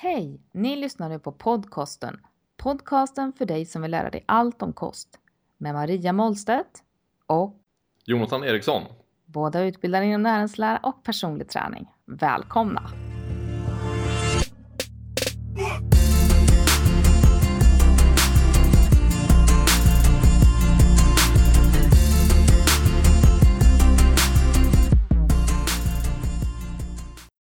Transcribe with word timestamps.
Hej! 0.00 0.40
Ni 0.52 0.76
lyssnar 0.76 1.08
nu 1.08 1.18
på 1.18 1.32
podcasten. 1.32 2.20
Podcasten 2.56 3.32
för 3.32 3.46
dig 3.46 3.66
som 3.66 3.82
vill 3.82 3.90
lära 3.90 4.10
dig 4.10 4.24
allt 4.26 4.62
om 4.62 4.72
kost. 4.72 5.08
Med 5.56 5.74
Maria 5.74 6.12
Målstedt 6.12 6.82
och 7.26 7.56
Jonathan 8.04 8.44
Eriksson. 8.44 8.82
båda 9.24 9.62
utbildade 9.62 10.04
inom 10.04 10.22
näringslära 10.22 10.80
och 10.82 11.04
personlig 11.04 11.48
träning. 11.48 11.88
Välkomna! 12.04 13.07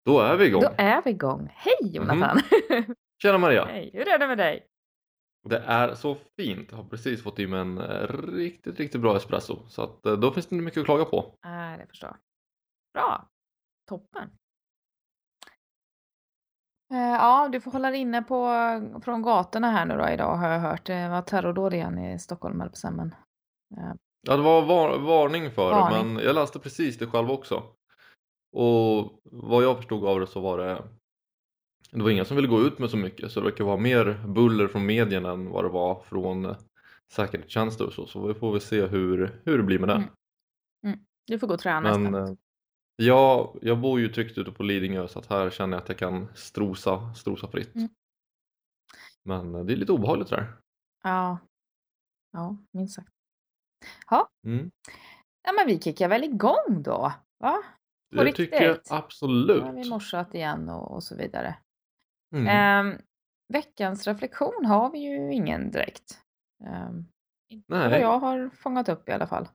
Då 0.08 0.20
är 0.20 0.36
vi 0.38 0.46
igång. 0.46 0.62
Då 0.62 0.70
är 0.78 1.02
vi 1.02 1.10
igång. 1.10 1.50
Hej 1.56 1.74
Jonathan! 1.82 2.38
Tjena 3.22 3.38
Maria! 3.38 3.66
Hej, 3.66 3.92
hur 3.94 4.08
är 4.08 4.20
det 4.20 4.28
med 4.28 4.38
dig? 4.38 4.66
Det 5.50 5.58
är 5.58 5.96
så 5.96 6.16
fint. 6.38 6.68
Jag 6.72 6.78
har 6.78 6.84
precis 6.84 7.24
fått 7.24 7.40
i 7.40 7.48
mig 7.48 7.60
en 7.60 7.78
eh, 7.78 8.08
riktigt, 8.28 8.80
riktigt 8.80 9.02
bra 9.02 9.18
espresso. 9.18 9.68
Så 9.70 9.82
att 9.84 10.06
eh, 10.06 10.14
då 10.14 10.32
finns 10.32 10.48
det 10.48 10.56
inte 10.56 10.66
mycket 10.66 10.80
att 10.80 10.86
klaga 10.86 11.06
på. 11.06 11.18
Äh, 11.46 11.78
det 11.78 11.86
förstår 11.90 12.10
jag. 12.10 12.18
Bra! 12.94 13.28
Toppen! 13.90 14.30
Eh, 16.94 16.98
Ja, 16.98 17.50
du 17.52 17.62
får 17.62 17.72
hålla 17.72 17.92
dig 17.92 18.00
inne 18.00 18.22
på, 18.22 18.50
från 19.04 19.22
gatorna 19.22 19.72
här 19.72 19.86
nu 19.86 19.98
då 19.98 20.10
idag 20.10 20.36
har 20.36 20.50
jag 20.50 20.60
hört. 20.60 20.86
Det 20.86 21.10
var 21.10 21.22
terrordåd 21.22 21.74
igen 21.74 22.00
i 22.00 22.20
Stockholm, 22.20 22.60
höll 22.60 22.70
på 22.70 22.92
men, 22.92 23.16
eh, 23.78 23.94
Ja, 24.22 24.38
det 24.38 24.44
var 24.44 24.62
var 24.62 25.00
varning 25.00 25.52
för 25.52 25.72
Varning. 25.72 26.14
men 26.14 26.24
jag 26.24 26.36
läste 26.36 26.60
precis 26.60 26.98
det 26.98 27.08
själv 27.08 27.32
också. 27.32 27.64
Och 28.58 29.20
vad 29.24 29.64
jag 29.64 29.78
förstod 29.78 30.06
av 30.06 30.20
det 30.20 30.28
så 30.28 30.40
var 30.40 30.58
det 30.58 30.84
det 31.92 32.04
var 32.04 32.10
ingen 32.10 32.26
som 32.26 32.36
ville 32.36 32.48
gå 32.48 32.62
ut 32.62 32.80
med 32.80 32.90
så 32.90 32.98
mycket 32.98 33.32
så 33.32 33.40
det 33.40 33.46
verkar 33.46 33.64
vara 33.64 33.78
mer 33.78 34.28
buller 34.28 34.68
från 34.68 34.86
medierna 34.86 35.32
än 35.32 35.50
vad 35.50 35.66
det 35.66 35.70
var 35.70 36.02
från 36.02 36.56
säkerhetstjänster 37.12 37.86
och 37.86 37.94
så. 37.94 38.08
Så 38.08 38.28
vi 38.28 38.34
får 38.34 38.52
väl 38.52 38.62
se 38.62 38.86
hur, 38.86 39.42
hur 39.46 39.58
det 39.58 39.64
blir 39.64 39.80
med 39.80 39.90
det. 39.90 40.10
Mm. 40.88 41.00
Du 41.28 41.40
får 41.40 41.48
gå 41.48 41.54
och 41.54 41.60
träna 41.60 41.98
Men 41.98 42.16
eh, 42.16 42.34
ja, 42.96 43.56
jag 43.62 43.80
bor 43.80 44.00
ju 44.00 44.08
tryggt 44.10 44.38
ute 44.38 44.52
på 44.52 44.64
Lidingö 44.64 45.08
så 45.08 45.20
att 45.20 45.26
här 45.26 45.50
känner 45.50 45.78
jag 45.78 45.84
att 45.84 45.90
jag 45.90 45.98
kan 45.98 46.28
strosa, 46.36 47.14
strosa 47.14 47.48
fritt. 47.48 47.76
Mm. 47.76 47.90
Men 49.24 49.56
eh, 49.56 49.64
det 49.64 49.74
är 49.74 49.78
lite 49.78 49.92
obehagligt 49.92 50.30
där. 50.30 50.54
Ja, 51.04 51.38
ja, 52.32 52.58
minst 52.72 52.96
sagt. 52.96 53.10
Ja, 54.10 54.30
Mm. 54.46 54.72
ja, 55.44 55.54
men 55.54 55.68
vi 55.68 55.80
kickar 55.80 56.10
väl 56.10 56.24
igång 56.24 56.84
då, 56.84 57.14
va? 57.40 57.64
På 58.16 58.24
Det 58.24 58.32
tycker 58.32 58.64
jag 58.64 58.72
riktigt. 58.72 58.92
absolut. 58.92 59.64
Nu 59.64 59.70
har 59.70 59.74
vi 59.74 59.90
morsat 59.90 60.36
igen 60.36 60.70
och, 60.70 60.92
och 60.92 61.04
så 61.04 61.16
vidare. 61.16 61.56
Mm. 62.36 62.48
Ehm, 62.48 63.02
veckans 63.54 64.08
reflektion 64.08 64.66
har 64.66 64.92
vi 64.92 65.00
ju 65.00 65.34
ingen 65.34 65.72
direkt. 65.72 66.22
Um, 66.64 67.08
inte 67.50 67.66
vad 67.74 67.90
Nej. 67.90 68.02
jag 68.02 68.20
har 68.20 68.50
fångat 68.50 68.90
upp 68.90 69.10
i 69.10 69.12
alla 69.12 69.28
fall. 69.28 69.50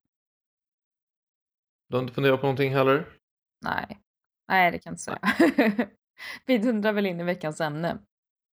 Du 1.89 1.97
har 1.97 2.03
inte 2.03 2.15
funderat 2.15 2.41
på 2.41 2.47
någonting 2.47 2.75
heller? 2.75 3.19
Nej, 3.65 4.01
nej 4.49 4.71
det 4.71 4.79
kan 4.79 4.91
jag 4.91 4.93
inte 4.93 5.47
säga. 5.57 5.89
vi 6.47 6.59
dundrar 6.59 6.93
väl 6.93 7.07
in 7.07 7.21
i 7.21 7.25
veckans 7.25 7.61
ämne. 7.61 7.99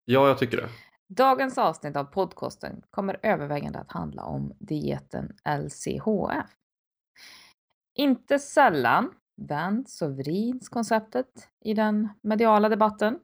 Ja, 0.05 0.29
jag 0.29 0.39
tycker 0.39 0.57
det. 0.57 0.69
Dagens 1.15 1.59
avsnitt 1.59 1.97
av 1.97 2.05
podcasten 2.05 2.83
kommer 2.91 3.21
övervägande 3.23 3.79
att 3.79 3.93
handla 3.93 4.23
om 4.23 4.57
dieten 4.59 5.37
LCHF. 5.65 6.51
Inte 7.95 8.39
sällan 8.39 9.15
vänds 9.39 10.03
och 10.03 10.17
vrids 10.17 10.69
konceptet 10.69 11.49
i 11.61 11.75
den 11.75 12.09
mediala 12.23 12.69
debatten. 12.69 13.19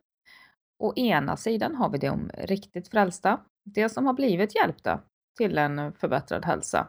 Å 0.78 0.94
ena 0.96 1.36
sidan 1.36 1.74
har 1.74 1.88
vi 1.88 1.98
de 1.98 2.30
riktigt 2.34 2.88
frälsta, 2.88 3.40
de 3.64 3.88
som 3.88 4.06
har 4.06 4.14
blivit 4.14 4.54
hjälpta 4.54 5.00
till 5.36 5.58
en 5.58 5.92
förbättrad 5.92 6.44
hälsa. 6.44 6.86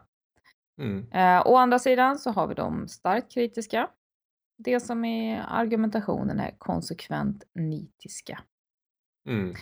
Mm. 0.77 1.11
Eh, 1.11 1.47
å 1.47 1.55
andra 1.55 1.79
sidan 1.79 2.19
så 2.19 2.31
har 2.31 2.47
vi 2.47 2.53
de 2.53 2.87
starkt 2.87 3.31
kritiska, 3.31 3.89
de 4.57 4.79
som 4.79 5.05
i 5.05 5.41
argumentationen 5.47 6.39
är 6.39 6.55
konsekvent 6.57 7.43
nitiska. 7.53 8.41
Mm. 9.29 9.55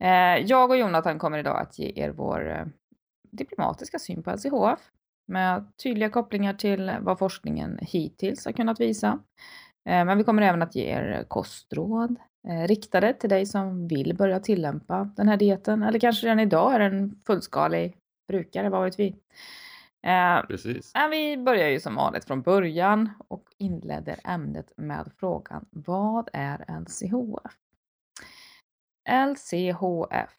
Eh, 0.00 0.46
jag 0.46 0.70
och 0.70 0.76
Jonathan 0.76 1.18
kommer 1.18 1.38
idag 1.38 1.60
att 1.60 1.78
ge 1.78 1.92
er 1.96 2.10
vår 2.10 2.50
eh, 2.50 2.66
diplomatiska 3.22 3.98
syn 3.98 4.22
på 4.22 4.30
LCHF 4.30 4.90
med 5.28 5.72
tydliga 5.82 6.10
kopplingar 6.10 6.54
till 6.54 6.92
vad 7.00 7.18
forskningen 7.18 7.78
hittills 7.82 8.44
har 8.44 8.52
kunnat 8.52 8.80
visa. 8.80 9.18
Eh, 9.88 10.04
men 10.04 10.18
vi 10.18 10.24
kommer 10.24 10.42
även 10.42 10.62
att 10.62 10.74
ge 10.74 10.84
er 10.84 11.24
kostråd 11.28 12.16
eh, 12.48 12.68
riktade 12.68 13.12
till 13.12 13.30
dig 13.30 13.46
som 13.46 13.88
vill 13.88 14.16
börja 14.16 14.40
tillämpa 14.40 15.10
den 15.16 15.28
här 15.28 15.36
dieten 15.36 15.82
eller 15.82 15.98
kanske 15.98 16.26
redan 16.26 16.40
idag 16.40 16.74
är 16.74 16.80
en 16.80 17.20
fullskalig 17.26 17.96
brukare, 18.28 18.68
vad 18.68 18.84
vet 18.84 18.98
vi. 18.98 19.08
Eh, 20.06 20.46
Precis. 20.46 20.92
vi 21.10 21.36
börjar 21.36 21.68
ju 21.68 21.80
som 21.80 21.94
vanligt 21.94 22.24
från 22.24 22.42
början 22.42 23.10
och 23.28 23.44
inleder 23.58 24.16
ämnet 24.24 24.72
med 24.76 25.10
frågan 25.16 25.66
Vad 25.70 26.28
är 26.32 26.80
LCHF? 26.80 27.52
LCHF 29.08 30.34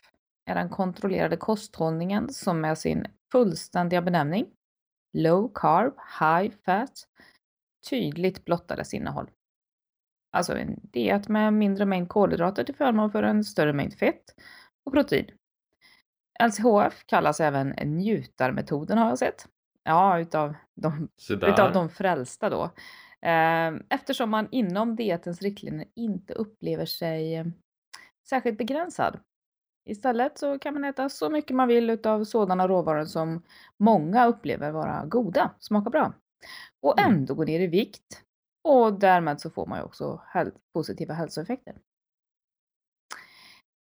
är 0.46 0.56
den 0.56 0.70
kontrollerade 0.70 1.38
kosthållningen 1.38 2.30
som 2.30 2.62
med 2.62 2.78
sin 2.78 3.06
fullständiga 3.32 4.02
benämning 4.02 4.46
Low 5.14 5.52
Carb, 5.54 5.94
High 6.20 6.56
Fat 6.66 6.92
tydligt 7.90 8.46
blottar 8.46 8.78
dess 8.78 8.94
innehåll. 8.94 9.30
Alltså 10.32 10.58
en 10.58 10.80
diet 10.84 11.28
med 11.28 11.54
mindre 11.54 11.86
mängd 11.86 12.10
kolhydrater 12.10 12.64
till 12.64 12.76
förmån 12.76 13.12
för 13.12 13.24
en 13.24 13.44
större 13.44 13.74
mängd 13.74 13.94
fett 13.94 14.24
och 14.86 14.94
protein. 14.94 15.32
LCHF 16.44 17.04
kallas 17.06 17.40
även 17.40 17.70
njutarmetoden 17.70 18.98
har 18.98 19.10
jag 19.10 19.20
sett. 19.20 19.48
Ja, 19.84 20.20
utav 20.20 20.56
de 20.76 21.10
utav 21.30 21.74
de 21.74 21.90
frälsta 21.90 22.50
då. 22.50 22.64
Eh, 23.28 23.72
Eftersom 23.90 24.30
man 24.30 24.48
inom 24.52 24.96
dietens 24.96 25.42
riktlinjer 25.42 25.88
inte 25.96 26.34
upplever 26.34 26.86
sig 26.86 27.36
eh, 27.36 27.46
särskilt 28.30 28.58
begränsad. 28.58 29.20
Istället 29.86 30.38
så 30.38 30.60
kan 30.60 30.74
man 30.74 30.84
äta 30.84 31.10
så 31.10 31.30
mycket 31.30 31.56
man 31.56 31.68
vill 31.68 31.90
utav 31.90 32.24
sådana 32.24 32.68
råvaror 32.68 33.06
som 33.06 33.42
många 33.78 34.26
upplever 34.28 34.72
vara 34.72 35.06
goda, 35.06 35.52
smakar 35.60 35.92
bra. 35.92 36.14
Och 36.82 37.00
Mm. 37.00 37.14
ändå 37.14 37.34
gå 37.34 37.44
ner 37.44 37.60
i 37.60 37.68
vikt. 37.68 38.24
Och 38.64 38.94
därmed 39.00 39.42
så 39.42 39.50
får 39.50 39.66
man 39.66 39.80
ju 39.80 39.84
också 39.86 40.22
häl- 40.28 40.52
positiva 40.74 41.14
hälsoeffekter. 41.14 41.76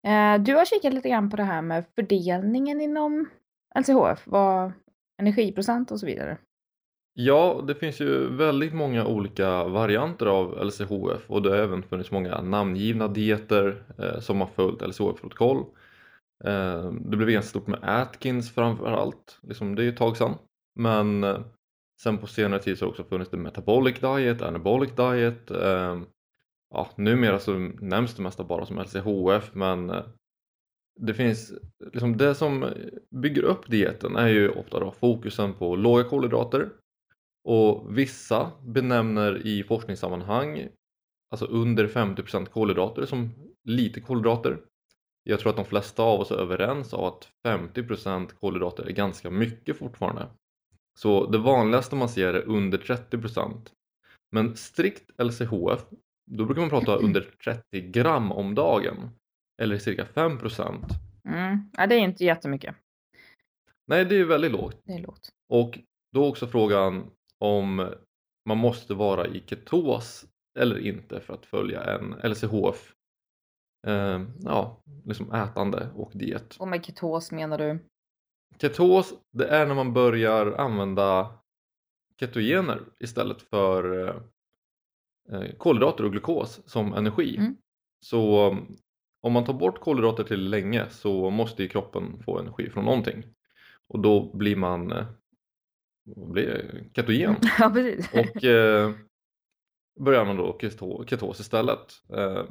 Eh, 0.08 0.42
Du 0.44 0.56
har 0.56 0.66
kikat 0.66 0.94
lite 0.94 1.09
grann 1.09 1.30
på 1.30 1.38
det 1.38 1.44
här 1.44 1.62
med 1.62 1.86
fördelningen 1.96 2.82
inom 2.82 3.30
LCHF, 3.76 4.24
vad 4.28 4.72
energiprocent 5.22 5.92
och 5.92 6.00
så 6.00 6.06
vidare. 6.06 6.38
Ja, 7.16 7.64
det 7.68 7.76
finns 7.76 8.00
ju 8.02 8.36
väldigt 8.36 8.74
många 8.74 9.06
olika 9.06 9.64
varianter 9.64 10.26
av 10.26 10.66
LCHF 10.66 11.30
och 11.30 11.42
det 11.42 11.50
har 11.50 11.58
även 11.58 11.84
funnits 11.84 12.12
många 12.12 12.42
namngivna 12.42 13.08
dieter 13.08 13.84
eh, 14.00 14.20
som 14.20 14.42
har 14.42 14.48
följt 14.48 14.82
LCHF-protokoll. 14.82 15.66
Eh, 16.46 16.92
det 16.92 17.18
blev 17.18 17.30
ganska 17.30 17.50
stort 17.50 17.68
med 17.68 17.80
Atkins 17.84 18.52
framförallt, 18.52 19.40
liksom, 19.42 19.76
det 19.76 19.82
är 19.82 19.84
ju 19.84 19.90
ett 19.90 19.98
tag 19.98 20.18
sedan. 20.18 20.36
Men 20.76 21.24
eh, 21.24 21.40
sen 22.02 22.18
på 22.18 22.28
senare 22.28 22.62
tid 22.62 22.78
så 22.78 22.86
har 22.86 22.88
det 22.88 22.92
också 22.92 23.04
funnits 23.04 23.32
det 23.32 23.38
Metabolic 23.38 24.00
Diet, 24.00 24.42
Anabolic 24.42 24.92
Diet. 24.96 25.52
Eh, 25.52 26.02
ja, 26.74 26.90
numera 26.96 27.40
så 27.40 27.54
nämns 27.82 28.16
det 28.16 28.24
mesta 28.24 28.44
bara 28.44 28.66
som 28.66 28.80
LCHF 28.80 29.56
men 29.56 29.92
det 31.00 31.14
finns 31.14 31.54
liksom 31.94 32.18
det 32.18 32.36
som 32.36 32.74
bygger 33.12 33.44
upp 33.44 33.70
dieten 33.70 34.16
är 34.16 34.28
ju 34.28 34.50
ofta 34.50 34.80
då 34.80 34.92
fokusen 34.92 35.54
på 35.54 35.76
låga 35.76 36.04
kolhydrater 36.04 36.70
och 37.44 37.98
vissa 37.98 38.52
benämner 38.62 39.48
i 39.48 39.64
forskningssammanhang 39.64 40.68
alltså 41.32 41.46
under 41.46 41.88
50% 41.88 42.46
kolhydrater 42.46 43.06
som 43.06 43.30
lite 43.64 44.02
kolhydrater. 44.02 44.62
Jag 45.23 45.39
tror 45.39 45.50
att 45.50 45.55
de 45.55 45.66
flesta 45.66 46.03
av 46.03 46.20
oss 46.20 46.31
är 46.31 46.35
överens 46.35 46.93
av 46.93 47.05
att 47.05 47.29
50% 47.47 48.29
kolhydrater 48.40 48.84
är 48.84 48.91
ganska 48.91 49.29
mycket 49.29 49.78
fortfarande. 49.78 50.28
Så 50.99 51.25
det 51.25 51.37
vanligaste 51.37 51.96
man 51.96 52.09
ser 52.09 52.34
är 52.34 52.47
under 52.47 52.78
30%. 52.78 53.70
Men 54.31 54.55
strikt 54.55 55.22
LCHF, 55.22 55.85
då 56.31 56.46
brukar 56.46 56.61
man 56.61 56.70
prata 56.70 56.96
under 56.96 57.22
30 57.43 57.81
gram 57.81 58.31
om 58.31 58.55
dagen. 58.55 59.09
Eller 59.61 59.78
cirka 59.78 60.05
5%. 60.14 60.84
Mm. 61.28 61.69
Ja, 61.78 61.87
det 61.87 61.96
är 61.96 61.99
inte 61.99 62.26
jättemycket. 62.26 62.76
Nej, 63.87 64.05
det 64.05 64.16
är 64.16 64.26
väldigt 64.26 64.52
lågt. 64.52 64.81
Det 64.84 64.93
är 64.93 64.99
lågt. 64.99 65.29
Och 65.49 65.79
då 66.11 66.28
också 66.28 66.47
frågan 66.47 67.11
om 67.40 67.90
man 68.46 68.58
måste 68.58 68.93
vara 68.93 69.28
i 69.28 69.43
ketos 69.46 70.26
eller 70.59 70.79
inte 70.79 71.19
för 71.19 71.34
att 71.34 71.46
följa 71.46 71.84
en 71.84 72.31
LCHF 72.31 72.93
eh, 73.88 74.22
ja, 74.44 74.84
liksom 75.06 75.34
ätande 75.34 75.90
och 75.96 76.12
diet. 76.14 76.56
Och 76.59 76.68
med 76.68 76.85
ketos 76.85 77.32
menar 77.32 77.58
du? 77.58 77.80
Ketos, 78.62 79.14
det 79.32 79.47
är 79.47 79.66
när 79.66 79.76
man 79.76 79.94
börjar 79.94 80.52
använda 80.52 81.40
ketogener 82.20 82.82
istället 83.00 83.41
för 83.41 84.08
eh, 85.32 85.56
kolhydrater 85.58 86.06
och 86.06 86.12
glukos 86.12 86.62
som 86.66 86.94
energi. 86.94 87.38
Mm. 87.38 87.58
Så 88.00 88.50
om 89.22 89.34
man 89.34 89.46
tar 89.46 89.53
bort 89.53 89.80
kolhydrater 89.80 90.24
till 90.24 90.50
länge 90.50 90.90
så 90.90 91.29
måste 91.29 91.64
ju 91.64 91.70
kroppen 91.70 92.24
få 92.26 92.40
energi 92.40 92.70
från 92.70 92.86
någonting 92.86 93.24
och 93.88 94.00
då 94.00 94.32
blir 94.34 94.56
man 94.56 94.91
eh, 94.91 95.06
blir 96.06 96.84
ketogen 96.96 97.36
Ja, 97.59 97.70
precis. 97.74 98.14
och 98.14 98.44
eh, 98.44 98.91
börjar 100.00 100.26
man 100.26 100.38
då 100.38 100.58
keto, 100.62 101.06
ketos 101.06 101.40
istället. 101.40 101.94
Eh, 102.14 102.44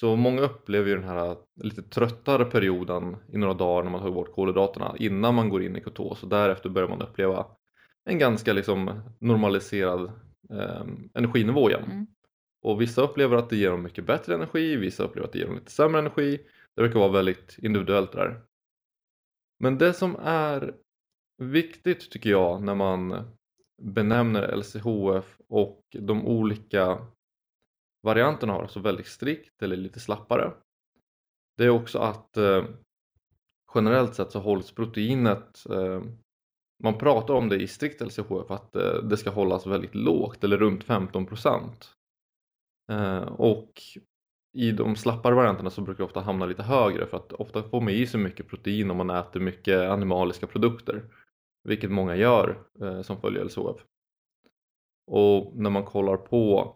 så 0.00 0.16
många 0.16 0.40
upplever 0.40 0.88
ju 0.88 0.94
den 0.94 1.08
här 1.08 1.36
lite 1.62 1.82
tröttare 1.82 2.44
perioden 2.44 3.16
i 3.32 3.38
några 3.38 3.54
dagar 3.54 3.84
när 3.84 3.90
man 3.90 4.00
tar 4.00 4.10
bort 4.10 4.34
kolhydraterna 4.34 4.94
innan 4.98 5.34
man 5.34 5.48
går 5.48 5.62
in 5.62 5.76
i 5.76 5.80
ketos 5.80 6.22
och 6.22 6.28
därefter 6.28 6.68
börjar 6.68 6.88
man 6.88 7.02
uppleva 7.02 7.46
en 8.04 8.18
ganska 8.18 8.52
liksom 8.52 9.00
normaliserad 9.18 10.12
eh, 10.50 10.86
energinivå 11.14 11.70
igen. 11.70 11.84
Mm. 11.84 12.06
Och 12.62 12.80
vissa 12.80 13.02
upplever 13.02 13.36
att 13.36 13.50
det 13.50 13.56
ger 13.56 13.70
dem 13.70 13.82
mycket 13.82 14.06
bättre 14.06 14.34
energi, 14.34 14.76
vissa 14.76 15.04
upplever 15.04 15.26
att 15.26 15.32
det 15.32 15.38
ger 15.38 15.46
dem 15.46 15.54
lite 15.54 15.70
sämre 15.70 15.98
energi. 15.98 16.40
Det 16.76 16.82
verkar 16.82 16.98
vara 16.98 17.12
väldigt 17.12 17.58
individuellt 17.58 18.12
där. 18.12 18.40
Men 19.60 19.78
det 19.78 19.92
som 19.92 20.16
är 20.22 20.74
viktigt 21.38 22.10
tycker 22.10 22.30
jag 22.30 22.62
när 22.62 22.74
man 22.74 23.24
benämner 23.82 24.56
LCHF 24.56 25.36
och 25.48 25.82
de 25.98 26.26
olika 26.26 26.98
varianterna 28.02 28.52
har, 28.52 28.62
alltså 28.62 28.80
väldigt 28.80 29.06
strikt 29.06 29.62
eller 29.62 29.76
lite 29.76 30.00
slappare. 30.00 30.52
Det 31.56 31.64
är 31.64 31.70
också 31.70 31.98
att 31.98 32.36
eh, 32.36 32.64
generellt 33.74 34.14
sett 34.14 34.32
så 34.32 34.40
hålls 34.40 34.72
proteinet 34.72 35.66
eh, 35.70 36.02
man 36.82 36.98
pratar 36.98 37.34
om 37.34 37.48
det 37.48 37.56
i 37.56 37.68
strikt 37.68 38.00
LCHF 38.00 38.50
att 38.50 38.76
eh, 38.76 38.94
det 38.94 39.16
ska 39.16 39.30
hållas 39.30 39.66
väldigt 39.66 39.94
lågt 39.94 40.44
eller 40.44 40.56
runt 40.56 40.84
15% 40.84 41.70
eh, 42.90 43.22
och 43.22 43.72
i 44.52 44.72
de 44.72 44.96
slappare 44.96 45.34
varianterna 45.34 45.70
så 45.70 45.80
brukar 45.80 45.98
det 45.98 46.04
ofta 46.04 46.20
hamna 46.20 46.46
lite 46.46 46.62
högre 46.62 47.06
för 47.06 47.16
att 47.16 47.32
ofta 47.32 47.62
får 47.62 47.80
man 47.80 47.90
i 47.90 48.06
sig 48.06 48.20
mycket 48.20 48.48
protein 48.48 48.90
om 48.90 48.96
man 48.96 49.10
äter 49.10 49.40
mycket 49.40 49.90
animaliska 49.90 50.46
produkter 50.46 51.04
vilket 51.64 51.90
många 51.90 52.16
gör 52.16 52.64
eh, 52.82 53.02
som 53.02 53.20
följer 53.20 53.44
LCHF 53.44 53.84
och 55.06 55.56
när 55.56 55.70
man 55.70 55.84
kollar 55.84 56.16
på 56.16 56.74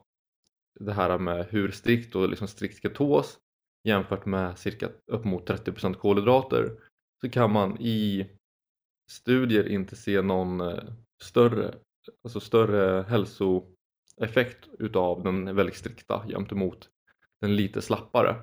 det 0.80 0.92
här 0.92 1.18
med 1.18 1.46
hur 1.50 1.70
strikt 1.70 2.14
och 2.16 2.28
liksom 2.28 2.48
strikt 2.48 2.82
ketos 2.82 3.38
jämfört 3.84 4.26
med 4.26 4.58
cirka 4.58 4.88
upp 5.06 5.24
mot 5.24 5.48
30% 5.48 5.94
kolhydrater 5.94 6.78
så 7.20 7.30
kan 7.30 7.52
man 7.52 7.80
i 7.80 8.30
studier 9.10 9.68
inte 9.68 9.96
se 9.96 10.22
någon 10.22 10.60
eh, 10.60 10.84
större, 11.22 11.74
alltså 12.24 12.40
större 12.40 13.02
hälsoeffekt 13.02 14.68
utav 14.78 15.22
den 15.22 15.56
väldigt 15.56 15.76
strikta 15.76 16.24
jämt 16.28 16.52
emot 16.52 16.88
den 17.40 17.56
lite 17.56 17.82
slappare. 17.82 18.36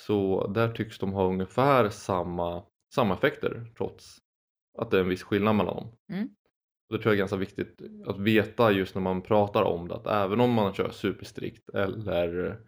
Så 0.00 0.46
där 0.46 0.72
tycks 0.72 0.98
de 0.98 1.12
ha 1.12 1.26
ungefär 1.26 1.88
samma, 1.88 2.64
samma 2.94 3.14
effekter 3.14 3.72
trots 3.76 4.18
att 4.78 4.90
det 4.90 4.96
är 4.96 5.00
en 5.00 5.08
viss 5.08 5.22
skillnad 5.22 5.56
mellan 5.56 5.76
dem. 5.76 5.92
Mm. 6.12 6.28
Och 6.90 6.96
det 6.96 7.02
tror 7.02 7.12
jag 7.12 7.16
är 7.16 7.18
ganska 7.18 7.36
viktigt 7.36 7.82
att 8.06 8.18
veta 8.18 8.70
just 8.70 8.94
när 8.94 9.02
man 9.02 9.22
pratar 9.22 9.62
om 9.62 9.88
det 9.88 9.94
att 9.94 10.06
även 10.06 10.40
om 10.40 10.52
man 10.52 10.74
kör 10.74 10.90
superstrikt 10.90 11.68
eller 11.68 12.58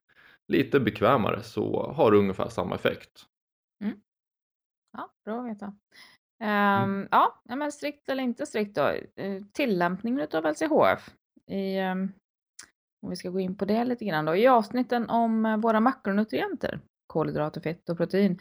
lite 0.49 0.81
bekvämare 0.81 1.43
så 1.43 1.93
har 1.93 2.11
det 2.11 2.19
ungefär 2.19 2.49
samma 2.49 2.75
effekt. 2.75 3.27
Ja, 4.93 5.13
bra 5.25 5.41
att 5.41 5.51
veta. 5.51 5.75
Mm. 6.41 7.01
Ehm, 7.01 7.09
ja, 7.11 7.41
ja, 7.45 7.57
men 7.57 7.73
strikt 7.73 8.09
eller 8.09 8.23
inte 8.23 8.47
strikt 8.47 8.75
då. 8.75 8.89
Eh, 9.17 9.43
Tillämpningen 9.53 10.29
av 10.33 10.47
LCHF. 10.47 11.11
I, 11.47 11.77
ehm, 11.77 12.13
om 13.03 13.11
vi 13.11 13.17
ska 13.17 13.31
gå 13.31 13.41
in 13.41 13.57
på 13.57 13.65
det 13.65 13.85
lite 13.85 14.05
grann 14.05 14.25
då. 14.25 14.37
I 14.37 14.47
avsnitten 14.47 15.11
om 15.11 15.47
eh, 15.47 15.57
våra 15.57 15.81
makronutrienter, 15.81 16.81
kolhydrater, 17.07 17.61
fett 17.61 17.89
och 17.89 17.97
protein, 17.97 18.39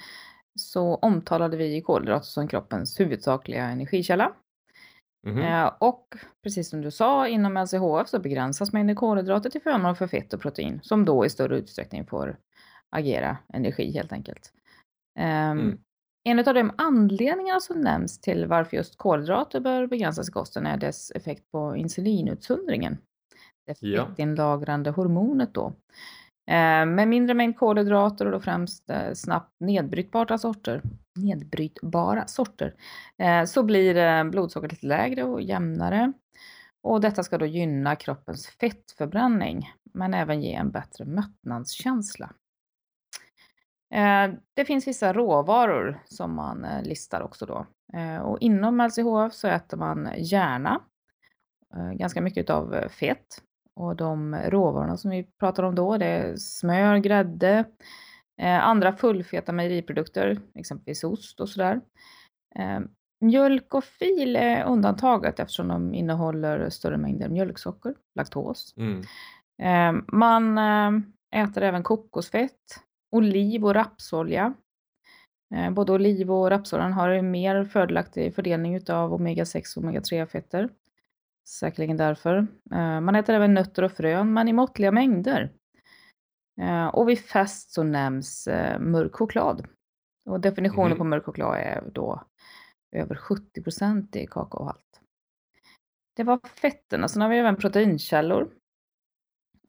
så 0.55 0.95
omtalade 0.95 1.57
vi 1.57 1.81
kolhydrater 1.81 2.25
som 2.25 2.47
kroppens 2.47 2.99
huvudsakliga 2.99 3.63
energikälla. 3.63 4.33
Eh, 5.39 5.71
och 5.79 6.15
precis 6.43 6.69
som 6.69 6.81
du 6.81 6.91
sa, 6.91 7.27
inom 7.27 7.57
LCHF 7.57 8.07
så 8.09 8.19
begränsas 8.19 8.73
mängden 8.73 8.95
kolhydrater 8.95 9.49
till 9.49 9.61
förmån 9.61 9.95
för 9.95 10.07
fett 10.07 10.33
och 10.33 10.41
protein 10.41 10.79
som 10.83 11.05
då 11.05 11.25
i 11.25 11.29
större 11.29 11.57
utsträckning 11.57 12.05
får 12.05 12.37
agera 12.89 13.37
energi 13.53 13.91
helt 13.91 14.11
enkelt. 14.13 14.53
Ehm, 15.19 15.59
Mm. 15.59 15.77
En 16.23 16.39
av 16.39 16.53
de 16.53 16.71
anledningar 16.77 17.59
som 17.59 17.81
nämns 17.81 18.21
till 18.21 18.45
varför 18.47 18.77
just 18.77 18.97
kolhydrater 18.97 19.59
bör 19.59 19.87
begränsas 19.87 20.29
i 20.29 20.31
kosten 20.31 20.65
är 20.65 20.77
dess 20.77 21.11
effekt 21.11 21.51
på 21.51 21.75
insulinutsöndringen. 21.75 22.97
Det 23.65 23.77
Ja. 23.81 24.05
fettinlagrande 24.07 24.89
hormonet 24.91 25.53
då. 25.53 25.73
Eh, 26.47 26.85
med 26.85 27.07
mindre 27.07 27.33
mängd 27.33 27.57
kolhydrater 27.57 28.25
och 28.25 28.31
då 28.31 28.39
främst 28.39 28.89
eh, 28.89 29.13
snabbt 29.13 29.59
nedbrytbara 29.59 30.37
sorter, 30.37 30.81
nedbrytbara 31.15 32.27
sorter 32.27 32.75
eh, 33.17 33.45
så 33.45 33.63
blir 33.63 34.23
blodsockret 34.23 34.71
lite 34.71 34.87
lägre 34.87 35.23
och 35.23 35.41
jämnare. 35.41 36.13
Och 36.83 37.01
detta 37.01 37.23
ska 37.23 37.37
då 37.37 37.45
gynna 37.45 37.95
kroppens 37.95 38.47
fettförbränning 38.47 39.71
men 39.93 40.13
även 40.13 40.41
ge 40.41 40.53
en 40.53 40.71
bättre 40.71 41.05
mättnadskänsla. 41.05 42.33
Det 44.53 44.65
finns 44.65 44.87
vissa 44.87 45.13
råvaror 45.13 46.03
som 46.05 46.35
man 46.35 46.67
listar 46.83 47.21
också 47.21 47.45
då. 47.45 47.65
Och 48.23 48.37
inom 48.41 48.81
LCHF 48.81 49.33
så 49.33 49.47
äter 49.47 49.77
man 49.77 50.09
gärna 50.17 50.81
ganska 51.93 52.21
mycket 52.21 52.49
av 52.49 52.87
fett. 52.89 53.41
Och 53.75 53.95
de 53.95 54.35
råvarorna 54.35 54.97
som 54.97 55.11
vi 55.11 55.23
pratar 55.39 55.63
om 55.63 55.75
då 55.75 55.97
det 55.97 56.05
är 56.05 56.35
smör, 56.35 56.97
grädde, 56.97 57.65
eh, 58.41 58.67
andra 58.67 58.93
fullfeta 58.93 59.51
mejeriprodukter, 59.51 60.39
exempelvis 60.55 61.03
ost 61.03 61.39
och 61.39 61.49
sådär. 61.49 61.81
Eh, 62.55 62.79
Mjölk 63.23 63.73
och 63.73 63.83
fil 63.83 64.35
är 64.35 64.63
undantaget 64.65 65.39
eftersom 65.39 65.67
de 65.67 65.93
innehåller 65.93 66.69
större 66.69 66.97
mängder 66.97 67.29
mjölksocker, 67.29 67.95
laktos. 68.15 68.73
Mm. 68.77 69.01
Eh, 69.61 70.03
Man 70.07 70.57
äter 71.35 71.63
även 71.63 71.83
kokosfett, 71.83 72.79
oliv 73.11 73.65
och 73.65 73.73
rapsolja. 73.73 74.53
Eh, 75.55 75.71
Både 75.71 75.91
oliv 75.91 76.31
och 76.31 76.49
rapsoljan 76.49 76.93
har 76.93 77.09
en 77.09 77.31
mer 77.31 77.63
fördelaktig 77.63 78.35
fördelning 78.35 78.75
utav 78.75 79.13
omega-6 79.13 79.77
och 79.77 79.83
omega-3-fetter. 79.83 80.69
Säkerligen 81.51 81.97
därför. 81.97 82.37
Eh, 82.71 83.01
Man 83.01 83.15
äter 83.15 83.35
även 83.35 83.53
nötter 83.53 83.83
och 83.83 83.91
frön, 83.91 84.33
men 84.33 84.47
i 84.47 84.53
måttliga 84.53 84.91
mängder. 84.91 85.53
Eh, 86.61 86.87
Och 86.87 87.09
vid 87.09 87.19
fest 87.19 87.71
så 87.73 87.83
nämns 87.83 88.47
eh, 88.47 88.79
mörk 88.79 89.15
choklad. 89.15 89.67
Och 90.29 90.39
definitionen 90.39 90.89
Mhm. 90.89 90.97
på 90.97 91.03
mörk 91.03 91.25
choklad 91.25 91.57
är 91.57 91.89
då 91.93 92.23
över 92.95 93.15
70% 93.15 94.15
i 94.15 94.27
kakaohalt. 94.27 94.99
Det 96.15 96.23
var 96.23 96.39
fetterna, 96.47 97.07
sen 97.07 97.21
har 97.21 97.29
vi 97.29 97.37
även 97.37 97.55
proteinkällor. 97.55 98.53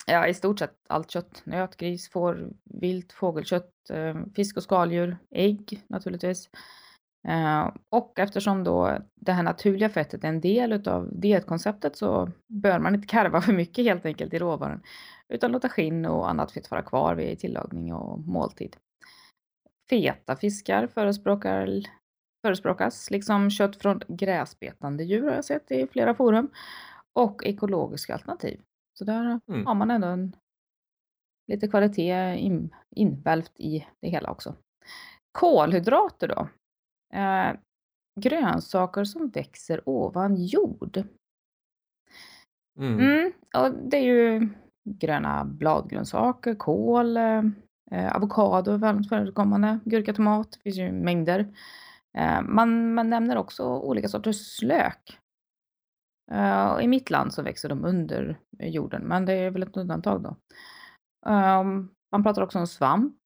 Ja, 0.07 0.27
i 0.27 0.35
stort 0.35 0.59
sett 0.59 0.77
allt 0.89 1.11
kött. 1.11 1.43
Nöt, 1.47 1.77
gris, 1.77 2.11
får, 2.11 2.51
vilt, 2.65 3.13
fågelkött, 3.13 3.73
fisk 4.37 4.57
och 4.57 4.63
skaldjur, 4.63 5.17
ägg 5.31 5.85
naturligtvis. 5.89 6.51
Eh, 7.29 7.71
och 7.91 8.19
eftersom 8.19 8.65
då 8.65 8.99
det 9.21 9.33
här 9.33 9.43
naturliga 9.43 9.89
fettet 9.89 10.25
är 10.25 10.29
en 10.29 10.41
del 10.41 10.73
utav 10.73 11.09
dietkonceptet 11.21 11.97
så 11.97 12.31
bör 12.49 12.79
man 12.79 12.95
inte 12.95 13.07
karva 13.17 13.41
för 13.41 13.53
mycket 13.53 13.85
helt 13.85 14.07
enkelt 14.07 14.35
i 14.35 14.39
råvaran. 14.39 14.83
Utan 15.29 15.53
låta 15.53 15.69
skinn 15.69 16.07
och 16.07 16.31
annat 16.31 16.53
fett 16.53 16.71
vara 16.71 16.83
kvar 16.83 17.15
vid 17.15 17.39
tillagning 17.39 17.95
och 17.95 18.19
måltid. 18.21 18.77
Feta 19.91 20.37
fiskar 20.37 20.87
förespråkar, 20.87 21.69
förespråkas, 22.47 23.11
liksom 23.11 23.51
kött 23.51 23.77
från 23.77 24.01
gräsbetande 24.09 25.05
djur 25.05 25.27
har 25.29 25.35
jag 25.35 25.45
sett 25.45 25.71
i 25.71 25.87
flera 25.87 26.15
forum. 26.15 26.51
Och 27.19 27.45
ekologiska 27.47 28.13
alternativ. 28.15 28.61
Så 28.99 29.05
där 29.05 29.41
Mm. 29.49 29.67
har 29.67 29.75
man 29.75 29.91
ändå 29.91 30.07
en 30.07 30.37
lite 31.53 31.69
kvalitet 31.69 32.37
in, 32.39 32.75
invälvt 32.97 33.53
i 33.61 33.87
det 34.01 34.09
hela 34.09 34.31
också. 34.31 34.55
Kolhydrater 35.39 36.29
då. 36.29 36.49
Eh, 37.15 37.57
grönsaker 38.21 39.05
som 39.05 39.29
växer 39.29 39.89
ovan 39.89 40.37
jord. 40.37 41.03
Mm. 42.79 43.01
Mm, 43.01 43.33
och 43.57 43.91
det 43.91 43.97
är 43.97 44.03
ju 44.03 44.49
gröna 44.85 45.45
bladgrönsaker, 45.45 46.55
kål, 46.55 47.17
eh, 47.17 48.17
avokado 48.17 48.73
är 48.73 48.79
väldigt 48.79 49.09
förekommande, 49.09 49.79
gurka, 49.85 50.15
tomat, 50.15 50.53
det 50.53 50.61
finns 50.63 50.77
ju 50.77 50.93
mängder. 50.93 51.55
Eh, 52.19 52.43
man, 52.43 52.95
man 52.95 53.11
nämner 53.11 53.37
också 53.37 53.79
olika 53.79 54.09
sorters 54.09 54.63
lök. 54.63 55.19
Eh, 56.33 56.79
I 56.81 56.89
mitt 56.89 57.11
land 57.11 57.35
så 57.35 57.43
växer 57.43 57.69
de 57.69 57.85
under 57.85 58.41
jorden, 58.59 59.03
men 59.03 59.25
det 59.25 59.33
är 59.33 59.51
väl 59.51 59.63
ett 59.63 59.77
undantag 59.77 60.23
då. 60.23 60.37
Eh, 61.31 61.65
man 62.13 62.23
pratar 62.23 62.43
också 62.43 62.59
om 62.59 62.67
svamp. 62.67 63.17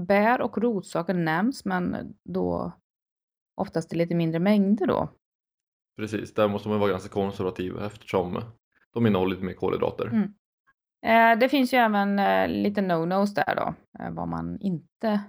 Bär 0.00 0.40
och 0.40 0.58
rotsaker 0.58 1.14
nämns, 1.14 1.64
men 1.64 2.14
då 2.24 2.72
oftast 3.56 3.92
i 3.92 3.96
lite 3.96 4.14
mindre 4.14 4.38
mängder 4.38 4.86
då. 4.86 5.08
Precis, 5.96 6.34
där 6.34 6.48
måste 6.48 6.68
man 6.68 6.80
vara 6.80 6.90
ganska 6.90 7.08
konservativ 7.08 7.78
eftersom 7.78 8.42
de 8.92 9.06
innehåller 9.06 9.34
lite 9.34 9.44
mer 9.44 9.52
kolhydrater. 9.52 10.06
Mm. 10.06 10.34
Eh, 11.06 11.38
det 11.38 11.48
finns 11.48 11.74
ju 11.74 11.78
även 11.78 12.18
eh, 12.18 12.48
lite 12.48 12.80
no-nos 12.80 13.34
där 13.34 13.54
då, 13.56 13.74
eh, 14.04 14.10
vad 14.10 14.28
man 14.28 14.60
inte 14.60 15.20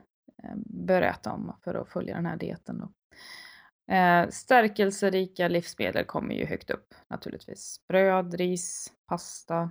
bör 0.65 1.01
äta 1.01 1.31
om 1.31 1.55
för 1.63 1.75
att 1.75 1.89
följa 1.89 2.15
den 2.15 2.25
här 2.25 2.37
dieten. 2.37 2.79
Då. 2.79 2.91
Stärkelserika 4.29 5.47
livsmedel 5.47 6.05
kommer 6.05 6.35
ju 6.35 6.45
högt 6.45 6.69
upp 6.69 6.93
naturligtvis. 7.09 7.81
Bröd, 7.87 8.33
ris, 8.33 8.93
pasta, 9.07 9.69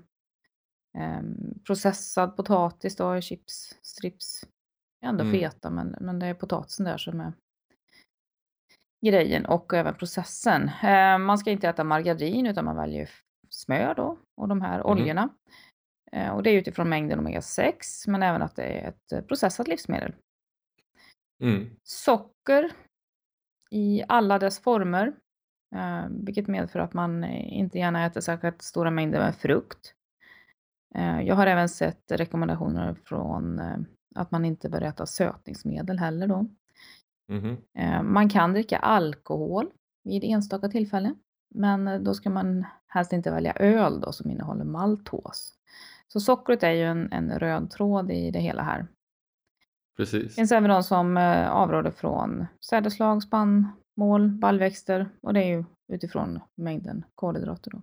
eh, 0.98 1.20
processad 1.66 2.36
potatis 2.36 2.96
då, 2.96 3.20
chips, 3.20 3.78
strips. 3.82 4.44
Ändå 5.04 5.24
Mm. 5.24 5.32
feta 5.40 5.70
men, 5.70 5.96
men 6.00 6.18
det 6.18 6.26
är 6.26 6.34
potatisen 6.34 6.86
där 6.86 6.98
som 6.98 7.20
är 7.20 7.32
grejen 9.06 9.46
och 9.46 9.74
även 9.74 9.94
processen. 9.94 10.70
Eh, 10.82 11.18
man 11.18 11.38
ska 11.38 11.50
inte 11.50 11.68
äta 11.68 11.84
margarin 11.84 12.46
utan 12.46 12.64
man 12.64 12.76
väljer 12.76 13.10
smör 13.50 13.94
då 13.94 14.18
och 14.36 14.48
de 14.48 14.60
här 14.60 14.78
Mhm. 14.78 14.86
oljorna. 14.86 15.28
Eh, 16.12 16.30
och 16.30 16.42
det 16.42 16.50
är 16.50 16.54
utifrån 16.54 16.88
mängden 16.88 17.20
omega-6 17.20 17.72
men 18.10 18.22
även 18.22 18.42
att 18.42 18.56
det 18.56 18.62
är 18.64 18.88
ett 18.88 19.12
eh, 19.12 19.20
processat 19.20 19.68
livsmedel. 19.68 20.14
Mm. 21.42 21.70
Socker 21.82 22.70
i 23.70 24.02
alla 24.08 24.38
dess 24.38 24.60
former, 24.60 25.12
eh, 25.76 26.06
vilket 26.10 26.46
medför 26.48 26.78
att 26.78 26.92
man 26.92 27.24
eh, 27.24 27.58
inte 27.58 27.78
gärna 27.78 28.06
äter 28.06 28.20
särskilt 28.20 28.62
stora 28.62 28.90
mängder 28.90 29.18
med 29.18 29.34
frukt. 29.36 29.94
Eh, 30.94 31.20
jag 31.20 31.34
har 31.34 31.46
även 31.46 31.68
sett 31.68 32.12
rekommendationer 32.12 32.94
från 33.04 33.60
att 34.14 34.30
man 34.30 34.44
inte 34.44 34.68
bör 34.68 34.80
äta 34.82 35.06
sötningsmedel 35.06 35.98
heller 35.98 36.26
då. 36.26 36.46
Eh, 37.78 38.02
man 38.02 38.28
kan 38.28 38.52
dricka 38.52 38.78
alkohol 38.78 39.70
vid 40.04 40.24
enstaka 40.24 40.68
tillfällen, 40.68 41.14
men 41.54 41.88
eh, 41.88 42.00
då 42.00 42.14
ska 42.14 42.30
man 42.30 42.64
helst 42.86 43.12
inte 43.12 43.30
välja 43.30 43.52
öl 43.52 44.00
då 44.00 44.12
som 44.12 44.30
innehåller 44.30 44.64
maltos. 44.64 45.54
Så 46.08 46.20
sockret 46.20 46.62
är 46.62 46.70
ju 46.70 46.84
en, 46.84 47.12
en 47.12 47.38
röd 47.38 47.70
tråd 47.70 48.10
i 48.10 48.30
det 48.30 48.40
hela 48.40 48.62
här. 48.62 48.78
Det 48.78 48.86
Precis. 49.96 50.34
finns 50.34 50.52
även 50.52 50.70
de 50.70 50.82
som 50.82 51.16
eh, 51.16 51.50
avråder 51.50 51.90
från 51.90 52.46
sädesslag, 52.70 53.22
spannmål, 53.22 54.28
baljväxter 54.28 55.08
och 55.22 55.34
det 55.34 55.40
är 55.44 55.48
ju 55.48 55.64
utifrån 55.92 56.40
mängden 56.54 57.04
kolhydrater 57.14 57.70
då. 57.70 57.82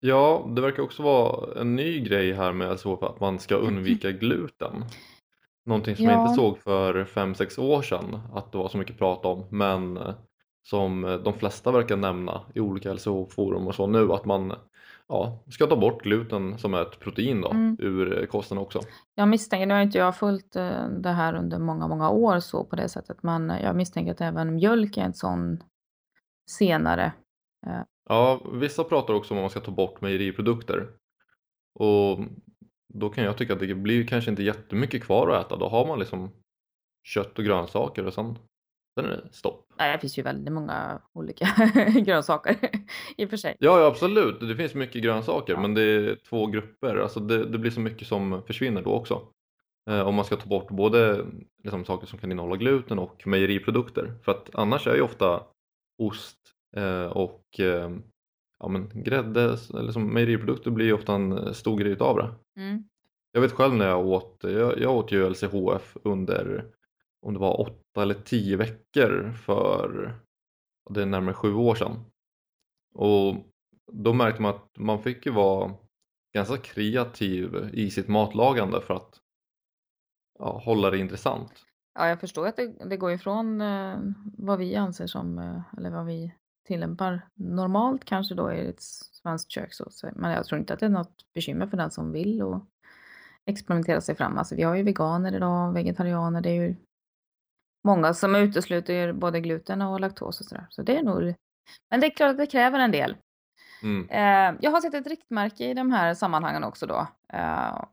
Ja, 0.00 0.52
det 0.56 0.62
verkar 0.62 0.82
också 0.82 1.02
vara 1.02 1.60
en 1.60 1.76
ny 1.76 2.00
grej 2.00 2.32
här 2.32 2.52
med 2.52 2.72
LCHF 2.72 3.02
att 3.02 3.20
man 3.20 3.38
ska 3.38 3.54
undvika 3.54 4.10
gluten. 4.20 4.84
Någonting 5.66 5.96
som 5.96 6.04
jag 6.04 6.14
Ja. 6.14 6.22
inte 6.22 6.34
såg 6.34 6.58
för 6.58 7.04
5-6 7.04 7.58
år 7.60 7.82
sedan 7.82 8.20
att 8.32 8.52
det 8.52 8.58
var 8.58 8.68
så 8.68 8.78
mycket 8.78 8.98
prat 8.98 9.24
om 9.24 9.46
men 9.50 9.96
eh, 9.96 10.14
som 10.62 11.04
eh, 11.04 11.14
de 11.16 11.32
flesta 11.34 11.72
verkar 11.72 11.96
nämna 11.96 12.40
i 12.54 12.60
olika 12.60 12.92
LCH-forum 12.94 13.66
och 13.66 13.74
så 13.74 13.86
nu 13.86 14.12
att 14.12 14.24
man 14.24 14.52
ja, 15.08 15.44
ska 15.50 15.66
ta 15.66 15.76
bort 15.76 16.02
gluten 16.02 16.58
som 16.58 16.74
är 16.74 16.82
ett 16.82 16.98
protein 17.00 17.40
då 17.40 17.50
Mm. 17.50 17.76
ur 17.80 18.20
eh, 18.20 18.26
kosten 18.26 18.58
också. 18.58 18.80
Jag 19.14 19.28
misstänker, 19.28 19.66
nu 19.66 19.74
har 19.74 19.80
inte 19.80 19.98
jag 19.98 20.16
följt 20.16 20.52
det 21.00 21.10
här 21.10 21.34
under 21.34 21.58
många, 21.58 21.88
många 21.88 22.10
år 22.10 22.40
så 22.40 22.64
på 22.64 22.76
det 22.76 22.88
sättet, 22.88 23.22
men 23.22 23.52
jag 23.62 23.76
misstänker 23.76 24.12
att 24.12 24.20
även 24.20 24.54
mjölk 24.54 24.96
är 24.96 25.02
en 25.02 25.14
sån 25.14 25.62
senare. 26.50 27.12
Ja, 28.08 28.40
vissa 28.52 28.84
pratar 28.84 29.14
också 29.14 29.34
om 29.34 29.38
att 29.38 29.42
man 29.42 29.50
ska 29.50 29.60
ta 29.60 29.70
bort 29.70 30.00
mejeriprodukter 30.00 30.88
och 31.74 32.18
då 32.94 33.08
kan 33.10 33.24
jag 33.24 33.38
tycka 33.38 33.52
att 33.52 33.60
det 33.60 33.74
blir 33.74 34.06
kanske 34.06 34.30
inte 34.30 34.42
jättemycket 34.42 35.02
kvar 35.02 35.28
att 35.30 35.46
äta. 35.46 35.56
Då 35.56 35.68
har 35.68 35.86
man 35.86 35.98
liksom 35.98 36.30
kött 37.08 37.38
och 37.38 37.44
grönsaker 37.44 38.06
och 38.06 38.14
sen, 38.14 38.38
sen 38.94 39.04
är 39.04 39.08
det 39.10 39.28
stopp. 39.32 39.66
Det 39.78 39.98
finns 40.00 40.18
ju 40.18 40.22
väldigt 40.22 40.52
många 40.52 41.02
olika 41.12 41.48
grönsaker 42.04 42.56
i 43.16 43.24
och 43.24 43.30
för 43.30 43.36
sig. 43.36 43.56
Ja, 43.58 43.80
ja 43.80 43.86
absolut, 43.86 44.40
det 44.40 44.56
finns 44.56 44.74
mycket 44.74 45.02
grönsaker 45.02 45.52
Ja. 45.52 45.60
men 45.60 45.74
det 45.74 45.82
är 45.82 46.16
två 46.28 46.46
grupper. 46.46 46.96
Alltså 46.96 47.20
det, 47.20 47.44
det 47.44 47.58
blir 47.58 47.70
så 47.70 47.80
mycket 47.80 48.08
som 48.08 48.42
försvinner 48.46 48.82
då 48.82 48.90
också. 48.92 49.22
Eh, 49.90 50.00
om 50.00 50.14
man 50.14 50.24
ska 50.24 50.36
ta 50.36 50.48
bort 50.48 50.70
både 50.70 51.24
liksom, 51.62 51.84
saker 51.84 52.06
som 52.06 52.18
kan 52.18 52.32
innehålla 52.32 52.56
gluten 52.56 52.98
och 52.98 53.26
mejeriprodukter. 53.26 54.12
För 54.22 54.32
att 54.32 54.50
annars 54.52 54.86
är 54.86 54.94
ju 54.94 55.02
ofta 55.02 55.42
ost 55.98 56.38
eh, 56.76 57.04
och 57.04 57.60
eh, 57.60 57.90
ja, 58.60 58.68
men 58.68 59.02
grädde 59.02 59.56
eller 59.74 59.92
som 59.92 60.14
mejeriprodukter 60.14 60.70
blir 60.70 60.86
ju 60.86 60.92
ofta 60.92 61.14
en 61.14 61.32
eh, 61.32 61.52
stor 61.52 61.78
grej 61.78 61.92
utav 61.92 62.16
det. 62.16 62.60
Mm. 62.60 62.84
Jag 63.32 63.40
vet 63.40 63.52
själv 63.52 63.74
när 63.74 63.88
jag 63.88 64.06
åt, 64.06 64.38
jag, 64.42 64.78
jag 64.78 64.96
åt 64.96 65.12
ju 65.12 65.30
LCHF 65.30 65.96
under 66.04 66.66
om 67.22 67.34
det 67.34 67.40
var 67.40 67.60
åtta 67.60 68.02
eller 68.02 68.14
tio 68.14 68.56
veckor 68.56 69.32
för 69.32 70.14
det 70.90 71.02
är 71.02 71.06
närmare 71.06 71.34
sju 71.34 71.54
år 71.54 71.74
sedan. 71.74 72.04
Och 72.94 73.34
då 73.92 74.12
märkte 74.12 74.42
man 74.42 74.54
att 74.54 74.78
man 74.78 75.02
fick 75.02 75.26
ju 75.26 75.32
vara 75.32 75.74
ganska 76.34 76.56
kreativ 76.56 77.70
i 77.72 77.90
sitt 77.90 78.08
matlagande 78.08 78.80
för 78.80 78.94
att 78.94 79.20
ja, 80.38 80.62
hålla 80.64 80.90
det 80.90 80.98
intressant. 80.98 81.52
Ja, 81.94 82.08
jag 82.08 82.20
förstår 82.20 82.46
att 82.46 82.56
det, 82.56 82.74
det 82.84 82.96
går 82.96 83.12
ifrån 83.12 83.60
eh, 83.60 83.98
vad 84.38 84.58
vi 84.58 84.76
anser 84.76 85.06
som, 85.06 85.38
eh, 85.38 85.60
eller 85.76 85.90
vad 85.90 86.06
vi 86.06 86.32
tillämpar 86.66 87.28
normalt 87.34 88.04
kanske 88.04 88.34
då 88.34 88.52
i 88.52 88.68
ett 88.68 88.82
svenskt 89.22 89.50
kök. 89.50 89.74
Så, 89.74 90.10
men 90.14 90.30
jag 90.30 90.44
tror 90.44 90.60
inte 90.60 90.74
att 90.74 90.80
det 90.80 90.86
är 90.86 90.90
något 90.90 91.32
bekymmer 91.34 91.66
för 91.66 91.76
den 91.76 91.90
som 91.90 92.12
vill 92.12 92.42
och 92.42 92.66
experimentera 93.46 94.00
sig 94.00 94.14
fram. 94.14 94.38
Alltså 94.38 94.54
vi 94.54 94.62
har 94.62 94.74
ju 94.74 94.82
veganer 94.82 95.34
idag, 95.34 95.72
vegetarianer, 95.72 96.40
det 96.40 96.50
är 96.50 96.62
ju 96.62 96.76
många 97.84 98.14
som 98.14 98.36
utesluter 98.36 99.12
både 99.12 99.40
gluten 99.40 99.82
och 99.82 100.00
laktos 100.00 100.40
och 100.40 100.46
sådär. 100.46 100.66
Så 100.70 100.82
det 100.82 100.96
är 100.96 101.02
nog, 101.02 101.34
men 101.90 102.00
det 102.00 102.06
är 102.06 102.10
klart 102.10 102.30
att 102.30 102.38
det 102.38 102.46
kräver 102.46 102.78
en 102.78 102.90
del. 102.90 103.16
Mm. 103.82 104.08
Eh, 104.08 104.58
jag 104.60 104.70
har 104.70 104.80
sett 104.80 104.94
ett 104.94 105.06
riktmärke 105.06 105.70
i 105.70 105.74
de 105.74 105.92
här 105.92 106.14
sammanhangen 106.14 106.64
också 106.64 106.86
då. 106.86 107.06
Eh, 107.32 107.84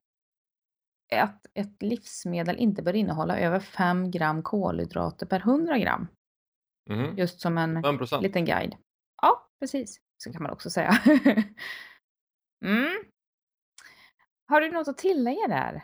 att 1.14 1.46
ett 1.54 1.82
livsmedel 1.82 2.58
inte 2.58 2.82
bör 2.82 2.96
innehålla 2.96 3.40
över 3.40 3.60
5 3.60 4.12
gram 4.12 4.44
kolhydrater 4.44 5.26
per 5.26 5.40
100 5.40 5.78
gram. 5.78 6.08
Mhm. 6.90 7.18
Just 7.18 7.42
som 7.42 7.58
en 7.58 7.84
5%. 7.84 8.22
liten 8.22 8.46
guide. 8.46 8.76
Ja, 9.22 9.50
precis. 9.60 10.02
Så 10.18 10.32
kan 10.34 10.44
man 10.44 10.52
också 10.52 10.70
säga. 10.70 10.92
mm. 12.66 13.04
Har 14.48 14.62
du 14.62 14.72
något 14.72 14.88
att 14.88 14.98
tillägga 14.98 15.48
där? 15.48 15.84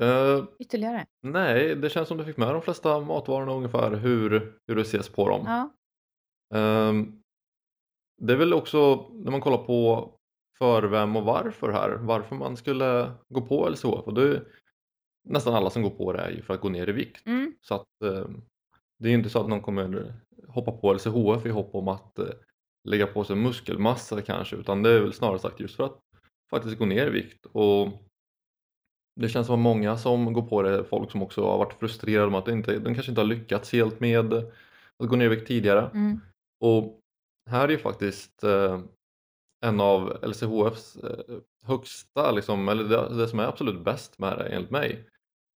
Eh, 0.00 0.44
Ytterligare? 0.58 1.06
nej, 1.22 1.74
det 1.76 1.90
känns 1.90 2.08
som 2.08 2.18
du 2.18 2.24
fick 2.24 2.36
med 2.36 2.54
de 2.54 2.62
flesta 2.62 3.00
matvarorna 3.00 3.52
ungefär 3.52 3.90
hur, 3.96 4.58
hur 4.66 4.76
det 4.76 4.82
ses 4.82 5.08
på 5.08 5.28
dem. 5.28 5.42
Ja. 5.46 5.70
Ehm, 6.58 7.22
det 8.22 8.32
är 8.32 8.36
väl 8.36 8.54
också 8.54 9.08
när 9.12 9.30
man 9.30 9.40
kollar 9.40 9.58
på 9.58 10.10
för 10.58 10.82
vem 10.82 11.16
och 11.16 11.24
varför 11.24 11.72
här, 11.72 11.90
varför 11.96 12.36
man 12.36 12.56
skulle 12.56 13.12
gå 13.28 13.40
på 13.40 13.68
LCHF 13.68 14.06
och 14.06 14.14
det 14.14 14.22
är 14.22 14.44
nästan 15.24 15.54
alla 15.54 15.70
som 15.70 15.82
går 15.82 15.90
på 15.90 16.12
det 16.12 16.20
är 16.20 16.30
ju 16.30 16.42
för 16.42 16.54
att 16.54 16.60
gå 16.60 16.68
ner 16.68 16.88
i 16.88 16.92
vikt. 16.92 17.26
Mm. 17.26 17.54
Så 17.60 17.74
att 17.74 18.02
ehm, 18.04 18.42
det 18.98 19.08
är 19.08 19.12
inte 19.12 19.30
så 19.30 19.40
att 19.40 19.48
någon 19.48 19.62
kommer 19.62 20.14
hoppa 20.48 20.72
på 20.72 20.92
LCHF 20.92 21.46
i 21.46 21.50
hopp 21.50 21.74
om 21.74 21.88
att 21.88 22.18
eh, 22.18 22.26
lägga 22.84 23.06
på 23.06 23.24
sig 23.24 23.36
muskelmassa 23.36 24.22
kanske 24.22 24.56
utan 24.56 24.82
det 24.82 24.90
är 24.90 25.00
väl 25.00 25.12
snarare 25.12 25.38
sagt 25.38 25.60
just 25.60 25.76
för 25.76 25.84
att 25.84 25.98
faktiskt 26.50 26.78
gå 26.78 26.84
ner 26.86 27.06
i 27.06 27.10
vikt 27.10 27.46
och 27.52 27.88
det 29.20 29.28
känns 29.28 29.46
som 29.46 29.54
att 29.54 29.62
många 29.62 29.96
som 29.96 30.32
går 30.32 30.42
på 30.42 30.62
det 30.62 30.84
folk 30.84 31.10
som 31.10 31.22
också 31.22 31.44
har 31.44 31.58
varit 31.58 31.72
frustrerade 31.72 32.30
med 32.30 32.38
att 32.38 32.48
inte, 32.48 32.78
de 32.78 32.94
kanske 32.94 33.12
inte 33.12 33.20
har 33.20 33.26
lyckats 33.26 33.72
helt 33.72 34.00
med 34.00 34.34
att 34.98 35.08
gå 35.08 35.16
ner 35.16 35.24
i 35.24 35.28
vikt 35.28 35.48
tidigare 35.48 35.90
Mm. 35.94 36.20
och 36.60 37.00
här 37.50 37.64
är 37.64 37.72
ju 37.72 37.78
faktiskt 37.78 38.44
eh, 38.44 38.80
en 39.66 39.80
av 39.80 40.18
LCHFs 40.22 40.96
eh, 40.96 41.36
högsta, 41.64 42.30
liksom, 42.32 42.68
eller 42.68 42.84
det, 42.84 43.16
det 43.16 43.28
som 43.28 43.38
är 43.40 43.44
absolut 43.44 43.84
bäst 43.84 44.18
med 44.18 44.38
det 44.38 44.44
enligt 44.44 44.70
mig. 44.70 45.08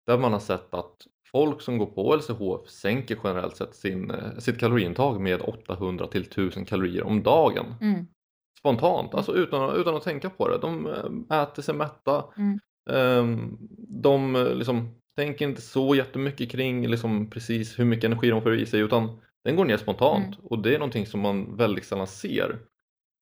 Där 0.05 0.17
man 0.17 0.33
har 0.33 0.39
sett 0.39 0.74
att 0.74 1.07
folk 1.31 1.61
som 1.61 1.77
går 1.77 1.85
på 1.85 2.15
LCHF 2.15 2.69
sänker 2.69 3.17
generellt 3.23 3.55
sett 3.57 3.75
sin, 3.75 4.11
eh, 4.11 4.38
sitt 4.38 4.59
kaloriintag 4.59 5.21
med 5.21 5.41
800 5.41 6.07
till 6.07 6.25
1000 6.25 6.65
kalorier 6.65 7.03
om 7.03 7.23
dagen. 7.23 7.75
Mm. 7.81 8.05
Spontant, 8.59 9.13
alltså 9.15 9.35
utan, 9.35 9.75
utan 9.75 9.95
att 9.95 10.03
tänka 10.03 10.29
på 10.29 10.47
det. 10.47 10.57
De 10.57 10.88
eh, 11.29 11.38
äter 11.41 11.61
sig 11.61 11.75
mätta. 11.75 12.25
Mm. 12.38 12.59
Ehm, 12.89 13.57
De 14.01 14.35
eh, 14.35 14.55
liksom, 14.55 14.95
tänker 15.17 15.45
inte 15.47 15.61
så 15.61 15.95
jättemycket 15.95 16.51
kring 16.51 16.88
liksom, 16.88 17.29
precis 17.29 17.79
hur 17.79 17.85
mycket 17.85 18.03
energi 18.05 18.29
de 18.29 18.41
får 18.41 18.55
i 18.59 18.65
sig 18.65 18.79
utan 18.79 19.19
den 19.43 19.55
går 19.55 19.65
ner 19.65 19.77
spontant 19.77 20.25
Mm. 20.35 20.39
och 20.43 20.59
det 20.59 20.75
är 20.75 20.79
någonting 20.79 21.05
som 21.05 21.19
man 21.19 21.57
väldigt 21.57 21.85
sällan 21.85 22.07
ser 22.07 22.59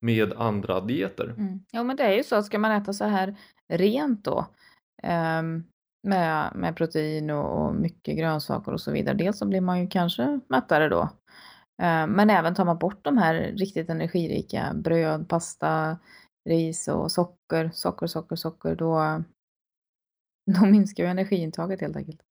med 0.01 0.33
andra 0.33 0.79
dieter. 0.81 1.35
Mm. 1.37 1.59
Ja, 1.71 1.83
men 1.83 1.95
det 1.95 2.03
är 2.03 2.13
ju 2.13 2.23
så. 2.23 2.43
Ska 2.43 2.59
man 2.59 2.71
äta 2.71 2.93
så 2.93 3.05
här 3.05 3.35
rent 3.69 4.23
då 4.23 4.45
ehm, 5.03 5.63
med, 6.03 6.51
med 6.55 6.75
protein 6.75 7.29
och, 7.29 7.65
och 7.65 7.75
mycket 7.75 8.17
grönsaker 8.17 8.71
och 8.71 8.81
så 8.81 8.91
vidare. 8.91 9.15
Dels 9.15 9.37
så 9.37 9.45
blir 9.45 9.61
man 9.61 9.79
ju 9.79 9.87
kanske 9.87 10.39
mättare 10.47 10.89
då. 10.89 11.01
Eh, 11.81 12.07
men 12.07 12.29
även 12.29 12.55
tar 12.55 12.65
man 12.65 12.77
bort 12.77 13.03
de 13.03 13.17
här 13.17 13.33
riktigt 13.35 13.89
energirika 13.89 14.71
bröd, 14.75 15.29
pasta, 15.29 15.97
ris 16.49 16.87
och 16.87 17.11
socker, 17.11 17.71
socker, 17.73 18.07
socker, 18.07 18.35
socker, 18.35 18.75
då, 18.75 19.23
då 20.59 20.65
minskar 20.65 21.03
ju 21.03 21.09
energiintaget 21.09 21.81
helt 21.81 21.95
enkelt. 21.95 22.21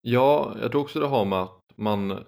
Ja, 0.00 0.56
jag 0.60 0.70
tror 0.70 0.82
också 0.82 1.00
det 1.00 1.06
har 1.06 1.24
med 1.24 1.38
att 1.38 1.62
man 1.76 2.24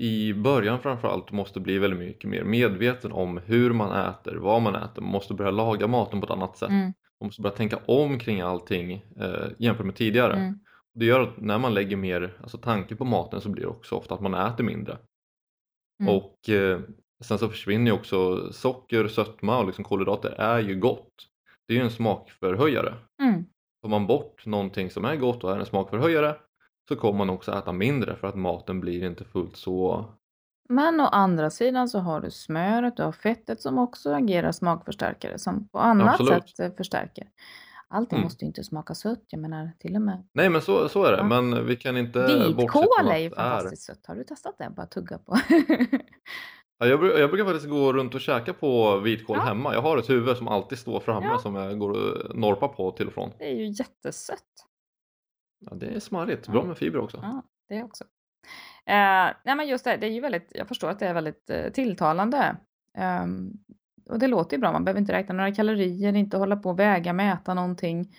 i 0.00 0.34
början 0.34 0.80
framförallt 0.80 1.32
måste 1.32 1.60
bli 1.60 1.78
väldigt 1.78 1.98
mycket 1.98 2.30
mer 2.30 2.44
medveten 2.44 3.12
om 3.12 3.40
hur 3.44 3.72
man 3.72 4.08
äter, 4.10 4.36
vad 4.36 4.62
man 4.62 4.74
äter. 4.74 5.02
Man 5.02 5.12
måste 5.12 5.34
börja 5.34 5.50
laga 5.50 5.86
maten 5.86 6.20
på 6.20 6.24
ett 6.24 6.30
annat 6.30 6.56
sätt. 6.56 6.68
Mm, 6.68 6.92
Man 7.20 7.26
måste 7.26 7.42
börja 7.42 7.56
tänka 7.56 7.78
om 7.86 8.18
kring 8.18 8.40
allting 8.40 8.92
eh, 9.20 9.46
jämfört 9.58 9.86
med 9.86 9.94
tidigare. 9.94 10.32
mm, 10.32 10.58
det 10.94 11.04
gör 11.04 11.20
att 11.20 11.40
när 11.40 11.58
man 11.58 11.74
lägger 11.74 11.96
mer 11.96 12.38
alltså, 12.42 12.58
tanke 12.58 12.96
på 12.96 13.04
maten 13.04 13.40
så 13.40 13.48
blir 13.48 13.62
det 13.62 13.68
också 13.68 13.94
ofta 13.94 14.14
att 14.14 14.20
man 14.20 14.34
äter 14.34 14.64
mindre. 14.64 14.98
Mm. 16.02 16.14
Och 16.14 16.48
eh, 16.48 16.80
sen 17.20 17.38
så 17.38 17.48
försvinner 17.48 17.90
ju 17.90 17.96
också 17.96 18.52
socker, 18.52 19.08
sötma 19.08 19.58
och 19.58 19.66
liksom 19.66 19.84
kolhydrater 19.84 20.30
är 20.30 20.58
ju 20.58 20.80
gott. 20.80 21.14
Det 21.68 21.74
är 21.74 21.78
ju 21.78 21.84
en 21.84 21.90
smakförhöjare. 21.90 22.94
Mm. 23.22 23.44
Tar 23.82 23.88
man 23.88 24.06
bort 24.06 24.46
någonting 24.46 24.90
som 24.90 25.04
är 25.04 25.16
gott 25.16 25.44
och 25.44 25.52
är 25.52 25.58
en 25.58 25.66
smakförhöjare 25.66 26.36
så 26.88 26.96
kommer 26.96 27.18
man 27.18 27.30
också 27.30 27.52
äta 27.52 27.72
mindre 27.72 28.16
för 28.16 28.26
att 28.26 28.34
maten 28.34 28.80
blir 28.80 29.04
inte 29.04 29.24
fullt 29.24 29.56
så 29.56 30.04
Men 30.68 31.00
å 31.00 31.04
andra 31.06 31.50
sidan 31.50 31.88
så 31.88 31.98
har 31.98 32.20
du 32.20 32.30
smöret, 32.30 32.96
du 32.96 33.02
har 33.02 33.12
fettet 33.12 33.60
som 33.62 33.78
också 33.78 34.12
agerar 34.14 34.52
smakförstärkare 34.52 35.38
som 35.38 35.68
på 35.68 35.78
annat 35.78 36.20
Absolut. 36.20 36.48
sätt 36.50 36.60
eh, 36.72 36.76
förstärker. 36.76 37.28
Allting 37.90 38.16
Mm. 38.18 38.24
måste 38.26 38.44
ju 38.44 38.46
inte 38.46 38.64
smaka 38.64 38.94
sött, 38.94 39.24
jag 39.28 39.40
menar 39.40 39.70
till 39.78 39.96
och 39.96 40.02
med 40.02 40.28
Nej 40.34 40.48
men 40.50 40.62
så, 40.62 40.88
så 40.88 41.04
är 41.04 41.12
det, 41.12 41.18
Ja. 41.18 41.24
men 41.24 41.66
vi 41.66 41.76
kan 41.76 41.96
inte 41.96 42.48
vitkål 42.56 42.84
är 43.10 43.16
ju 43.18 43.26
är 43.26 43.30
fantastiskt 43.30 43.82
sött. 43.82 44.06
Har 44.06 44.14
du 44.14 44.24
testat 44.24 44.54
det? 44.58 44.70
Bara 44.76 44.86
tugga 44.86 45.18
på. 45.18 45.36
Ja, 46.80 46.86
jag, 46.86 47.04
jag 47.04 47.30
brukar 47.30 47.44
faktiskt 47.44 47.68
gå 47.70 47.92
runt 47.92 48.14
och 48.14 48.20
käka 48.20 48.52
på 48.52 48.98
vitkål 48.98 49.36
Ja. 49.36 49.44
hemma. 49.44 49.74
Jag 49.74 49.82
har 49.82 49.98
ett 49.98 50.10
huvud 50.10 50.36
som 50.36 50.48
alltid 50.48 50.78
står 50.78 51.00
framme 51.00 51.26
Ja. 51.26 51.38
som 51.38 51.54
jag 51.54 51.78
går 51.78 51.90
och 51.90 52.36
norpar 52.36 52.68
på 52.68 52.90
till 52.92 53.06
och 53.06 53.12
från. 53.12 53.30
Det 53.38 53.44
är 53.50 53.54
ju 53.54 53.66
jättesött. 53.66 54.44
Ja, 55.58 55.74
det 55.74 55.86
är 55.86 56.00
smarrigt, 56.00 56.48
bra 56.48 56.64
med 56.64 56.78
fibrer 56.78 57.00
också. 57.02 57.18
Ja, 57.22 57.42
det 57.68 57.82
också. 57.82 58.04
Eh, 58.88 59.34
nej 59.44 59.56
men 59.56 59.68
just 59.68 59.84
det, 59.84 59.96
det 59.96 60.06
är 60.06 60.10
ju 60.10 60.20
väldigt, 60.20 60.52
jag 60.54 60.68
förstår 60.68 60.90
att 60.90 60.98
det 60.98 61.06
är 61.06 61.14
väldigt 61.14 61.50
eh, 61.50 61.68
tilltalande. 61.72 62.56
Ehm, 62.94 63.52
och 64.10 64.18
det 64.18 64.26
låter 64.26 64.56
ju 64.56 64.60
bra, 64.60 64.72
man 64.72 64.84
behöver 64.84 65.00
inte 65.00 65.12
räkna 65.12 65.34
några 65.34 65.54
kalorier, 65.54 66.16
inte 66.16 66.36
hålla 66.36 66.56
på 66.56 66.70
och 66.70 66.78
väga, 66.78 67.12
mäta 67.12 67.54
någonting. 67.54 68.14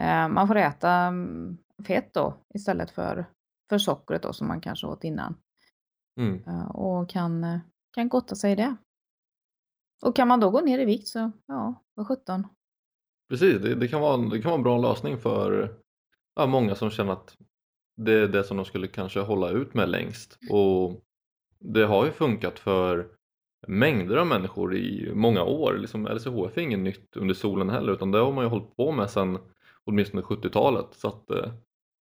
Eh, 0.00 0.28
man 0.28 0.48
får 0.48 0.56
äta 0.56 0.90
mm, 0.90 1.58
fett 1.86 2.14
då 2.14 2.34
istället 2.54 2.90
för, 2.90 3.26
för 3.68 3.78
sockret 3.78 4.22
då 4.22 4.32
som 4.32 4.48
man 4.48 4.60
kanske 4.60 4.86
åt 4.86 5.04
innan. 5.04 5.36
Mm. 6.20 6.44
Eh, 6.46 6.70
och 6.70 7.10
kan, 7.10 7.44
eh, 7.44 7.58
kan 7.94 8.08
gotta 8.08 8.34
sig 8.34 8.52
i 8.52 8.56
det. 8.56 8.76
Och 10.02 10.16
kan 10.16 10.28
man 10.28 10.40
då 10.40 10.50
gå 10.50 10.60
ner 10.60 10.78
i 10.78 10.84
vikt 10.84 11.08
så, 11.08 11.30
ja, 11.46 11.82
vad 11.94 12.06
sjutton. 12.06 12.46
Precis, 13.28 13.62
det, 13.62 13.74
det, 13.74 13.88
kan 13.88 14.00
vara, 14.00 14.16
det 14.16 14.42
kan 14.42 14.50
vara 14.50 14.58
en 14.58 14.62
bra 14.62 14.78
lösning 14.78 15.18
för 15.18 15.76
ja, 16.34 16.46
många 16.46 16.74
som 16.74 16.90
känner 16.90 17.12
att 17.12 17.36
det 17.96 18.12
är 18.12 18.28
det 18.28 18.44
som 18.44 18.56
de 18.56 18.66
skulle 18.66 18.86
kanske 18.86 19.20
hålla 19.20 19.50
ut 19.50 19.74
med 19.74 19.88
längst. 19.88 20.38
Och 20.50 21.04
det 21.58 21.86
har 21.86 22.04
ju 22.04 22.12
funkat 22.12 22.58
för 22.58 23.06
mängder 23.66 24.16
av 24.16 24.26
människor 24.26 24.76
i 24.76 25.12
många 25.14 25.42
år. 25.42 25.78
Liksom 25.78 26.06
LCHF 26.06 26.56
är 26.56 26.60
inget 26.60 26.78
nytt 26.78 27.16
under 27.16 27.34
solen 27.34 27.70
heller 27.70 27.92
utan 27.92 28.10
det 28.10 28.18
har 28.18 28.32
man 28.32 28.44
ju 28.44 28.50
hållit 28.50 28.76
på 28.76 28.92
med 28.92 29.10
sedan 29.10 29.38
åtminstone 29.84 30.22
70-talet. 30.22 30.86
Så 30.92 31.08
att 31.08 31.30
eh, 31.30 31.52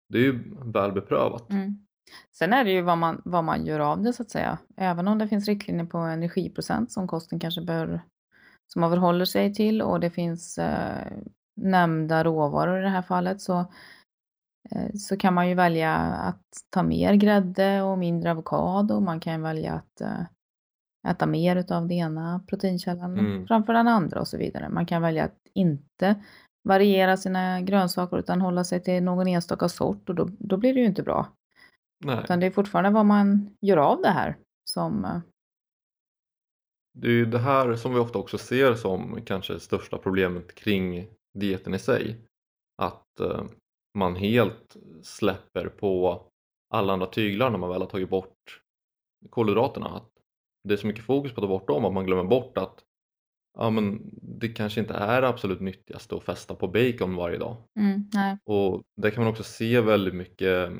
det 0.09 0.17
är 0.17 0.21
ju 0.21 0.55
väl 0.65 0.91
beprövat. 0.91 1.49
Mm. 1.49 1.85
Sen 2.31 2.53
är 2.53 2.63
det 2.63 2.71
ju 2.71 2.81
vad 2.81 2.97
man, 2.97 3.21
vad 3.25 3.43
man 3.43 3.65
gör 3.65 3.79
av 3.79 4.03
det 4.03 4.13
så 4.13 4.23
att 4.23 4.31
säga. 4.31 4.57
Även 4.77 5.07
om 5.07 5.17
det 5.17 5.27
finns 5.27 5.47
riktlinjer 5.47 5.85
på 5.85 5.97
energiprocent 5.97 6.91
som 6.91 7.07
kosten 7.07 7.39
kanske 7.39 7.61
bör, 7.61 8.01
som 8.67 8.79
man 8.79 8.91
förhåller 8.91 9.25
sig 9.25 9.53
till 9.53 9.81
och 9.81 9.99
det 9.99 10.09
finns 10.09 10.57
eh, 10.57 11.11
nämnda 11.55 12.23
råvaror 12.23 12.79
i 12.79 12.83
det 12.83 12.89
här 12.89 13.01
fallet 13.01 13.41
så, 13.41 13.65
så 14.99 15.17
kan 15.17 15.33
man 15.33 15.49
ju 15.49 15.55
välja 15.55 15.93
att 15.97 16.43
ta 16.69 16.83
mer 16.83 17.13
grädde 17.13 17.81
och 17.81 17.97
mindre 17.97 18.31
avokado. 18.31 18.99
Man 18.99 19.19
kan 19.19 19.41
välja 19.41 19.73
att 19.73 20.01
eh, 20.01 20.21
äta 21.07 21.25
mer 21.25 21.55
utav 21.55 21.87
det 21.87 21.93
ena 21.95 22.43
proteinkällan 22.47 23.19
Mm. 23.19 23.47
framför 23.47 23.73
den 23.73 23.87
andra 23.87 24.19
och 24.19 24.27
så 24.27 24.37
vidare. 24.37 24.69
Man 24.69 24.85
kan 24.85 25.01
välja 25.01 25.23
att 25.25 25.37
inte 25.53 26.23
variera 26.67 27.17
sina 27.17 27.61
grönsaker 27.61 28.17
utan 28.17 28.41
hålla 28.41 28.63
sig 28.63 28.83
till 28.83 29.03
någon 29.03 29.27
enstaka 29.27 29.69
sort 29.69 30.09
och 30.09 30.15
då, 30.15 30.29
då 30.39 30.57
blir 30.57 30.73
det 30.73 30.79
ju 30.79 30.85
inte 30.85 31.03
bra. 31.03 31.27
Nej. 32.05 32.19
Utan 32.23 32.39
det 32.39 32.45
är 32.45 32.51
fortfarande 32.51 32.89
vad 32.89 33.05
man 33.05 33.55
gör 33.61 33.77
av 33.77 34.01
det 34.01 34.09
här 34.09 34.37
som... 34.69 35.05
eh, 35.05 35.19
Det 36.97 37.07
är 37.07 37.11
ju 37.11 37.25
det 37.25 37.39
här 37.39 37.75
som 37.75 37.93
vi 37.93 37.99
ofta 37.99 38.19
också 38.19 38.37
ser 38.37 38.75
som 38.75 39.19
kanske 39.25 39.59
största 39.59 39.97
problemet 39.97 40.55
kring 40.55 41.07
dieten 41.33 41.73
i 41.73 41.79
sig. 41.79 42.17
Att 42.81 43.19
eh, 43.19 43.43
man 43.93 44.15
helt 44.15 44.77
släpper 45.03 45.67
på 45.67 46.21
alla 46.69 46.93
andra 46.93 47.07
tyglar 47.07 47.49
när 47.49 47.57
man 47.57 47.69
väl 47.69 47.81
har 47.81 47.89
tagit 47.89 48.09
bort 48.09 48.61
kolhydraterna. 49.29 49.87
Att 49.87 50.09
det 50.63 50.73
är 50.73 50.77
så 50.77 50.87
mycket 50.87 51.05
fokus 51.05 51.33
på 51.33 51.41
att 51.41 51.43
ta 51.43 51.47
bort 51.47 51.67
dem 51.67 51.85
att 51.85 51.93
man 51.93 52.05
glömmer 52.05 52.23
bort 52.23 52.57
att 52.57 52.83
ja, 53.57 53.69
men 53.69 54.01
det 54.21 54.47
kanske 54.47 54.79
inte 54.79 54.93
är 54.93 55.21
det 55.21 55.27
absolut 55.27 55.61
nyttigaste 55.61 56.15
att 56.15 56.23
fästa 56.23 56.55
på 56.55 56.67
bacon 56.67 57.15
varje 57.15 57.37
dag. 57.37 57.55
Mm. 57.79 58.09
Och 58.45 58.81
där 59.01 59.09
kan 59.09 59.23
man 59.23 59.31
också 59.31 59.43
se 59.43 59.81
väldigt 59.81 60.15
mycket 60.15 60.71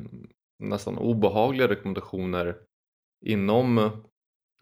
nästan 0.60 0.98
obehagliga 0.98 1.68
rekommendationer 1.68 2.58
inom 3.26 3.92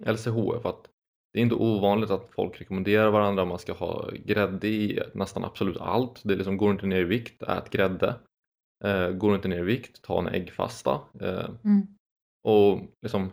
LCHF. 0.06 0.66
Att 0.66 0.90
det 1.34 1.40
är 1.40 1.44
inte 1.44 1.56
ovanligt 1.56 2.12
att 2.12 2.30
folk 2.32 2.62
rekommenderar 2.62 3.12
varandra 3.12 3.42
att 3.42 3.50
man 3.50 3.60
ska 3.60 3.74
ha 3.74 4.10
grädde 4.26 4.68
i 4.68 5.00
nästan 5.14 5.46
absolut 5.46 5.78
allt. 5.78 6.22
Det 6.24 6.36
liksom, 6.36 6.58
går 6.58 6.72
inte 6.72 6.86
ner 6.86 7.02
i 7.02 7.04
vikt, 7.04 7.44
ät 7.44 7.70
grädde. 7.70 8.16
Eh, 8.84 9.10
går 9.10 9.36
inte 9.36 9.48
ner 9.48 9.60
i 9.60 9.64
vikt, 9.64 10.02
ta 10.02 10.20
en 10.20 10.28
äggfasta. 10.28 11.00
Eh, 11.22 11.50
Mm, 11.64 11.88
och 12.44 12.80
liksom 13.02 13.32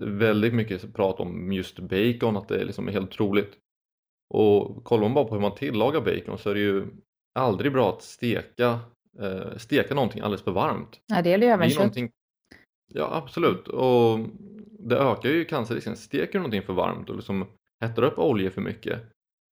väldigt 0.00 0.54
mycket 0.54 0.94
prat 0.94 1.20
om 1.20 1.52
just 1.52 1.78
bacon, 1.78 2.36
att 2.36 2.48
det 2.48 2.60
är 2.60 2.64
liksom 2.64 2.88
helt 2.88 3.08
otroligt. 3.08 3.58
Och 4.34 4.84
kollar 4.84 5.02
man 5.02 5.14
bara 5.14 5.24
på 5.24 5.34
hur 5.34 5.42
man 5.42 5.54
tillagar 5.54 6.00
bacon 6.00 6.38
så 6.38 6.50
är 6.50 6.54
det 6.54 6.60
ju 6.60 6.86
aldrig 7.38 7.72
bra 7.72 7.88
att 7.88 8.02
steka, 8.02 8.80
eh, 9.18 9.56
steka 9.56 9.94
någonting 9.94 10.20
alldeles 10.20 10.42
för 10.42 10.52
varmt. 10.52 11.00
nej, 11.08 11.22
det 11.22 11.30
gäller 11.30 11.46
ju 11.46 11.52
även 11.52 11.66
är 11.66 11.70
kött. 11.70 11.78
någonting... 11.78 12.10
Ja 12.94 13.08
absolut 13.12 13.68
och 13.68 14.18
det 14.78 14.98
ökar 14.98 15.28
ju 15.28 15.44
cancerrisken. 15.44 15.96
Steker 15.96 16.32
du 16.32 16.38
någonting 16.38 16.62
för 16.62 16.72
varmt 16.72 17.10
och 17.10 17.16
liksom 17.16 17.46
hettar 17.80 18.02
upp 18.02 18.18
olja 18.18 18.50
för 18.50 18.60
mycket 18.60 19.00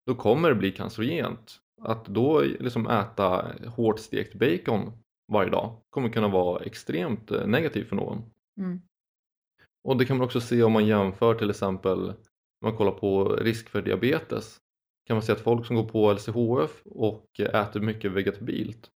då 0.07 0.15
kommer 0.15 0.49
det 0.49 0.55
bli 0.55 0.71
cancerogent. 0.71 1.61
Att 1.83 2.05
då 2.05 2.41
liksom 2.41 2.87
äta 2.87 3.47
hårt 3.67 3.99
stekt 3.99 4.35
bacon 4.35 4.93
varje 5.31 5.51
dag 5.51 5.77
kommer 5.91 6.09
kunna 6.09 6.29
vara 6.29 6.63
extremt 6.65 7.31
eh, 7.31 7.47
negativt 7.47 7.89
för 7.89 7.97
någon. 7.97 8.23
Mm, 8.59 8.81
Och 9.85 9.97
det 9.97 10.05
kan 10.05 10.17
man 10.19 10.25
också 10.25 10.41
se 10.41 10.63
om 10.63 10.73
man 10.73 10.87
jämför 10.87 11.35
till 11.35 11.51
exempel 11.51 11.99
om 12.09 12.15
man 12.63 12.77
kollar 12.77 12.93
på 12.93 13.25
risk 13.37 13.69
för 13.69 13.83
diabetes 13.83 14.59
kan 15.07 15.17
man 15.17 15.23
se 15.23 15.33
att 15.33 15.41
folk 15.41 15.67
som 15.67 15.77
går 15.77 15.85
på 15.89 16.13
LCHF 16.13 16.83
och 16.85 17.41
äter 17.41 17.81
mycket 17.81 18.13
vegetabilt 18.13 18.91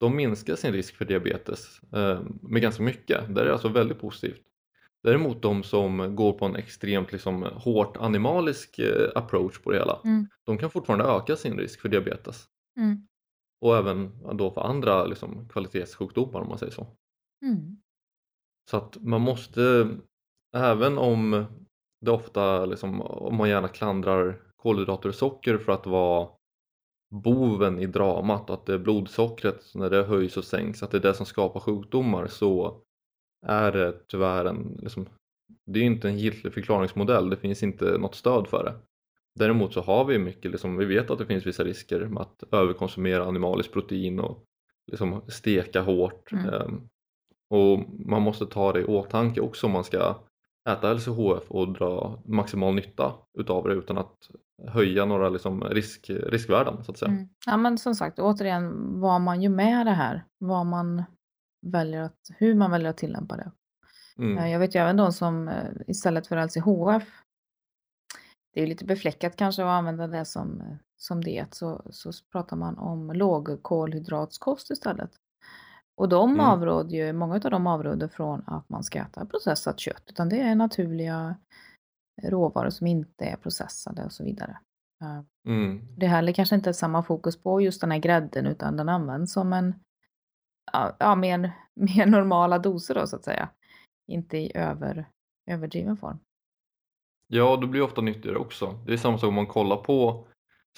de 0.00 0.16
minskar 0.16 0.56
sin 0.56 0.72
risk 0.72 0.96
för 0.96 1.04
diabetes 1.04 1.80
eh, 1.92 2.20
med 2.42 2.62
ganska 2.62 2.82
mycket. 2.82 3.34
Det 3.34 3.40
är 3.40 3.46
alltså 3.46 3.68
väldigt 3.68 4.00
positivt. 4.00 4.40
Däremot 5.02 5.42
de 5.42 5.62
som 5.62 6.16
går 6.16 6.32
på 6.32 6.44
en 6.44 6.56
extremt 6.56 7.12
liksom, 7.12 7.42
hårt 7.42 7.96
animalisk 7.96 8.78
eh, 8.78 9.10
approach 9.14 9.58
på 9.58 9.70
det 9.70 9.78
hela 9.78 10.00
mm, 10.04 10.28
de 10.46 10.58
kan 10.58 10.70
fortfarande 10.70 11.04
öka 11.04 11.36
sin 11.36 11.58
risk 11.58 11.80
för 11.80 11.88
diabetes 11.88 12.44
mm, 12.76 13.06
och 13.62 13.76
även 13.76 14.10
då 14.36 14.50
för 14.50 14.60
andra 14.60 15.04
liksom, 15.04 15.48
kvalitetssjukdomar 15.48 16.40
om 16.40 16.48
man 16.48 16.58
säger 16.58 16.72
så. 16.72 16.86
mm, 17.44 17.76
Så 18.70 18.76
att 18.76 18.96
man 19.00 19.20
måste, 19.20 19.88
även 20.56 20.98
om 20.98 21.44
det 22.00 22.10
ofta, 22.10 22.66
liksom, 22.66 23.00
om 23.02 23.36
man 23.36 23.48
gärna 23.48 23.68
klandrar 23.68 24.42
kolhydrater 24.56 25.08
och 25.08 25.14
socker 25.14 25.58
för 25.58 25.72
att 25.72 25.86
vara 25.86 26.28
boven 27.14 27.78
i 27.78 27.86
dramat, 27.86 28.50
att 28.50 28.66
det 28.66 28.74
är 28.74 28.78
blodsockret 28.78 29.74
när 29.74 29.90
det 29.90 30.02
höjs 30.04 30.36
och 30.36 30.44
sänks, 30.44 30.82
att 30.82 30.90
det 30.90 30.96
är 30.96 31.02
det 31.02 31.14
som 31.14 31.26
skapar 31.26 31.60
sjukdomar 31.60 32.26
så 32.26 32.80
är 33.46 33.72
det 33.72 34.08
tyvärr 34.08 34.44
en, 34.44 34.78
liksom, 34.82 35.08
det 35.66 35.80
är 35.80 35.84
inte 35.84 36.08
en 36.08 36.18
giltig 36.18 36.54
förklaringsmodell, 36.54 37.30
det 37.30 37.36
finns 37.36 37.62
inte 37.62 37.98
något 37.98 38.14
stöd 38.14 38.48
för 38.48 38.64
det. 38.64 38.74
Däremot 39.34 39.72
så 39.72 39.80
har 39.80 40.04
vi 40.04 40.18
mycket, 40.18 40.50
liksom, 40.50 40.76
vi 40.76 40.84
vet 40.84 41.10
att 41.10 41.18
det 41.18 41.26
finns 41.26 41.46
vissa 41.46 41.64
risker 41.64 42.00
med 42.00 42.20
att 42.22 42.42
överkonsumera 42.52 43.24
animaliskt 43.24 43.72
protein 43.72 44.20
och 44.20 44.44
liksom 44.86 45.22
steka 45.28 45.82
hårt. 45.82 46.32
Mm. 46.32 46.48
Ehm, 46.48 46.88
och 47.50 47.78
man 48.06 48.22
måste 48.22 48.46
ta 48.46 48.72
det 48.72 48.80
i 48.80 48.84
åtanke 48.84 49.40
också 49.40 49.66
om 49.66 49.72
man 49.72 49.84
ska 49.84 50.16
äta 50.68 50.94
LCHF 50.94 51.50
och 51.50 51.72
dra 51.72 52.22
maximal 52.26 52.74
nytta 52.74 53.12
utav 53.38 53.68
det 53.68 53.74
utan 53.74 53.98
att 53.98 54.16
höja 54.68 55.04
några 55.04 55.28
liksom 55.28 55.64
risk, 55.64 56.10
riskvärden 56.10 56.84
så 56.84 56.90
att 56.90 56.98
säga. 56.98 57.10
mm. 57.10 57.28
Ja 57.46 57.56
men 57.56 57.78
som 57.78 57.94
sagt 57.94 58.18
återigen 58.18 59.00
vad 59.00 59.20
man 59.20 59.42
gör 59.42 59.50
med 59.50 59.86
det 59.86 59.92
här. 59.92 60.24
Vad 60.38 60.66
man 60.66 61.02
väljer 61.66 62.02
att, 62.02 62.18
hur 62.38 62.54
man 62.54 62.70
väljer 62.70 62.90
att 62.90 62.96
tillämpa 62.96 63.36
det. 63.36 63.52
Mm. 64.18 64.38
Eh, 64.38 64.52
Jag 64.52 64.58
vet 64.58 64.74
ju 64.74 64.80
även 64.80 64.96
de 64.96 65.12
som 65.12 65.48
eh, 65.48 65.54
istället 65.86 66.26
för 66.26 66.36
LCHF 66.46 67.08
det 68.54 68.62
är 68.62 68.66
lite 68.66 68.84
befläckat 68.84 69.36
kanske 69.36 69.62
att 69.62 69.68
använda 69.68 70.06
det 70.06 70.24
som, 70.24 70.62
som 70.96 71.24
diet 71.24 71.54
så, 71.54 71.82
så 71.90 72.12
pratar 72.32 72.56
man 72.56 72.78
om 72.78 73.12
lågkolhydratskost 73.12 74.70
istället. 74.70 75.10
Och 75.96 76.08
de 76.08 76.30
Mm. 76.30 76.46
avråder 76.46 76.96
ju, 76.96 77.12
många 77.12 77.34
av 77.34 77.40
dem 77.40 77.66
avråder 77.66 78.08
från 78.08 78.42
att 78.46 78.68
man 78.68 78.84
ska 78.84 78.98
äta 78.98 79.26
processat 79.26 79.80
kött 79.80 80.02
utan 80.06 80.28
det 80.28 80.40
är 80.40 80.54
naturliga 80.54 81.36
råvaror 82.22 82.70
som 82.70 82.86
inte 82.86 83.24
är 83.24 83.36
processade 83.36 84.04
och 84.04 84.12
så 84.12 84.24
vidare. 84.24 84.58
Mm. 85.46 85.86
Det 85.96 86.06
är 86.06 86.10
heller 86.10 86.32
kanske 86.32 86.54
inte 86.54 86.74
samma 86.74 87.02
fokus 87.02 87.42
på 87.42 87.60
just 87.60 87.80
den 87.80 87.90
här 87.90 87.98
grädden 87.98 88.46
utan 88.46 88.76
den 88.76 88.88
används 88.88 89.32
som 89.32 89.52
en 89.52 89.74
ja, 90.98 91.14
mer, 91.14 91.52
mer 91.74 92.06
normala 92.06 92.58
doser 92.58 92.94
då 92.94 93.06
så 93.06 93.16
att 93.16 93.24
säga. 93.24 93.48
Inte 94.06 94.38
i 94.38 94.56
över, 94.56 95.08
överdriven 95.50 95.96
form. 95.96 96.18
Ja, 97.34 97.56
det 97.56 97.66
blir 97.66 97.82
ofta 97.82 98.00
nyttigare 98.00 98.36
också. 98.36 98.78
Det 98.86 98.92
är 98.92 98.96
samma 98.96 99.18
sak 99.18 99.28
om 99.28 99.34
man 99.34 99.46
kollar 99.46 99.76
på 99.76 100.26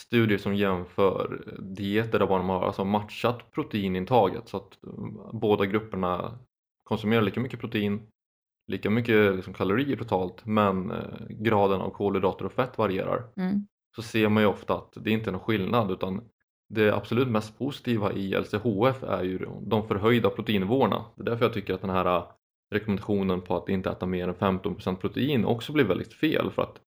studier 0.01 0.39
som 0.39 0.55
jämför 0.55 1.45
dieter 1.59 2.19
där 2.19 2.27
man 2.27 2.45
har 2.45 2.67
alltså 2.67 2.85
matchat 2.85 3.51
proteinintaget 3.51 4.49
så 4.49 4.57
att 4.57 4.79
båda 5.33 5.67
grupperna 5.67 6.39
konsumerar 6.85 7.23
lika 7.23 7.41
mycket 7.41 7.61
protein, 7.61 8.03
lika 8.67 8.91
mycket 8.91 9.35
liksom 9.37 9.55
kalorier 9.55 9.97
totalt 9.97 10.47
men 10.47 10.91
eh, 10.91 11.27
graden 11.29 11.81
av 11.81 11.91
kolhydrater 11.91 12.45
och 12.45 12.53
fett 12.53 12.79
varierar. 12.79 13.25
Mm. 13.37 13.67
Så 13.97 14.03
ser 14.03 14.29
man 14.29 14.43
ju 14.43 14.49
ofta 14.49 14.75
att 14.75 14.93
det 14.97 15.11
inte 15.11 15.31
är 15.31 15.33
någon 15.33 15.41
skillnad 15.41 15.91
utan 15.91 16.23
det 16.69 16.95
absolut 16.95 17.29
mest 17.29 17.59
positiva 17.59 18.13
i 18.13 18.35
LCHF 18.41 19.03
är 19.03 19.23
ju 19.23 19.47
de 19.63 19.89
förhöjda 19.89 20.31
proteinnivåerna. 20.31 21.05
Det 21.17 21.23
är 21.23 21.25
därför 21.25 21.45
jag 21.45 21.53
tycker 21.53 21.75
att 21.75 21.81
den 21.81 21.91
här 21.91 22.25
rekommendationen 22.75 23.41
på 23.41 23.57
att 23.57 23.69
inte 23.69 23.91
äta 23.91 24.07
mer 24.07 24.29
än 24.29 24.35
15% 24.35 24.97
protein 24.97 25.45
också 25.45 25.73
blir 25.73 25.85
väldigt 25.85 26.13
fel 26.13 26.51
för 26.51 26.63
att 26.63 26.81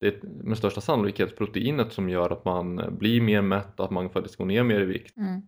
det 0.00 0.06
är 0.06 0.20
med 0.22 0.58
största 0.58 0.80
sannolikhet 0.80 1.36
proteinet 1.36 1.92
som 1.92 2.08
gör 2.08 2.30
att 2.30 2.44
man 2.44 2.96
blir 2.98 3.20
mer 3.20 3.42
mätt 3.42 3.80
och 3.80 3.84
att 3.84 3.90
man 3.90 4.10
faktiskt 4.10 4.36
går 4.36 4.44
ner 4.44 4.62
mer 4.62 4.80
i 4.80 4.84
vikt. 4.84 5.16
Mm. 5.16 5.42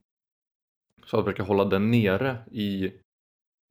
Så 1.05 1.19
att 1.19 1.25
försöka 1.25 1.43
hålla 1.43 1.65
den 1.65 1.91
nere 1.91 2.37
i 2.51 2.85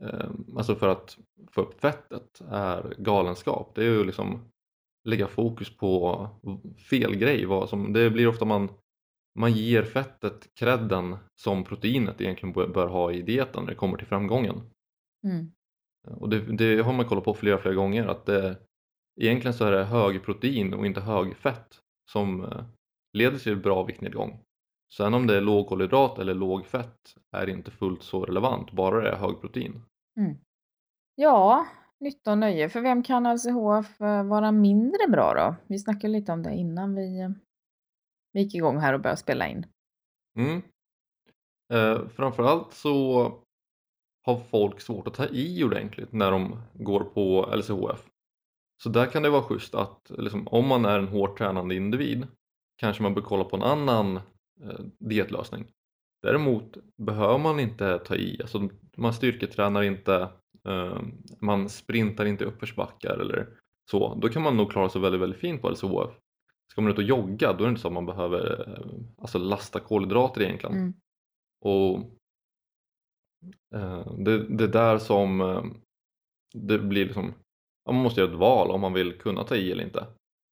eh, 0.04 0.30
alltså 0.58 0.76
för 0.76 0.88
att 0.88 1.18
få 1.52 1.62
upp 1.62 1.82
fettet 1.82 2.42
är 2.50 2.96
galenskap. 2.98 3.72
Det 3.76 3.82
är 3.82 3.90
ju 3.90 4.04
liksom 4.04 4.52
lägga 5.04 5.28
fokus 5.28 5.78
på 5.78 6.28
fel 6.90 7.16
grej. 7.16 7.46
Vad 7.46 7.70
som, 7.70 7.94
det 7.94 8.10
blir 8.10 8.28
ofta 8.28 8.46
man 8.46 8.70
man 9.34 9.54
ger 9.54 9.84
fettet 9.84 10.50
credden 10.56 11.18
som 11.36 11.64
proteinet 11.64 12.22
egentligen 12.22 12.54
bör 12.54 12.88
ha 12.88 13.12
i 13.12 13.22
dieten 13.22 13.64
när 13.64 13.70
det 13.70 13.76
kommer 13.76 13.98
till 13.98 14.08
framgången. 14.08 14.62
Mm. 15.24 15.52
Och 16.08 16.30
det, 16.30 16.40
det, 16.40 16.82
har 16.82 16.94
man 16.94 17.06
kollat 17.06 17.24
på 17.24 17.34
flera, 17.34 17.58
flera 17.58 17.76
gånger 17.76 18.08
att 18.08 18.26
det, 18.26 18.58
egentligen 19.22 19.54
så 19.54 19.66
är 19.66 19.72
det 19.72 19.84
hög 19.84 20.24
protein 20.24 20.74
och 20.74 20.86
inte 20.86 21.02
hög 21.02 21.36
fett 21.36 21.80
som 22.12 22.44
eh, 22.44 22.64
leder 23.18 23.38
till 23.38 23.58
bra 23.58 23.84
viktnedgång. 23.84 24.40
Sen 24.98 25.14
om 25.14 25.28
det 25.28 25.38
är 25.38 25.42
låg 25.42 25.68
kolhydrat 25.68 26.20
eller 26.20 26.34
låg 26.34 26.66
fett 26.66 27.16
är 27.32 27.50
inte 27.50 27.72
fullt 27.72 28.04
så 28.04 28.26
relevant, 28.26 28.72
bara 28.72 29.02
det 29.02 29.10
är 29.10 29.16
hög 29.16 29.42
protein. 29.42 29.82
Mm. 30.20 30.38
Ja, 31.16 31.68
nytta 32.00 32.32
och 32.32 32.38
nöje. 32.38 32.70
För 32.70 32.82
vem 32.82 33.04
kan 33.04 33.36
LCHF 33.36 34.00
vara 34.26 34.52
mindre 34.52 35.08
bra 35.08 35.34
då? 35.34 35.56
Vi 35.68 35.80
snackade 35.80 36.14
lite 36.14 36.32
om 36.32 36.44
det 36.44 36.54
innan 36.54 36.96
vi, 36.96 37.34
vi 38.34 38.42
gick 38.42 38.56
igång 38.56 38.78
här 38.78 38.94
och 38.94 39.02
började 39.02 39.18
spela 39.18 39.48
in. 39.48 39.66
Mm. 40.36 40.62
Eh, 41.74 42.08
framförallt 42.08 42.74
så 42.74 43.26
har 44.24 44.40
folk 44.52 44.82
svårt 44.82 45.08
att 45.08 45.14
ta 45.14 45.26
i 45.26 45.64
ordentligt 45.64 46.12
när 46.12 46.32
de 46.32 46.62
går 46.74 47.00
på 47.00 47.54
LCHF. 47.56 48.06
Så 48.84 48.90
där 48.90 49.06
kan 49.06 49.24
det 49.24 49.30
vara 49.30 49.44
schysst 49.44 49.76
att 49.76 50.12
liksom, 50.18 50.48
om 50.48 50.68
man 50.68 50.86
är 50.86 51.00
en 51.00 51.08
hårt 51.08 51.38
tränande 51.38 51.76
individ 51.76 52.28
kanske 52.78 53.04
man 53.04 53.14
bör 53.14 53.22
kolla 53.22 53.44
på 53.44 53.56
en 53.56 53.64
annan 53.64 54.16
eh, 54.64 54.80
dietlösning. 55.00 55.66
Däremot 56.22 56.78
behöver 56.98 57.38
man 57.38 57.60
inte 57.60 58.00
ta 58.00 58.16
i, 58.16 58.38
alltså, 58.42 58.70
man 58.98 59.14
styrketränar 59.14 59.82
inte, 59.82 60.30
eh, 60.68 61.02
man 61.40 61.70
sprintar 61.70 62.26
inte 62.26 62.46
uppförsbackar 62.46 63.18
eller 63.18 63.48
så. 63.92 64.16
Då 64.16 64.30
kan 64.30 64.42
man 64.42 64.58
nog 64.58 64.72
klara 64.72 64.90
sig 64.90 65.02
väldigt, 65.02 65.22
väldigt 65.22 65.40
fint 65.40 65.62
på 65.62 65.70
LCHF. 65.70 66.12
Ska 66.72 66.82
man 66.82 66.92
ut 66.92 66.98
och 66.98 67.04
jogga 67.04 67.54
då 67.54 67.64
är 67.64 67.68
det 67.68 67.70
inte 67.70 67.82
så 67.82 67.88
att 67.88 67.94
man 67.94 68.06
behöver 68.06 68.68
eh, 68.68 69.22
alltså, 69.22 69.38
lasta 69.38 69.80
kolhydrater 69.80 70.42
egentligen. 70.42 70.76
Mm. 70.76 70.94
Och 71.62 72.00
Eh, 73.76 74.14
det, 74.18 74.48
det 74.48 74.64
är 74.64 74.68
där 74.68 74.98
som 74.98 75.42
eh, 75.42 75.64
det 76.54 76.80
blir 76.80 77.06
liksom 77.06 77.34
man 77.86 77.96
måste 77.96 78.22
göra 78.22 78.32
ett 78.32 78.38
val 78.38 78.72
om 78.72 78.82
man 78.82 78.94
vill 78.94 79.18
kunna 79.18 79.44
ta 79.44 79.56
i 79.56 79.72
eller 79.72 79.84
inte. 79.84 80.08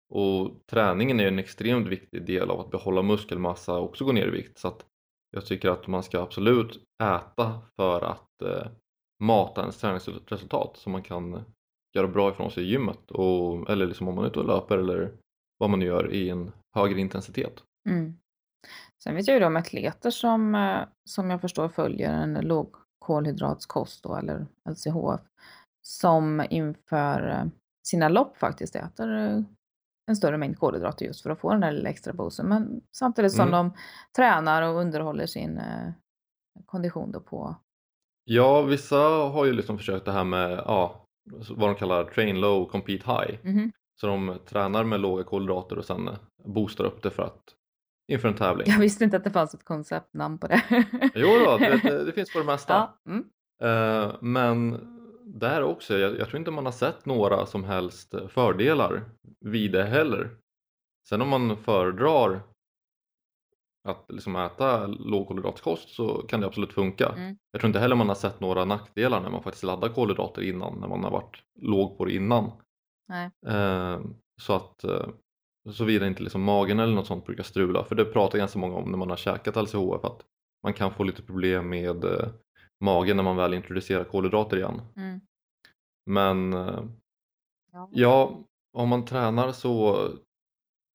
Och 0.09 0.65
träningen 0.71 1.19
är 1.19 1.27
en 1.27 1.39
extremt 1.39 1.87
viktig 1.87 2.25
del 2.25 2.49
av 2.49 2.59
att 2.59 2.71
behålla 2.71 3.01
muskelmassa 3.01 3.77
och 3.77 3.85
också 3.85 4.05
gå 4.05 4.11
ner 4.11 4.27
i 4.27 4.31
vikt. 4.31 4.57
Så 4.57 4.67
att 4.67 4.85
jag 5.31 5.45
tycker 5.45 5.69
att 5.69 5.87
man 5.87 6.03
ska 6.03 6.21
absolut 6.21 6.83
äta 7.03 7.61
för 7.75 8.01
att 8.01 8.41
eh, 8.41 8.67
mata 9.19 9.61
ens 9.61 9.77
träningsresultat 9.77 10.77
så 10.77 10.89
man 10.89 11.03
kan 11.03 11.43
göra 11.95 12.07
bra 12.07 12.31
ifrån 12.31 12.51
sig 12.51 12.63
i 12.63 12.67
gymmet 12.67 13.11
och, 13.11 13.69
eller 13.69 13.87
liksom 13.87 14.07
om 14.07 14.15
man 14.15 14.23
är 14.23 14.29
ute 14.29 14.39
och 14.39 14.47
löper 14.47 14.77
eller 14.77 15.11
vad 15.57 15.69
man 15.69 15.79
nu 15.79 15.85
gör 15.85 16.13
i 16.13 16.29
en 16.29 16.51
högre 16.75 16.99
intensitet. 16.99 17.63
Mm. 17.89 18.13
Sen 19.03 19.15
vet 19.15 19.27
jag 19.27 19.39
ju 19.39 19.45
om 19.45 19.55
atleter 19.55 20.11
som, 20.11 20.55
eh, 20.55 20.81
som 21.03 21.29
jag 21.29 21.41
förstår 21.41 21.69
följer 21.69 22.13
en 22.13 22.33
lågkolhydratskost 22.33 24.03
då, 24.03 24.15
eller 24.15 24.47
LCHF 24.69 25.21
som 25.81 26.45
inför 26.49 27.29
eh, 27.29 27.45
sina 27.87 28.09
lopp 28.09 28.37
faktiskt 28.37 28.75
äter 28.75 29.17
eh, 29.17 29.41
en 30.07 30.15
större 30.15 30.37
mängd 30.37 30.59
kolhydrater 30.59 31.05
just 31.05 31.21
för 31.21 31.29
att 31.29 31.39
få 31.39 31.51
den 31.51 31.61
där 31.61 31.71
lilla 31.71 31.89
extra 31.89 32.13
boosten. 32.13 32.45
Men 32.45 32.81
samtidigt 32.91 33.31
som 33.31 33.47
mm. 33.47 33.51
de 33.51 33.73
tränar 34.15 34.61
och 34.61 34.79
underhåller 34.79 35.25
sin 35.25 35.61
kondition 36.65 37.11
då 37.11 37.19
på... 37.19 37.55
Ja, 38.23 38.61
vissa 38.61 38.97
har 39.07 39.45
ju 39.45 39.53
liksom 39.53 39.77
försökt 39.77 40.05
det 40.05 40.11
här 40.11 40.23
med 40.23 40.51
ja, 40.51 41.05
vad 41.49 41.69
de 41.69 41.75
kallar 41.75 42.03
train 42.03 42.39
low, 42.39 42.65
compete 42.65 43.11
high. 43.11 43.39
Mm. 43.43 43.71
Så 44.01 44.07
de 44.07 44.39
tränar 44.45 44.83
med 44.83 44.99
låga 44.99 45.23
kolhydrater 45.23 45.77
och 45.77 45.85
sen 45.85 46.09
boostar 46.45 46.83
upp 46.83 47.03
det 47.03 47.11
för 47.11 47.23
att 47.23 47.55
inför 48.09 48.27
en 48.27 48.35
tävling. 48.35 48.67
Jag 48.71 48.79
visste 48.79 49.03
inte 49.03 49.17
att 49.17 49.23
det 49.23 49.31
fanns 49.31 49.53
ett 49.53 49.65
konceptnamn 49.65 50.37
på 50.37 50.47
det. 50.47 50.63
jo 51.15 51.27
då, 51.45 51.57
det, 51.57 52.03
det, 52.05 52.11
finns 52.11 52.33
på 52.33 52.39
det 52.39 52.45
mesta. 52.45 52.73
Ja. 52.73 53.11
Mm. 53.11 53.25
Uh, 53.63 54.15
men 54.21 54.79
där 55.25 55.63
också, 55.63 55.97
jag, 55.97 56.19
jag, 56.19 56.27
tror 56.27 56.39
inte 56.39 56.51
man 56.51 56.65
har 56.65 56.71
sett 56.71 57.05
några 57.05 57.45
som 57.45 57.63
helst 57.63 58.15
fördelar 58.29 59.03
vid 59.39 59.71
det 59.71 59.83
heller. 59.83 60.29
Sen 61.09 61.21
om 61.21 61.29
man 61.29 61.57
föredrar 61.57 62.41
att 63.87 64.05
liksom 64.09 64.35
äta 64.35 64.87
lågkolhydratkost 64.87 65.89
så 65.89 66.07
kan 66.27 66.41
det 66.41 66.47
absolut 66.47 66.73
funka. 66.73 67.09
Mm. 67.09 67.37
Jag 67.51 67.61
tror 67.61 67.67
inte 67.69 67.79
heller 67.79 67.95
man 67.95 68.07
har 68.07 68.15
sett 68.15 68.39
några 68.39 68.65
nackdelar 68.65 69.21
när 69.21 69.29
man 69.29 69.43
faktiskt 69.43 69.63
laddar 69.63 69.89
kolhydrater 69.89 70.41
innan, 70.41 70.79
när 70.79 70.87
man 70.87 71.03
har 71.03 71.11
varit 71.11 71.43
låg 71.61 71.97
på 71.97 72.05
det 72.05 72.13
innan. 72.13 72.51
Eh, 73.47 73.99
så 74.41 74.53
att 74.53 74.83
eh, 74.83 75.07
såvida 75.71 76.07
inte 76.07 76.23
liksom 76.23 76.43
magen 76.43 76.79
eller 76.79 76.95
något 76.95 77.07
sånt 77.07 77.25
brukar 77.25 77.43
strula, 77.43 77.83
för 77.83 77.95
det 77.95 78.05
pratar 78.05 78.37
ganska 78.37 78.59
många 78.59 78.75
om 78.75 78.91
när 78.91 78.97
man 78.97 79.09
har 79.09 79.17
käkat 79.17 79.55
LCHF 79.55 80.05
att 80.05 80.21
man 80.63 80.73
kan 80.73 80.93
få 80.93 81.03
lite 81.03 81.21
problem 81.21 81.69
med 81.69 82.03
eh, 82.03 82.27
magen 82.79 83.17
när 83.17 83.23
man 83.23 83.37
väl 83.37 83.53
introducerar 83.53 84.03
kolhydrater 84.03 84.57
igen. 84.57 84.81
Mm. 84.95 85.21
Men 86.05 86.53
eh, 86.53 86.83
ja. 87.71 87.89
ja, 87.91 88.43
om 88.73 88.89
man 88.89 89.05
tränar 89.05 89.51
så 89.51 90.07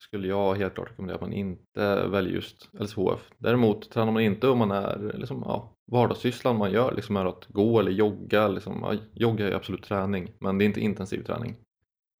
skulle 0.02 0.28
jag 0.28 0.54
helt 0.54 0.74
klart 0.74 0.90
rekommendera 0.90 1.14
att 1.14 1.20
man 1.20 1.32
inte 1.32 2.06
väljer 2.06 2.34
just 2.34 2.68
LCHF. 2.72 3.30
Däremot 3.38 3.90
tränar 3.90 4.12
man 4.12 4.22
inte 4.22 4.48
om 4.48 4.58
man 4.58 4.70
är 4.70 5.12
liksom, 5.14 5.42
ja, 5.46 5.72
vardagssysslan 5.92 6.58
man 6.58 6.72
gör 6.72 6.94
liksom 6.94 7.16
är 7.16 7.24
att 7.24 7.46
gå 7.46 7.80
eller 7.80 7.90
jogga. 7.90 8.48
Liksom, 8.48 8.78
ja, 8.82 8.94
jogga 9.12 9.48
är 9.48 9.52
absolut 9.52 9.82
träning 9.82 10.32
men 10.38 10.58
det 10.58 10.64
är 10.64 10.66
inte 10.66 10.80
intensiv 10.80 11.22
träning. 11.22 11.56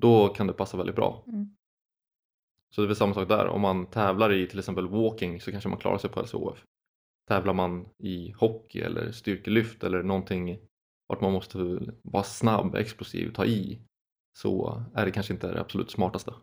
Då 0.02 0.28
kan 0.28 0.46
det 0.46 0.52
passa 0.52 0.76
väldigt 0.76 0.96
bra. 0.96 1.24
Mm. 1.26 1.57
Så 2.74 2.80
det 2.80 2.84
är 2.84 2.87
väl 2.87 2.96
samma 2.96 3.14
sak 3.14 3.28
där. 3.28 3.46
Om 3.46 3.60
man 3.60 3.87
tävlar 3.87 4.32
i 4.32 4.46
till 4.46 4.58
exempel 4.58 4.88
walking 4.88 5.40
så 5.40 5.50
kanske 5.50 5.68
man 5.68 5.78
klarar 5.78 5.98
sig 5.98 6.10
på 6.10 6.22
LCHF 6.22 6.64
tävlar 7.28 7.52
man 7.54 7.88
i 7.98 8.32
hockey 8.32 8.80
eller 8.80 9.12
styrkelyft 9.12 9.84
eller 9.84 10.02
någonting 10.02 10.58
vart 11.08 11.20
man 11.20 11.32
måste 11.32 11.58
vara 12.02 12.22
snabb, 12.22 12.74
explosiv, 12.74 13.32
ta 13.32 13.44
i 13.44 13.80
så 14.38 14.82
är 14.94 15.04
det 15.04 15.12
kanske 15.12 15.32
inte 15.32 15.52
det 15.52 15.60
absolut 15.60 15.90
smartaste. 15.90 16.34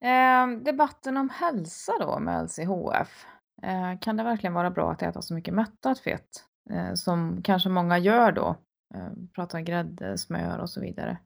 Eh, 0.00 0.48
debatten 0.64 1.16
om 1.16 1.28
hälsa 1.30 1.92
då 2.00 2.18
med 2.18 2.44
LCHF. 2.44 3.26
Eh, 3.62 3.98
kan 4.00 4.16
det 4.16 4.24
verkligen 4.24 4.54
vara 4.54 4.70
bra 4.70 4.92
att 4.92 5.02
äta 5.02 5.22
så 5.22 5.34
mycket 5.34 5.54
mättat 5.54 5.98
fett 5.98 6.44
eh, 6.70 6.94
som 6.94 7.42
kanske 7.42 7.68
många 7.68 7.98
gör 7.98 8.32
då? 8.32 8.56
Eh, 8.94 9.12
pratar 9.34 9.60
grädde, 9.60 10.18
smör 10.18 10.58
och 10.58 10.70
så 10.70 10.80
vidare. 10.80 11.18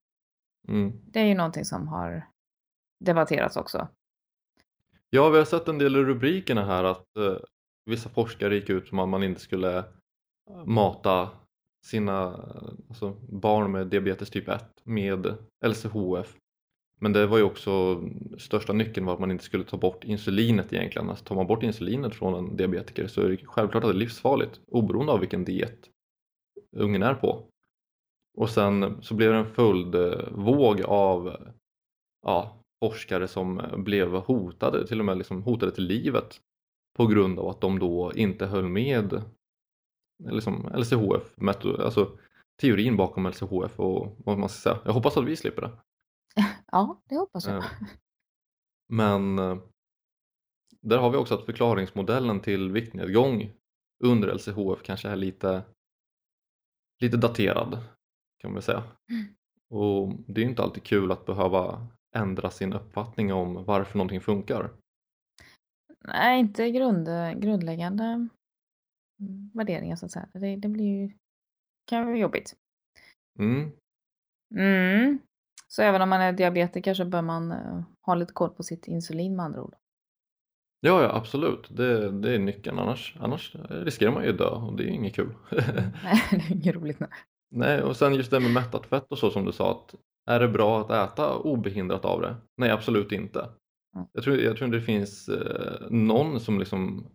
Mm. 0.69 0.93
Det 1.05 1.21
är 1.21 1.25
ju 1.25 1.35
någonting 1.35 1.65
som 1.65 1.89
har 1.89 2.27
debatterats 2.99 3.57
också. 3.57 3.89
Ja, 5.11 5.29
vi 5.29 5.39
har 5.39 5.45
sett 5.45 5.69
en 5.69 5.79
del 5.79 5.97
i 5.97 5.99
rubrikerna 5.99 6.65
här 6.65 6.85
att 6.85 7.17
eh, 7.17 7.37
vissa 7.85 8.09
forskare 8.09 8.55
gick 8.55 8.71
ut 8.71 8.89
som 8.89 8.99
att 8.99 9.09
man 9.09 9.23
inte 9.23 9.41
skulle 9.41 9.79
eh, 9.79 10.65
mata 10.65 11.29
sina 11.85 12.35
alltså 12.89 13.11
barn 13.29 13.73
med 13.73 13.87
diabetes 13.87 14.31
typ 14.31 14.49
1 14.49 14.65
med 14.85 15.35
LCHF. 15.67 16.37
Men 17.01 17.13
det 17.13 17.27
var 17.27 17.39
ju 17.39 17.45
också 17.45 18.03
största 18.39 18.73
nyckeln 18.73 19.07
var 19.07 19.15
att 19.15 19.21
man 19.21 19.31
inte 19.31 19.45
skulle 19.45 19.65
ta 19.65 19.77
bort 19.77 20.05
insulinet 20.05 20.73
egentligen. 20.73 21.11
Alltså 21.11 21.25
tar 21.25 21.35
man 21.35 21.47
bort 21.47 21.63
insulinet 21.63 22.15
från 22.15 22.35
en 22.35 22.57
diabetiker 22.57 23.07
så 23.07 23.21
är 23.21 23.29
det 23.29 23.37
självklart 23.37 23.85
att 23.85 23.91
det 23.91 23.97
är 23.97 23.99
livsfarligt 23.99 24.61
oberoende 24.67 25.13
av 25.13 25.21
vilken 25.21 25.45
diet 25.45 25.79
ungen 26.77 27.03
är 27.03 27.15
på. 27.15 27.45
Och 28.39 28.51
sen 28.51 29.03
så 29.03 29.15
blev 29.15 29.33
det 29.33 29.39
en 29.39 29.55
följdvåg 29.55 30.83
av 30.83 31.37
ja, 32.23 32.65
forskare 32.85 33.29
som 33.29 33.63
blev 33.77 34.15
hotade, 34.15 34.87
till 34.87 35.01
och 35.01 35.07
med 35.07 35.19
liksom 35.19 35.43
hotade 35.43 35.73
till 35.73 35.85
livet 35.85 36.41
på 36.97 37.07
grund 37.07 37.39
av 37.39 37.49
att 37.49 37.61
de 37.61 37.79
då 37.79 38.13
inte 38.15 38.47
höll 38.47 38.69
med 38.69 39.23
liksom 40.25 40.71
LCHF, 40.75 41.35
alltså 41.59 42.19
teorin 42.61 42.97
bakom 42.97 43.27
LCHF 43.27 43.81
och 43.81 44.17
vad 44.19 44.39
man 44.39 44.49
ska 44.49 44.71
säga. 44.71 44.83
Jag 44.85 44.93
hoppas 44.93 45.17
att 45.17 45.25
vi 45.25 45.37
slipper 45.37 45.63
det. 45.63 45.71
Ja, 46.73 47.03
det 47.09 47.17
hoppas 47.17 47.47
jag. 47.47 47.57
Eh, 47.57 47.65
Men 48.89 49.39
eh, 49.39 49.59
där 50.81 50.99
har 50.99 51.11
vi 51.11 51.17
också 51.17 51.35
att 51.35 51.45
förklaringsmodellen 51.45 52.41
till 52.41 52.73
viktnedgång 52.73 53.53
under 54.05 54.35
LCHF 54.35 54.83
kanske 54.83 55.09
är 55.09 55.17
lite, 55.17 55.63
lite 57.01 57.17
daterad 57.17 57.79
kan 58.39 58.51
man 58.51 58.55
väl 58.55 58.63
säga. 58.63 58.83
Mm. 59.11 59.35
Och 59.71 60.15
det 60.27 60.41
är 60.41 60.45
inte 60.45 60.63
alltid 60.63 60.83
kul 60.83 61.13
att 61.13 61.27
behöva 61.27 61.87
ändra 62.17 62.51
sin 62.51 62.73
uppfattning 62.73 63.33
om 63.33 63.65
varför 63.65 63.99
någonting 63.99 64.21
funkar. 64.21 64.71
Nej, 66.05 66.41
inte 66.41 66.71
grund, 66.71 67.09
grundläggande 67.41 68.05
mm, 69.21 69.51
värderingar 69.55 69.97
så 69.97 70.07
att 70.07 70.13
säga. 70.13 70.29
Det, 70.33 70.57
det 70.57 70.69
blir 70.69 70.85
ju, 70.85 71.11
kan 71.87 72.07
vara 72.07 72.17
jobbigt. 72.17 72.57
Mm. 73.39 73.71
Mm. 74.55 75.19
Så 75.69 75.83
även 75.83 76.03
om 76.03 76.09
man 76.09 76.21
är 76.21 76.33
diabetiker 76.33 76.95
så 76.95 77.05
bör 77.05 77.23
man 77.23 77.53
eh, 77.53 77.83
ha 78.07 78.15
lite 78.15 78.33
koll 78.33 78.51
på 78.51 78.63
sitt 78.63 78.89
insulin 78.89 79.37
med 79.37 79.45
andra 79.45 79.63
ord. 79.63 79.75
Ja, 80.81 81.03
ja 81.03 81.17
absolut, 81.17 81.77
det, 81.77 82.11
det 82.11 82.35
är 82.35 82.39
nyckeln 82.39 82.79
annars, 82.79 83.17
annars 83.21 83.57
riskerar 83.71 84.13
man 84.13 84.25
ju 84.25 84.33
dö 84.33 84.49
och 84.49 84.77
det 84.77 84.85
är 84.85 84.89
inget 84.89 85.15
kul. 85.15 85.35
Nej, 85.51 86.23
det 86.31 86.37
är 86.37 86.53
inget 86.53 86.75
roligt. 86.75 87.01
Nej. 87.01 87.11
Nej, 87.51 87.83
och 87.83 87.97
sen 87.97 88.15
just 88.15 88.31
det 88.31 88.41
med 88.41 88.53
mättat 88.53 88.87
fett 88.87 89.13
och 89.13 89.19
så 89.19 89.31
som 89.31 89.45
du 89.45 89.53
sa 89.53 89.71
att 89.71 89.95
är 90.29 90.41
det 90.41 90.49
bra 90.49 90.81
att 90.81 90.91
äta 91.13 91.37
obehindrat 91.37 92.05
av 92.05 92.21
det? 92.21 92.37
Nej, 92.57 92.71
absolut 92.71 93.13
inte. 93.13 93.41
Mm. 93.95 94.07
Jag 94.13 94.25
tror, 94.25 94.37
jag 94.37 94.57
tror 94.57 94.69
det 94.69 94.81
finns 94.81 95.29
eh, 95.29 95.91
någon 95.91 96.41
som 96.41 96.59
liksom 96.59 97.07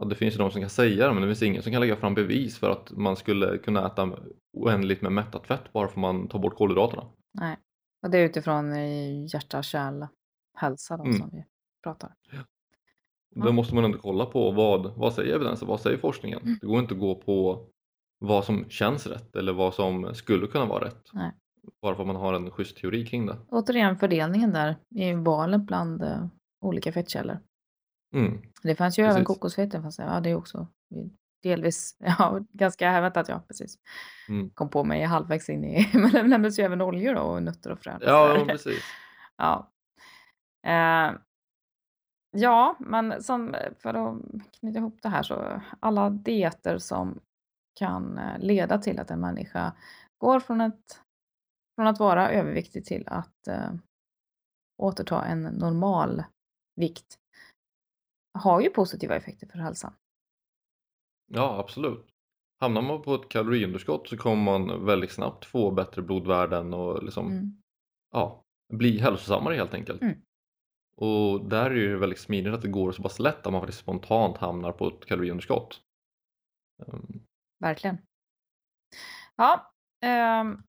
Ja, 0.00 0.04
det 0.04 0.14
finns 0.14 0.34
ju 0.34 0.38
de 0.38 0.50
som 0.50 0.60
kan 0.60 0.70
säga 0.70 1.06
det 1.08 1.12
men 1.12 1.22
det 1.22 1.28
finns 1.28 1.42
ingen 1.42 1.62
som 1.62 1.72
kan 1.72 1.80
lägga 1.80 1.96
fram 1.96 2.14
bevis 2.14 2.58
för 2.58 2.70
att 2.70 2.90
man 2.90 3.16
skulle 3.16 3.58
kunna 3.58 3.86
äta 3.86 4.12
oändligt 4.52 5.02
med 5.02 5.12
mättat 5.12 5.46
fett 5.46 5.72
bara 5.72 5.88
för 5.88 5.92
att 5.92 6.00
man 6.00 6.28
tar 6.28 6.38
bort 6.38 6.56
kolhydraterna. 6.56 7.04
Nej. 7.32 7.56
Och 8.02 8.10
det 8.10 8.18
är 8.18 8.24
utifrån 8.24 8.76
i 8.76 9.26
hjärta, 9.32 9.62
kärl, 9.62 10.06
hälsa 10.54 10.96
då, 10.96 11.04
Mm. 11.04 11.18
som 11.18 11.30
vi 11.32 11.44
pratar. 11.82 12.14
Då 13.34 13.52
måste 13.52 13.74
man 13.74 13.84
ändå 13.84 13.98
kolla 13.98 14.26
på 14.26 14.50
vad, 14.50 14.94
vad 14.96 15.14
säger 15.14 15.34
evidensen, 15.34 15.68
vad 15.68 15.80
säger 15.80 15.98
forskningen? 15.98 16.40
Mm. 16.42 16.58
Det 16.60 16.66
går 16.66 16.78
inte 16.78 16.94
att 16.94 17.00
gå 17.00 17.14
på 17.14 17.68
vad 18.18 18.44
som 18.44 18.64
känns 18.68 19.06
rätt 19.06 19.36
eller 19.36 19.52
vad 19.52 19.74
som 19.74 20.14
skulle 20.14 20.46
kunna 20.46 20.64
vara 20.66 20.84
rätt. 20.84 21.10
Nej. 21.12 21.32
Bara 21.82 21.94
för 21.94 22.02
att 22.02 22.06
man 22.06 22.16
har 22.16 22.34
en 22.34 22.50
schysst 22.50 22.76
teori 22.76 23.06
kring 23.06 23.26
det. 23.26 23.38
Återigen 23.48 23.96
fördelningen 23.96 24.52
där 24.52 24.76
i 24.94 25.12
valet 25.12 25.62
bland 25.62 26.02
eh, 26.02 26.26
olika 26.60 26.92
fettkällor. 26.92 27.38
Mm. 28.14 28.42
Det 28.62 28.74
fanns 28.74 28.98
ju 28.98 29.02
även 29.02 29.14
Precis. 29.14 29.26
kokosfetten, 29.26 29.82
fast 29.82 29.98
ja, 29.98 30.20
det 30.20 30.30
är 30.30 30.34
också 30.34 30.68
delvis, 31.42 31.96
ja, 32.18 32.40
ganska 32.52 32.90
hävdat, 32.90 33.28
ja, 33.28 33.42
precis. 33.48 33.78
Mm. 34.28 34.50
Kom 34.50 34.70
på 34.70 34.84
mig 34.84 35.02
halvvägs 35.02 35.48
in 35.48 35.64
i, 35.64 35.90
men 35.94 36.10
det 36.12 36.22
nämndes 36.22 36.58
ju 36.58 36.62
även 36.62 36.82
oljor 36.82 37.14
då 37.14 37.20
och 37.20 37.42
nötter 37.42 37.72
och 37.72 37.78
frön. 37.78 37.96
och 37.96 38.08
Ja, 38.08 38.34
men 38.38 38.46
precis. 38.46 38.82
Ja. 39.38 39.72
Eh, 40.66 41.12
ja, 42.30 42.76
men 42.80 43.22
som, 43.22 43.54
för 43.78 43.94
att 43.94 44.22
knyta 44.60 44.78
ihop 44.78 44.98
det 45.02 45.08
här 45.08 45.22
så 45.22 45.62
alla 45.80 46.10
dieter 46.10 46.78
som 46.78 47.20
kan 47.74 48.18
eh, 48.18 48.38
leda 48.38 48.78
till 48.78 49.00
att 49.00 49.10
en 49.10 49.20
människa 49.20 49.72
går 50.18 50.40
från, 50.40 50.60
ett, 50.60 51.00
från 51.76 51.86
att 51.86 51.98
vara 52.00 52.30
överviktig 52.30 52.84
till 52.84 53.04
att 53.06 53.48
eh, 53.48 53.70
återta 54.82 55.24
en 55.24 55.42
normal 55.42 56.24
vikt 56.76 57.18
har 58.38 58.60
ju 58.60 58.70
positiva 58.70 59.16
effekter 59.16 59.46
för 59.46 59.58
hälsan. 59.58 59.92
Ja, 61.26 61.58
absolut. 61.60 62.06
Hamnar 62.60 62.82
man 62.82 63.02
på 63.02 63.14
ett 63.14 63.28
kaloriunderskott 63.28 64.08
så 64.08 64.16
kommer 64.16 64.42
man 64.58 64.84
väldigt 64.84 65.12
snabbt 65.12 65.44
få 65.44 65.70
bättre 65.70 66.02
blodvärden 66.02 66.74
och 66.74 67.02
liksom, 67.04 67.26
Mm. 67.26 67.62
ja, 68.12 68.44
bli 68.72 68.98
hälsosammare 68.98 69.54
helt 69.54 69.74
enkelt. 69.74 70.02
Mm. 70.02 70.20
Och 70.96 71.48
där 71.48 71.64
är 71.70 71.74
det 71.74 71.80
ju 71.80 71.98
väldigt 71.98 72.18
smidigt 72.18 72.54
att 72.54 72.62
det 72.62 72.68
går 72.68 72.92
så 72.92 73.02
pass 73.02 73.18
lätt 73.18 73.46
att 73.46 73.52
man 73.52 73.60
faktiskt 73.62 73.80
spontant 73.80 74.36
hamnar 74.36 74.72
på 74.72 74.88
ett 74.88 75.06
kaloriunderskott. 75.06 75.80
Ehm, 76.86 77.20
Verkligen. 77.58 77.98
Ja, 79.36 79.72
ehm, 80.00 80.62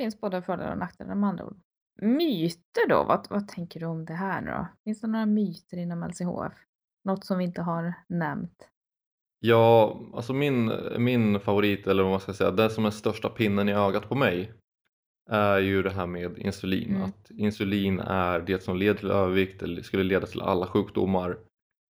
finns 0.00 0.20
både 0.20 0.42
fördelar 0.42 0.72
och 0.72 0.78
nackdelar 0.78 1.14
med 1.14 1.28
andra 1.28 1.44
ord. 1.44 1.60
Myter 2.02 2.88
då? 2.88 3.04
Vad, 3.04 3.26
vad 3.30 3.48
tänker 3.48 3.80
du 3.80 3.86
om 3.86 4.04
det 4.04 4.14
här 4.14 4.40
nu 4.40 4.50
då? 4.50 4.68
Finns 4.84 5.00
det 5.00 5.06
några 5.06 5.26
myter 5.26 5.76
inom 5.76 6.08
LCHF? 6.08 6.52
Något 7.04 7.24
som 7.24 7.38
vi 7.38 7.44
inte 7.44 7.62
har 7.62 7.94
nämnt? 8.08 8.68
Ja, 9.40 10.00
alltså 10.14 10.32
min, 10.32 10.72
min 10.98 11.40
favorit, 11.40 11.86
eller 11.86 12.02
vad 12.02 12.10
man 12.10 12.20
ska 12.20 12.32
säga, 12.32 12.50
det 12.50 12.70
som 12.70 12.84
är 12.84 12.90
största 12.90 13.28
pinnen 13.28 13.68
i 13.68 13.72
ögat 13.72 14.08
på 14.08 14.14
mig 14.14 14.52
är 15.30 15.58
ju 15.58 15.82
det 15.82 15.90
här 15.90 16.06
med 16.06 16.38
insulin. 16.38 16.90
Mm. 16.90 17.02
Att 17.02 17.30
insulin 17.30 18.00
är 18.00 18.40
det 18.40 18.62
som 18.62 18.76
leder 18.76 18.94
till 18.94 19.10
övervikt 19.10 19.62
eller 19.62 19.82
skulle 19.82 20.02
leda 20.02 20.26
till 20.26 20.42
alla 20.42 20.66
sjukdomar. 20.66 21.38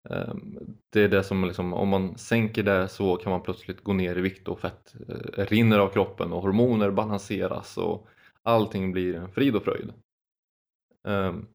Ehm, 0.09 0.59
det 0.89 1.01
är 1.01 1.09
det 1.09 1.23
som 1.23 1.45
liksom, 1.45 1.73
om 1.73 1.89
man 1.89 2.17
sänker 2.17 2.63
det 2.63 2.87
så 2.87 3.15
kan 3.15 3.31
man 3.31 3.41
plötsligt 3.41 3.83
gå 3.83 3.93
ner 3.93 4.17
i 4.17 4.21
vikt 4.21 4.47
och 4.47 4.59
fett 4.59 4.95
eh, 5.09 5.45
rinner 5.45 5.79
av 5.79 5.89
kroppen 5.89 6.33
och 6.33 6.41
hormoner 6.41 6.91
balanseras 6.91 7.77
och 7.77 8.07
allting 8.43 8.91
blir 8.91 9.15
en 9.15 9.31
frid 9.31 9.55
och 9.55 9.63
fröjd. 9.63 9.93
Ehm, 11.07 11.47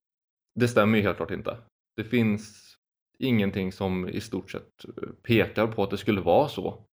det 0.54 0.68
stämmer 0.68 0.98
ju 0.98 1.04
helt 1.04 1.16
klart 1.16 1.30
inte. 1.30 1.56
Det 1.96 2.04
finns 2.04 2.76
ingenting 3.18 3.72
som 3.72 4.08
i 4.08 4.20
stort 4.20 4.50
sett 4.50 4.84
eh, 4.84 5.08
pekar 5.22 5.66
på 5.66 5.82
att 5.82 5.90
det 5.90 5.98
skulle 5.98 6.20
vara 6.20 6.48
så. 6.48 6.84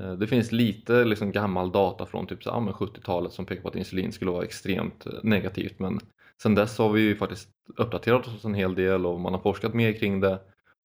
Ehm, 0.00 0.18
det 0.18 0.26
finns 0.26 0.52
lite 0.52 1.04
liksom 1.04 1.32
gammal 1.32 1.72
data 1.72 2.06
från 2.06 2.26
typ 2.26 2.42
70-talet 2.42 3.32
som 3.32 3.46
pekar 3.46 3.62
på 3.62 3.68
att 3.68 3.76
insulin 3.76 4.12
skulle 4.12 4.30
vara 4.30 4.44
extremt 4.44 5.06
eh, 5.06 5.12
negativt 5.22 5.78
men 5.78 6.00
sen 6.42 6.54
dess 6.54 6.78
har 6.78 6.92
vi 6.92 7.00
ju 7.00 7.16
faktiskt 7.16 7.48
uppdaterat 7.76 8.26
oss 8.26 8.44
en 8.44 8.54
hel 8.54 8.74
del 8.74 9.06
och 9.06 9.20
man 9.20 9.34
har 9.34 9.40
forskat 9.40 9.74
mer 9.74 9.92
kring 9.92 10.20
det 10.20 10.40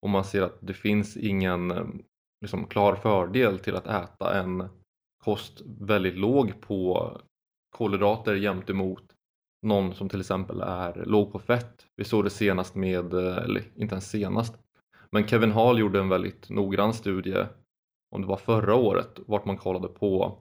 och 0.05 0.11
man 0.11 0.23
ser 0.23 0.41
att 0.41 0.57
det 0.59 0.73
finns 0.73 1.17
ingen 1.17 1.71
eh, 1.71 1.85
liksom, 2.41 2.67
klar 2.67 2.95
fördel 2.95 3.59
till 3.59 3.75
att 3.75 3.87
äta 3.87 4.39
en 4.39 4.69
kost 5.23 5.61
väldigt 5.65 6.17
låg 6.17 6.61
på 6.61 7.11
kolhydrater 7.69 8.35
jämt 8.35 8.69
emot 8.69 9.03
någon 9.61 9.93
som 9.93 10.09
till 10.09 10.19
exempel 10.19 10.61
är 10.61 11.05
låg 11.05 11.31
på 11.31 11.39
fett. 11.39 11.85
Vi 11.95 12.03
såg 12.03 12.23
det 12.23 12.29
senast 12.29 12.75
med, 12.75 13.13
eh, 13.13 13.37
eller 13.37 13.63
inte 13.75 13.95
ens 13.95 14.09
senast, 14.09 14.55
men 15.11 15.27
Kevin 15.27 15.51
Hall 15.51 15.79
gjorde 15.79 15.99
en 15.99 16.09
väldigt 16.09 16.49
noggrann 16.49 16.93
studie 16.93 17.45
om 18.15 18.21
det 18.21 18.27
var 18.27 18.37
förra 18.37 18.75
året 18.75 19.19
vart 19.27 19.45
man 19.45 19.57
kollade 19.57 19.87
på 19.87 20.37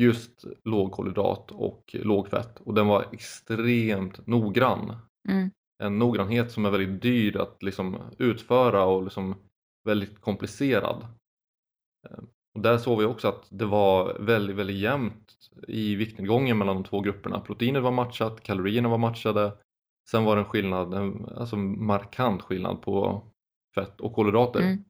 just 0.00 0.44
lågkolhydrat 0.64 1.50
och 1.50 1.96
lågfett 2.02 2.60
och 2.60 2.74
den 2.74 2.86
var 2.86 3.04
extremt 3.12 4.26
noggrann. 4.26 4.96
Mm. 5.28 5.50
En 5.80 5.98
noggrannhet 5.98 6.50
som 6.52 6.64
är 6.64 6.70
väldigt 6.70 7.02
dyr 7.02 7.36
att 7.36 7.62
liksom 7.62 7.96
utföra 8.18 8.84
och 8.84 9.02
liksom 9.04 9.34
väldigt 9.84 10.20
komplicerad. 10.20 11.06
Eh, 12.10 12.18
Och 12.54 12.60
där 12.60 12.78
såg 12.78 12.98
vi 12.98 13.04
också 13.04 13.28
att 13.28 13.46
det 13.50 13.66
var 13.66 14.18
väldigt, 14.18 14.56
väldigt 14.56 14.76
jämnt 14.76 15.34
i 15.68 15.94
viktnedgången 15.94 16.58
mellan 16.58 16.76
de 16.76 16.84
två 16.84 17.00
grupperna. 17.00 17.40
Proteinet 17.40 17.82
var 17.82 17.90
matchat, 17.92 18.42
kalorierna 18.42 18.88
var 18.88 18.98
matchade. 18.98 19.52
Sen 20.10 20.24
var 20.24 20.36
det 20.36 20.42
en 20.42 20.48
skillnad, 20.48 20.94
en 20.94 21.28
alltså 21.36 21.56
markant 21.56 22.42
skillnad 22.42 22.82
på 22.82 23.22
fett 23.74 24.00
och 24.00 24.12
kolhydrater. 24.14 24.60
Mm. 24.60 24.84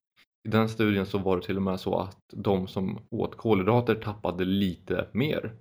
I 0.44 0.48
den 0.48 0.68
studien 0.68 1.06
så 1.06 1.18
var 1.18 1.36
det 1.36 1.42
till 1.42 1.56
och 1.56 1.62
med 1.62 1.80
så 1.80 1.98
att 1.98 2.18
de 2.32 2.66
som 2.68 2.98
åt 3.10 3.36
kolhydrater 3.36 3.94
tappade 3.94 4.44
lite 4.44 5.08
mer. 5.12 5.54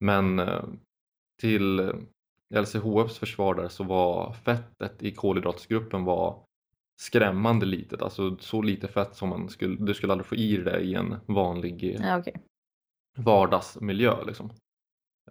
Men 0.00 0.38
eh, 0.38 0.64
till 1.40 1.92
LCHFs 2.52 3.18
försvar 3.18 3.54
där 3.54 3.68
så 3.68 3.84
var 3.84 4.32
fettet 4.32 5.02
i 5.02 5.10
kolhydratsgruppen 5.14 6.04
var 6.04 6.44
skrämmande 7.00 7.66
litet, 7.66 8.02
alltså 8.02 8.36
så 8.40 8.62
lite 8.62 8.88
fett 8.88 9.14
som 9.16 9.28
man 9.28 9.48
skulle, 9.48 9.76
du 9.86 9.94
skulle 9.94 10.12
aldrig 10.12 10.26
få 10.26 10.34
i 10.36 10.56
dig 10.56 10.64
det 10.64 10.80
i 10.80 10.94
en 10.94 11.16
vanlig 11.26 11.96
Ja, 12.00 12.18
okej. 12.18 12.34
vardagsmiljö. 13.18 14.24
Liksom. 14.24 14.50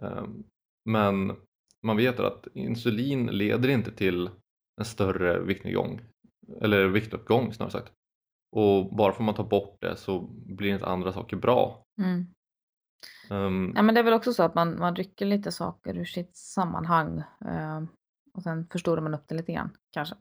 Ehm, 0.01 0.43
Men 0.85 1.35
man 1.83 1.97
vet 1.97 2.19
att 2.19 2.47
insulin 2.53 3.25
leder 3.27 3.69
inte 3.69 3.91
till 3.91 4.29
en 4.81 4.85
större 4.85 5.39
viktnedgång, 5.39 6.01
eller 6.61 6.85
viktuppgång 6.87 7.53
snarare 7.53 7.71
sagt. 7.71 7.91
Och 8.55 8.95
bara 8.95 9.11
för 9.13 9.19
att 9.21 9.25
man 9.25 9.35
tar 9.35 9.43
bort 9.43 9.77
det 9.81 9.95
så 9.95 10.19
blir 10.45 10.73
inte 10.73 10.85
andra 10.85 11.13
saker 11.13 11.37
bra. 11.37 11.83
Mm. 12.01 12.25
Ehm, 13.29 13.73
Ja, 13.75 13.81
men 13.81 13.95
det 13.95 14.01
är 14.01 14.03
väl 14.03 14.13
också 14.13 14.33
så 14.33 14.43
att 14.43 14.55
man, 14.55 14.79
man 14.79 14.95
rycker 14.95 15.25
lite 15.25 15.51
saker 15.51 15.97
ur 15.97 16.05
sitt 16.05 16.35
sammanhang 16.35 17.23
eh, 17.45 17.81
och 18.33 18.43
sen 18.43 18.67
förstorar 18.71 19.01
man 19.01 19.13
upp 19.13 19.23
det 19.27 19.35
lite 19.35 19.51
grann 19.53 19.69
kanske. 19.91 20.15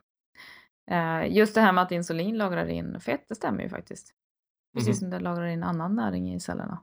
Eh, 0.90 1.36
just 1.36 1.54
det 1.54 1.60
här 1.60 1.72
med 1.72 1.82
att 1.82 1.92
insulin 1.92 2.38
lagrar 2.38 2.66
in 2.66 3.00
fett, 3.00 3.24
det 3.28 3.34
stämmer 3.34 3.62
ju 3.62 3.68
faktiskt. 3.68 4.14
Precis 4.74 4.88
Mhm. 4.88 4.94
som 4.94 5.10
det 5.10 5.20
lagrar 5.20 5.46
in 5.46 5.62
annan 5.62 5.94
näring 5.94 6.34
i 6.34 6.40
cellerna. 6.40 6.80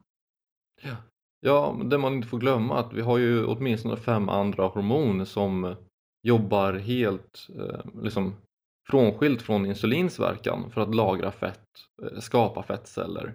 Ja. 0.82 0.96
Ja, 1.40 1.80
det 1.84 1.98
man 1.98 2.12
inte 2.12 2.28
får 2.28 2.38
glömma 2.38 2.78
att 2.78 2.92
vi 2.92 3.00
har 3.00 3.18
ju 3.18 3.44
åtminstone 3.44 3.96
fem 3.96 4.28
andra 4.28 4.66
hormoner 4.66 5.24
som 5.24 5.76
jobbar 6.22 6.72
helt 6.74 7.48
eh, 7.58 8.02
liksom 8.02 8.34
frånskilt 8.90 9.42
från 9.42 9.66
insulins 9.66 10.18
verkan 10.20 10.70
för 10.70 10.80
att 10.80 10.94
lagra 10.94 11.30
fett, 11.30 11.68
eh, 12.02 12.18
skapa 12.20 12.62
fettceller. 12.62 13.34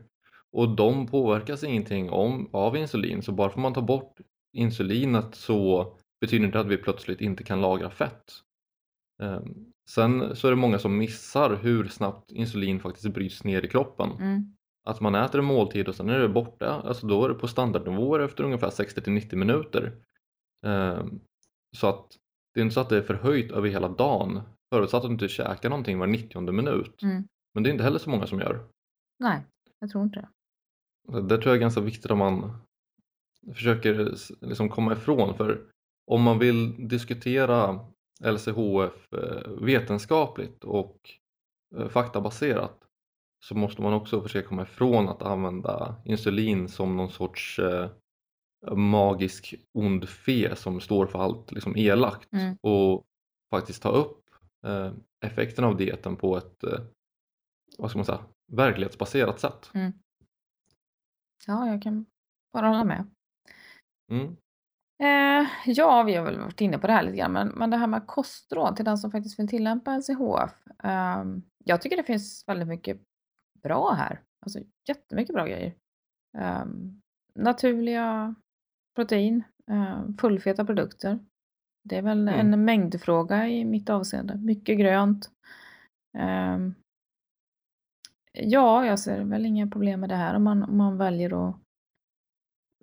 Och 0.54 0.76
de 0.76 1.08
påverkas 1.08 1.64
ingenting 1.64 2.10
om, 2.10 2.50
av 2.54 2.78
insulin 2.78 3.22
så 3.22 3.32
bara 3.32 3.50
för 3.50 3.60
man 3.60 3.74
tar 3.74 3.82
bort 3.82 4.20
insulinet 4.54 5.36
så 5.36 5.94
betyder 6.22 6.46
inte 6.46 6.60
att 6.60 6.68
vi 6.68 6.78
plötsligt 6.78 7.22
inte 7.22 7.44
kan 7.44 7.62
lagra 7.62 7.90
fett. 7.90 8.32
Ehm, 9.24 9.72
sen 9.90 10.36
så 10.36 10.48
är 10.48 10.52
det 10.52 10.58
många 10.58 10.80
som 10.80 10.98
missar 10.98 11.56
hur 11.56 11.88
snabbt 11.88 12.32
insulin 12.32 12.80
faktiskt 12.80 13.14
bryts 13.14 13.44
ner 13.44 13.66
i 13.66 13.68
kroppen. 13.68 14.12
Mm. 14.12 14.56
Att 14.86 15.02
man 15.02 15.16
äter 15.16 15.40
en 15.40 15.46
måltid 15.46 15.88
och 15.88 15.96
sen 15.96 16.10
är 16.10 16.20
det 16.20 16.30
borta, 16.30 16.82
alltså 16.86 17.08
då 17.08 17.26
är 17.26 17.30
det 17.30 17.36
på 17.36 17.48
standardnivåer 17.48 18.20
efter 18.20 18.44
ungefär 18.44 18.70
60-90 18.70 19.36
minuter. 19.36 19.96
Ehm, 20.66 21.20
så 21.78 21.88
att 21.88 22.08
det 22.54 22.60
är 22.60 22.64
inte 22.64 22.74
så 22.74 22.82
att 22.82 22.90
det 22.90 22.98
är 22.98 23.02
förhöjt 23.02 23.52
över 23.52 23.70
hela 23.70 23.88
dagen 23.90 24.42
förutsatt 24.74 25.04
att 25.04 25.10
du 25.10 25.14
inte 25.14 25.28
käkar 25.28 25.70
någonting 25.70 26.00
var 26.00 26.08
90 26.08 26.52
minut. 26.52 27.04
Mm. 27.04 27.28
Men 27.54 27.64
det 27.64 27.70
är 27.70 27.72
inte 27.72 27.84
heller 27.84 28.00
så 28.00 28.10
många 28.10 28.28
som 28.28 28.40
gör. 28.40 28.68
Nej, 29.20 29.46
jag 29.80 29.90
tror 29.90 30.04
inte 30.04 30.20
det. 30.20 30.28
Det 31.08 31.38
tror 31.38 31.46
jag 31.46 31.56
är 31.56 31.60
ganska 31.62 31.82
viktigt 31.82 32.12
om 32.12 32.18
man 32.18 32.58
försöker 33.54 34.16
liksom 34.42 34.70
komma 34.70 34.94
ifrån 34.94 35.38
för 35.38 35.62
om 36.12 36.22
man 36.22 36.40
vill 36.40 36.88
diskutera 36.88 37.80
LCHF 38.24 39.14
eh, 39.14 39.52
vetenskapligt 39.62 40.64
och 40.64 40.98
eh, 41.76 41.88
faktabaserat 41.88 42.80
så 43.46 43.56
måste 43.56 43.82
man 43.82 43.94
också 43.94 44.22
försöka 44.22 44.48
komma 44.48 44.64
ifrån 44.64 45.10
att 45.10 45.22
använda 45.22 45.96
insulin 46.06 46.70
som 46.70 46.98
någon 46.98 47.10
sorts 47.10 47.60
eh, 47.60 47.90
magisk 48.76 49.56
ond 49.74 50.10
fe 50.10 50.56
som 50.56 50.82
står 50.82 51.06
för 51.06 51.20
allt 51.20 51.52
liksom 51.52 51.78
elakt 51.78 52.34
Mm. 52.34 52.58
och 52.62 53.04
faktiskt 53.52 53.84
ta 53.84 53.90
upp 53.90 54.20
effekten 55.26 55.64
av 55.64 55.78
dieten 55.78 56.16
på 56.16 56.38
ett 56.38 56.64
vad 57.78 57.90
ska 57.90 57.98
man 58.00 58.06
säga, 58.06 58.26
verklighetsbaserat 58.52 59.40
sätt. 59.40 59.72
Ja, 61.48 61.68
jag 61.68 61.82
kan 61.82 62.06
bara 62.54 62.68
hålla 62.68 62.84
med. 62.84 63.06
Mm. 64.12 64.36
Eh, 65.04 65.48
ja, 65.66 66.04
vi 66.04 66.16
har 66.16 66.26
väl 66.26 66.40
varit 66.40 66.62
inne 66.62 66.78
på 66.78 66.88
det 66.88 66.94
här 66.94 67.04
lite 67.04 67.18
grann, 67.18 67.32
men, 67.34 67.48
men 67.48 67.70
det 67.70 67.78
här 67.78 67.88
med 67.88 68.08
kostråd 68.08 68.76
till 68.76 68.86
den 68.86 68.98
som 68.98 69.12
faktiskt 69.12 69.40
vill 69.40 69.48
tillämpa 69.48 69.98
LCHF. 69.98 70.68
Eh, 70.84 71.24
jag 71.66 71.82
tycker 71.82 71.98
det 71.98 72.04
finns 72.04 72.44
väldigt 72.48 72.68
mycket 72.68 73.02
bra 73.64 73.92
här. 73.92 74.22
Alltså 74.46 74.60
jättemycket 74.88 75.36
bra 75.36 75.46
grejer. 75.46 75.74
Eh, 76.38 76.66
naturliga 77.36 78.36
protein, 78.96 79.44
eh, 79.72 80.02
fullfeta 80.20 80.66
produkter. 80.66 81.20
Det 81.90 81.98
är 81.98 82.02
väl 82.02 82.28
Mm. 82.28 82.54
en 82.54 82.66
mängdfråga 82.66 83.48
i 83.48 83.66
mitt 83.66 83.90
avseende. 83.90 84.36
Mycket 84.38 84.78
grönt. 84.80 85.32
Eh, 86.18 86.58
ja, 88.34 88.86
jag 88.86 89.00
ser 89.00 89.24
väl 89.24 89.46
inga 89.46 89.68
problem 89.68 90.00
med 90.00 90.10
det 90.10 90.16
här 90.16 90.36
om 90.36 90.44
man, 90.44 90.64
om 90.64 90.78
man 90.78 90.98
väljer 90.98 91.50
att 91.50 91.56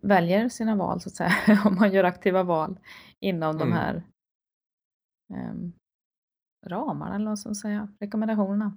väljer 0.03 0.49
sina 0.49 0.77
val 0.77 1.01
så 1.01 1.09
att 1.09 1.15
säga. 1.15 1.33
om 1.65 1.75
man 1.75 1.93
gör 1.93 2.05
aktiva 2.05 2.43
val 2.43 2.79
inom 3.21 3.59
de 3.59 3.63
Mm. 3.63 3.79
här 3.79 4.03
ehm, 5.35 5.73
ramarna 6.67 7.15
eller 7.15 7.27
vad 7.27 7.39
ska 7.39 7.49
man 7.49 7.55
säga, 7.55 7.89
rekommendationerna. 8.01 8.77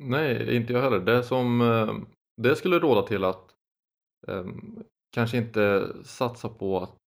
Nej, 0.00 0.56
inte 0.56 0.72
jag 0.72 0.82
heller. 0.82 1.00
Det 1.00 1.22
som 1.22 1.60
eh, 1.60 1.94
det 2.42 2.56
skulle 2.56 2.78
råda 2.78 3.02
till 3.02 3.24
att 3.24 3.54
eh, 4.28 4.44
kanske 5.14 5.36
inte 5.38 5.88
satsa 6.04 6.48
på 6.48 6.78
att 6.80 6.98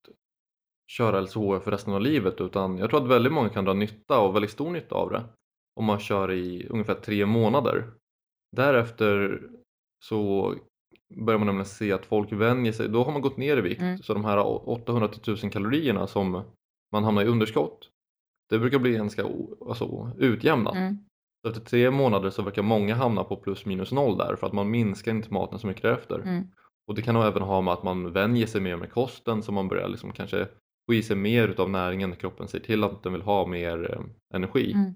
köra 0.91 1.21
LCHF 1.21 1.63
för 1.63 1.71
resten 1.71 1.93
av 1.93 2.01
livet 2.01 2.41
utan 2.41 2.77
jag 2.77 2.89
tror 2.89 3.03
att 3.03 3.09
väldigt 3.09 3.33
många 3.33 3.49
kan 3.49 3.65
dra 3.65 3.73
nytta 3.73 4.19
och 4.19 4.35
väldigt 4.35 4.51
stor 4.51 4.71
nytta 4.71 4.95
av 4.95 5.09
det 5.11 5.23
om 5.79 5.85
man 5.85 5.99
kör 5.99 6.31
i 6.31 6.67
ungefär 6.69 6.93
tre 6.95 7.25
månader. 7.25 7.91
Därefter 8.55 9.41
så 10.03 10.53
börjar 11.15 11.39
man 11.39 11.45
nämligen 11.45 11.65
se 11.65 11.91
att 11.91 12.05
folk 12.05 12.31
vänjer 12.31 12.71
sig, 12.71 12.89
då 12.89 13.03
har 13.03 13.11
man 13.11 13.21
gått 13.21 13.37
ner 13.37 13.57
i 13.57 13.61
vikt 13.61 13.81
Mm. 13.81 13.97
så 13.97 14.13
de 14.13 14.25
här 14.25 14.69
800 14.69 15.07
till 15.07 15.21
1000 15.21 15.49
kalorierna 15.49 16.07
som 16.07 16.43
man 16.91 17.03
hamnar 17.03 17.21
i 17.23 17.27
underskott 17.27 17.89
det 18.49 18.59
brukar 18.59 18.79
bli 18.79 18.91
ganska 18.91 19.25
alltså, 19.67 20.11
utjämnat. 20.17 20.75
Mm. 20.75 20.97
Så 21.41 21.49
efter 21.49 21.61
tre 21.61 21.91
månader 21.91 22.29
så 22.29 22.41
verkar 22.41 22.61
många 22.61 22.95
hamna 22.95 23.23
på 23.23 23.35
plus 23.35 23.65
minus 23.65 23.91
noll 23.91 24.17
där 24.17 24.35
för 24.35 24.47
att 24.47 24.53
man 24.53 24.71
minskar 24.71 25.11
inte 25.11 25.33
maten 25.33 25.59
så 25.59 25.67
mycket 25.67 25.83
därefter. 25.83 26.19
Mm. 26.19 26.43
Och 26.87 26.95
det 26.95 27.01
kan 27.01 27.15
även 27.15 27.41
ha 27.41 27.61
med 27.61 27.73
att 27.73 27.83
man 27.83 28.11
vänjer 28.11 28.47
sig 28.47 28.61
mer 28.61 28.75
med 28.75 28.91
kosten 28.91 29.43
så 29.43 29.51
man 29.51 29.67
börjar 29.67 29.87
liksom 29.87 30.11
kanske 30.11 30.47
få 30.85 30.93
i 30.93 31.03
sig 31.03 31.15
mer 31.15 31.47
utav 31.47 31.69
näringen 31.69 32.09
när 32.09 32.17
kroppen 32.17 32.47
säger 32.47 32.65
till 32.65 32.83
att 32.83 33.03
den 33.03 33.13
vill 33.13 33.21
ha 33.21 33.47
mer 33.47 33.91
eh, 33.91 34.01
energi. 34.35 34.71
Mm. 34.71 34.93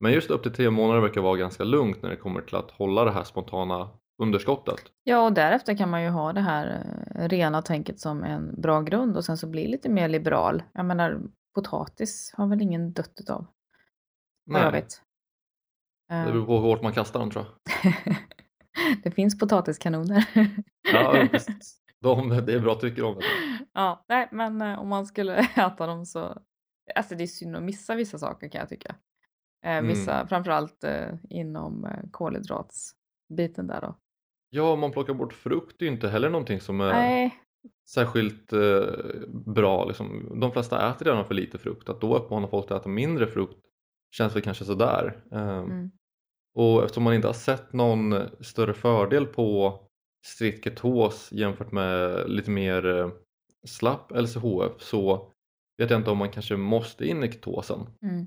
Men 0.00 0.12
just 0.12 0.30
upp 0.30 0.42
till 0.42 0.52
tre 0.52 0.70
månader 0.70 1.00
verkar 1.00 1.20
vara 1.20 1.36
ganska 1.36 1.64
lugnt 1.64 2.02
när 2.02 2.10
det 2.10 2.16
kommer 2.16 2.40
till 2.40 2.56
att 2.56 2.70
hålla 2.70 3.04
det 3.04 3.10
här 3.10 3.24
spontana 3.24 3.90
underskottet. 4.22 4.80
Ja, 5.04 5.26
och 5.26 5.32
därefter 5.32 5.76
kan 5.76 5.90
man 5.90 6.02
ju 6.02 6.08
ha 6.08 6.32
det 6.32 6.40
här 6.40 6.84
eh, 7.14 7.28
rena 7.28 7.62
tänket 7.62 8.00
som 8.00 8.24
en 8.24 8.60
bra 8.60 8.80
grund 8.80 9.16
och 9.16 9.24
sen 9.24 9.38
så 9.38 9.46
bli 9.46 9.66
lite 9.68 9.88
mer 9.88 10.08
liberal. 10.08 10.62
Jag 10.72 10.86
menar, 10.86 11.20
potatis 11.54 12.34
har 12.36 12.46
väl 12.46 12.62
ingen 12.62 12.92
dött 12.92 13.12
utav, 13.20 13.46
vad 14.44 14.60
jag 14.60 14.72
vet. 14.72 15.02
det 16.08 16.14
Eh, 16.14 16.24
beror 16.24 16.46
på 16.46 16.52
hur 16.52 16.60
hårt 16.60 16.82
man 16.82 16.92
kastar 16.92 17.20
dem 17.20 17.30
tror 17.30 17.44
jag. 17.44 17.94
det 19.02 19.10
finns 19.10 19.38
potatiskanoner. 19.38 20.24
Ja. 20.92 21.28
De, 22.00 22.28
det 22.28 22.54
är 22.54 22.60
bra 22.60 22.74
tycker 22.74 23.04
om 23.04 23.14
det. 23.14 23.24
Ja, 23.72 24.04
nej, 24.08 24.28
men 24.32 24.62
eh, 24.62 24.78
om 24.78 24.88
man 24.88 25.06
skulle 25.06 25.36
äta 25.56 25.86
dem 25.86 26.06
så... 26.06 26.38
Alltså 26.94 27.14
det 27.14 27.22
är 27.22 27.26
synd 27.26 27.56
att 27.56 27.62
missa 27.62 27.94
vissa 27.94 28.18
saker 28.18 28.48
kan 28.48 28.58
jag 28.58 28.68
tycka. 28.68 28.96
Eh, 29.64 29.82
vissa, 29.82 30.26
framförallt 30.26 30.84
eh, 30.84 31.08
inom 31.30 31.84
eh, 31.84 32.10
kolhydratsbiten 32.10 33.66
där 33.66 33.80
då. 33.80 33.96
Ja, 34.50 34.72
om 34.72 34.80
man 34.80 34.92
plockar 34.92 35.14
bort 35.14 35.32
frukt 35.32 35.82
är 35.82 35.86
ju 35.86 35.92
inte 35.92 36.08
heller 36.08 36.30
någonting 36.30 36.60
som 36.60 36.80
är 36.80 36.92
Nej, 36.92 37.34
särskilt 37.90 38.52
eh, 38.52 38.82
bra. 39.46 39.84
Liksom. 39.84 40.36
De 40.40 40.52
flesta 40.52 40.90
äter 40.90 41.04
redan 41.06 41.24
för 41.24 41.34
lite 41.34 41.58
frukt. 41.58 41.88
Att 41.88 42.00
då 42.00 42.16
uppmana 42.16 42.48
folk 42.48 42.70
att 42.70 42.80
äta 42.80 42.88
mindre 42.88 43.26
frukt 43.26 43.58
känns 44.16 44.36
väl 44.36 44.42
kanske 44.42 44.64
sådär. 44.64 45.22
Um, 45.30 45.40
mm, 45.40 45.90
Och 46.54 46.82
eftersom 46.84 47.02
man 47.04 47.14
inte 47.14 47.28
har 47.28 47.34
sett 47.34 47.72
någon 47.72 48.14
större 48.40 48.74
fördel 48.74 49.26
på 49.26 49.80
strikt 50.26 50.64
ketos 50.64 51.32
jämfört 51.32 51.72
med 51.72 52.24
lite 52.30 52.50
mer 52.50 52.86
eh, 52.86 53.10
slapp 53.66 54.10
LCHF 54.10 54.72
så 54.78 55.30
vet 55.78 55.90
jag 55.90 56.00
inte 56.00 56.10
om 56.10 56.18
man 56.18 56.30
kanske 56.30 56.56
måste 56.56 57.06
in 57.06 57.24
i 57.24 57.32
ketosen. 57.32 57.80
mm, 58.02 58.26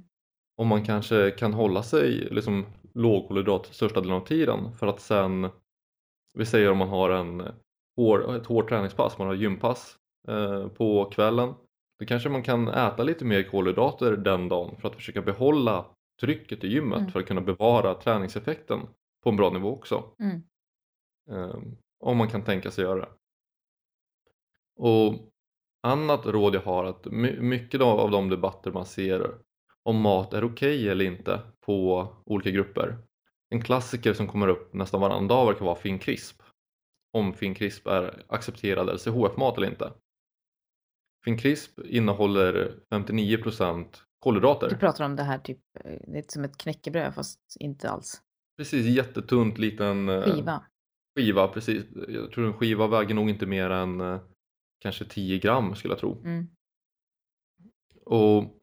Om 0.57 0.67
man 0.67 0.85
kanske 0.85 1.31
kan 1.31 1.53
hålla 1.53 1.83
sig 1.83 2.11
liksom 2.31 2.65
lågkolhydrat 2.93 3.65
största 3.65 4.01
delen 4.01 4.15
av 4.15 4.25
tiden 4.25 4.71
för 4.77 4.87
att 4.87 4.99
sen, 4.99 5.49
vi 6.33 6.45
säger 6.45 6.71
om 6.71 6.77
man 6.77 6.89
har 6.89 7.09
en 7.09 7.43
hår, 7.95 8.35
ett 8.35 8.45
hårt 8.45 8.69
träningspass, 8.69 9.17
man 9.17 9.27
har 9.27 9.33
gympass 9.35 9.97
eh, 10.27 10.67
på 10.67 11.05
kvällen, 11.05 11.53
då 11.99 12.05
kanske 12.05 12.29
man 12.29 12.43
kan 12.43 12.67
äta 12.67 13.03
lite 13.03 13.25
mer 13.25 13.43
kolhydrater 13.43 14.17
den 14.17 14.49
dagen 14.49 14.75
för 14.81 14.87
att 14.87 14.95
försöka 14.95 15.21
behålla 15.21 15.85
trycket 16.21 16.63
i 16.63 16.67
gymmet 16.67 16.99
Mm. 16.99 17.11
för 17.11 17.19
att 17.19 17.25
kunna 17.27 17.41
bevara 17.41 17.93
träningseffekten 17.93 18.79
på 19.23 19.29
en 19.29 19.35
bra 19.35 19.49
nivå 19.49 19.69
också. 19.73 20.03
mm, 20.19 20.41
Eh, 21.31 21.55
om 21.99 22.17
man 22.17 22.27
kan 22.29 22.43
tänka 22.43 22.71
sig 22.71 22.83
göra 22.83 22.99
det. 22.99 23.09
Och 24.75 25.13
annat 25.83 26.25
råd 26.25 26.55
jag 26.55 26.61
har 26.61 26.83
att 26.85 27.05
my- 27.05 27.39
mycket 27.39 27.81
av 27.81 28.11
de 28.11 28.29
debatter 28.29 28.71
man 28.71 28.85
ser 28.85 29.37
om 29.87 30.01
mat 30.01 30.33
är 30.33 30.43
okej 30.43 30.89
eller 30.89 31.05
inte 31.05 31.41
på 31.65 32.07
olika 32.25 32.49
grupper. 32.49 32.97
En 33.49 33.61
klassiker 33.61 34.13
som 34.13 34.27
kommer 34.27 34.47
upp 34.47 34.73
nästan 34.73 35.01
varannan 35.01 35.27
dag 35.27 35.45
verkar 35.45 35.65
vara 35.65 35.75
Finn 35.75 35.99
Crisp. 35.99 36.41
Om 37.13 37.33
Finn 37.33 37.55
Crisp 37.55 37.87
är 37.87 38.23
accepterad 38.27 38.89
LCHF-mat 38.95 39.57
eller 39.57 39.67
inte. 39.69 39.93
Finn 41.25 41.37
Crisp 41.37 41.79
innehåller 41.79 42.73
59% 42.91 43.85
Du 43.91 43.99
kolhydrater. 44.19 44.75
pratar 44.75 45.05
om 45.05 45.15
det 45.15 45.23
här 45.23 45.39
typ, 45.39 45.59
eh, 45.83 45.99
det 46.07 46.17
är 46.17 46.23
som 46.27 46.43
ett 46.43 46.57
knäckebröd 46.57 47.13
fast 47.15 47.39
inte 47.59 47.89
alls. 47.89 48.21
Precis, 48.57 48.85
jättetunt 48.85 49.57
liten 49.57 50.09
eh, 50.09 50.21
Skiva. 50.23 50.63
skiva. 51.17 51.47
Precis. 51.47 51.85
Jag 52.07 52.31
tror 52.31 52.45
en 52.47 52.53
skiva 52.53 52.87
väger 52.87 53.15
nog 53.15 53.29
inte 53.29 53.45
mer 53.45 53.69
än 53.69 54.01
eh, 54.01 54.19
kanske 54.79 55.05
10 55.05 55.39
gram 55.39 55.75
skulle 55.75 55.91
jag 55.91 55.99
tro. 55.99 56.21
Mm, 56.23 56.47
Och 58.05 58.56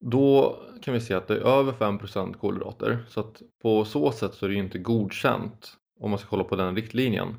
då 0.00 0.58
kan 0.82 0.94
vi 0.94 1.00
se 1.00 1.14
att 1.14 1.28
det 1.28 1.34
är 1.34 1.40
över 1.40 1.72
5% 1.72 2.34
kolhydrater 2.34 3.04
så 3.08 3.20
att 3.20 3.42
på 3.62 3.84
så 3.84 4.12
sätt 4.12 4.34
så 4.34 4.46
är 4.46 4.48
det 4.48 4.54
ju 4.54 4.62
inte 4.62 4.78
godkänt 4.78 5.76
om 6.00 6.10
man 6.10 6.18
ska 6.18 6.28
kolla 6.28 6.44
på 6.44 6.56
den 6.56 6.76
riktlinjen. 6.76 7.36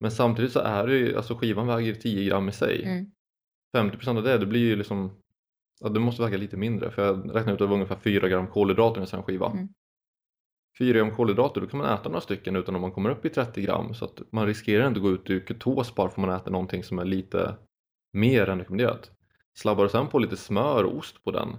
Men 0.00 0.10
samtidigt 0.10 0.52
så 0.52 0.60
är 0.60 0.86
det 0.86 0.96
ju, 0.96 1.16
alltså 1.16 1.34
skivan 1.34 1.66
väger 1.66 1.94
10 1.94 2.28
gram 2.28 2.48
i 2.48 2.52
sig. 2.52 2.84
mm, 2.84 3.10
50% 3.76 4.16
av 4.16 4.22
det, 4.22 4.38
det 4.38 4.46
blir 4.46 4.60
ju 4.60 4.76
liksom, 4.76 5.10
ja 5.80 5.88
det 5.88 6.00
måste 6.00 6.22
väga 6.22 6.36
lite 6.36 6.56
mindre 6.56 6.90
för 6.90 7.06
jag 7.06 7.36
räknar 7.36 7.52
ut 7.52 7.52
att 7.52 7.58
det 7.58 7.66
var 7.66 7.74
ungefär 7.74 7.96
4 7.96 8.28
gram 8.28 8.46
kolhydrater 8.46 9.00
i 9.00 9.00
en 9.00 9.06
sån 9.06 9.22
skiva. 9.22 9.50
Mm. 9.50 9.68
4 10.78 10.98
gram 10.98 11.14
kolhydrater, 11.14 11.60
då 11.60 11.66
kan 11.66 11.78
man 11.78 11.94
äta 11.94 12.08
några 12.08 12.20
stycken 12.20 12.56
utan 12.56 12.74
att 12.74 12.80
man 12.80 12.92
kommer 12.92 13.10
upp 13.10 13.24
i 13.24 13.30
30 13.30 13.62
gram 13.62 13.94
så 13.94 14.04
att 14.04 14.22
man 14.32 14.46
riskerar 14.46 14.86
inte 14.86 14.98
att 14.98 15.02
gå 15.02 15.10
ut 15.10 15.30
ur 15.30 15.44
ketos 15.48 15.94
bara 15.94 16.08
för 16.08 16.22
att 16.22 16.26
man 16.26 16.36
äter 16.36 16.50
någonting 16.50 16.84
som 16.84 16.98
är 16.98 17.04
lite 17.04 17.56
mer 18.12 18.48
än 18.48 18.58
rekommenderat. 18.58 19.10
Slabbar 19.56 19.84
du 19.84 19.90
sen 19.90 20.08
på 20.08 20.18
lite 20.18 20.36
smör 20.36 20.84
och 20.84 20.96
ost 20.96 21.24
på 21.24 21.30
den, 21.30 21.56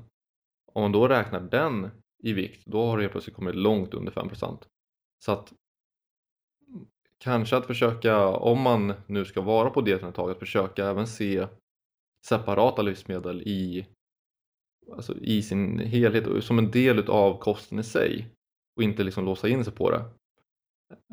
om 0.76 0.82
man 0.82 0.92
då 0.92 1.08
räknar 1.08 1.40
den 1.40 1.90
i 2.24 2.34
vikt, 2.34 2.66
då 2.66 2.86
har 2.86 2.98
du 2.98 3.04
helt 3.04 3.12
plötsligt 3.12 3.36
kommit 3.36 3.56
långt 3.56 3.94
under 3.94 4.12
5%. 4.12 4.64
Så 5.24 5.32
att 5.32 5.54
kanske 7.18 7.58
att 7.58 7.66
försöka, 7.66 8.28
om 8.28 8.62
man 8.62 8.94
nu 9.08 9.26
ska 9.26 9.42
vara 9.42 9.70
på 9.70 9.82
dieten 9.82 10.10
ett 10.10 10.16
tag, 10.16 10.32
att 10.32 10.40
försöka 10.40 10.90
även 10.90 11.08
se 11.08 11.48
separata 12.28 12.82
livsmedel 12.82 13.42
i, 13.42 13.88
alltså 14.92 15.18
i 15.18 15.42
sin 15.42 15.80
helhet 15.80 16.44
som 16.44 16.60
en 16.60 16.72
del 16.72 17.10
av 17.10 17.40
kosten 17.40 17.80
i 17.80 17.84
sig 17.84 18.28
och 18.76 18.84
inte 18.84 19.04
liksom 19.04 19.26
låsa 19.26 19.48
in 19.48 19.64
sig 19.64 19.74
på 19.74 19.92
det. 19.92 20.06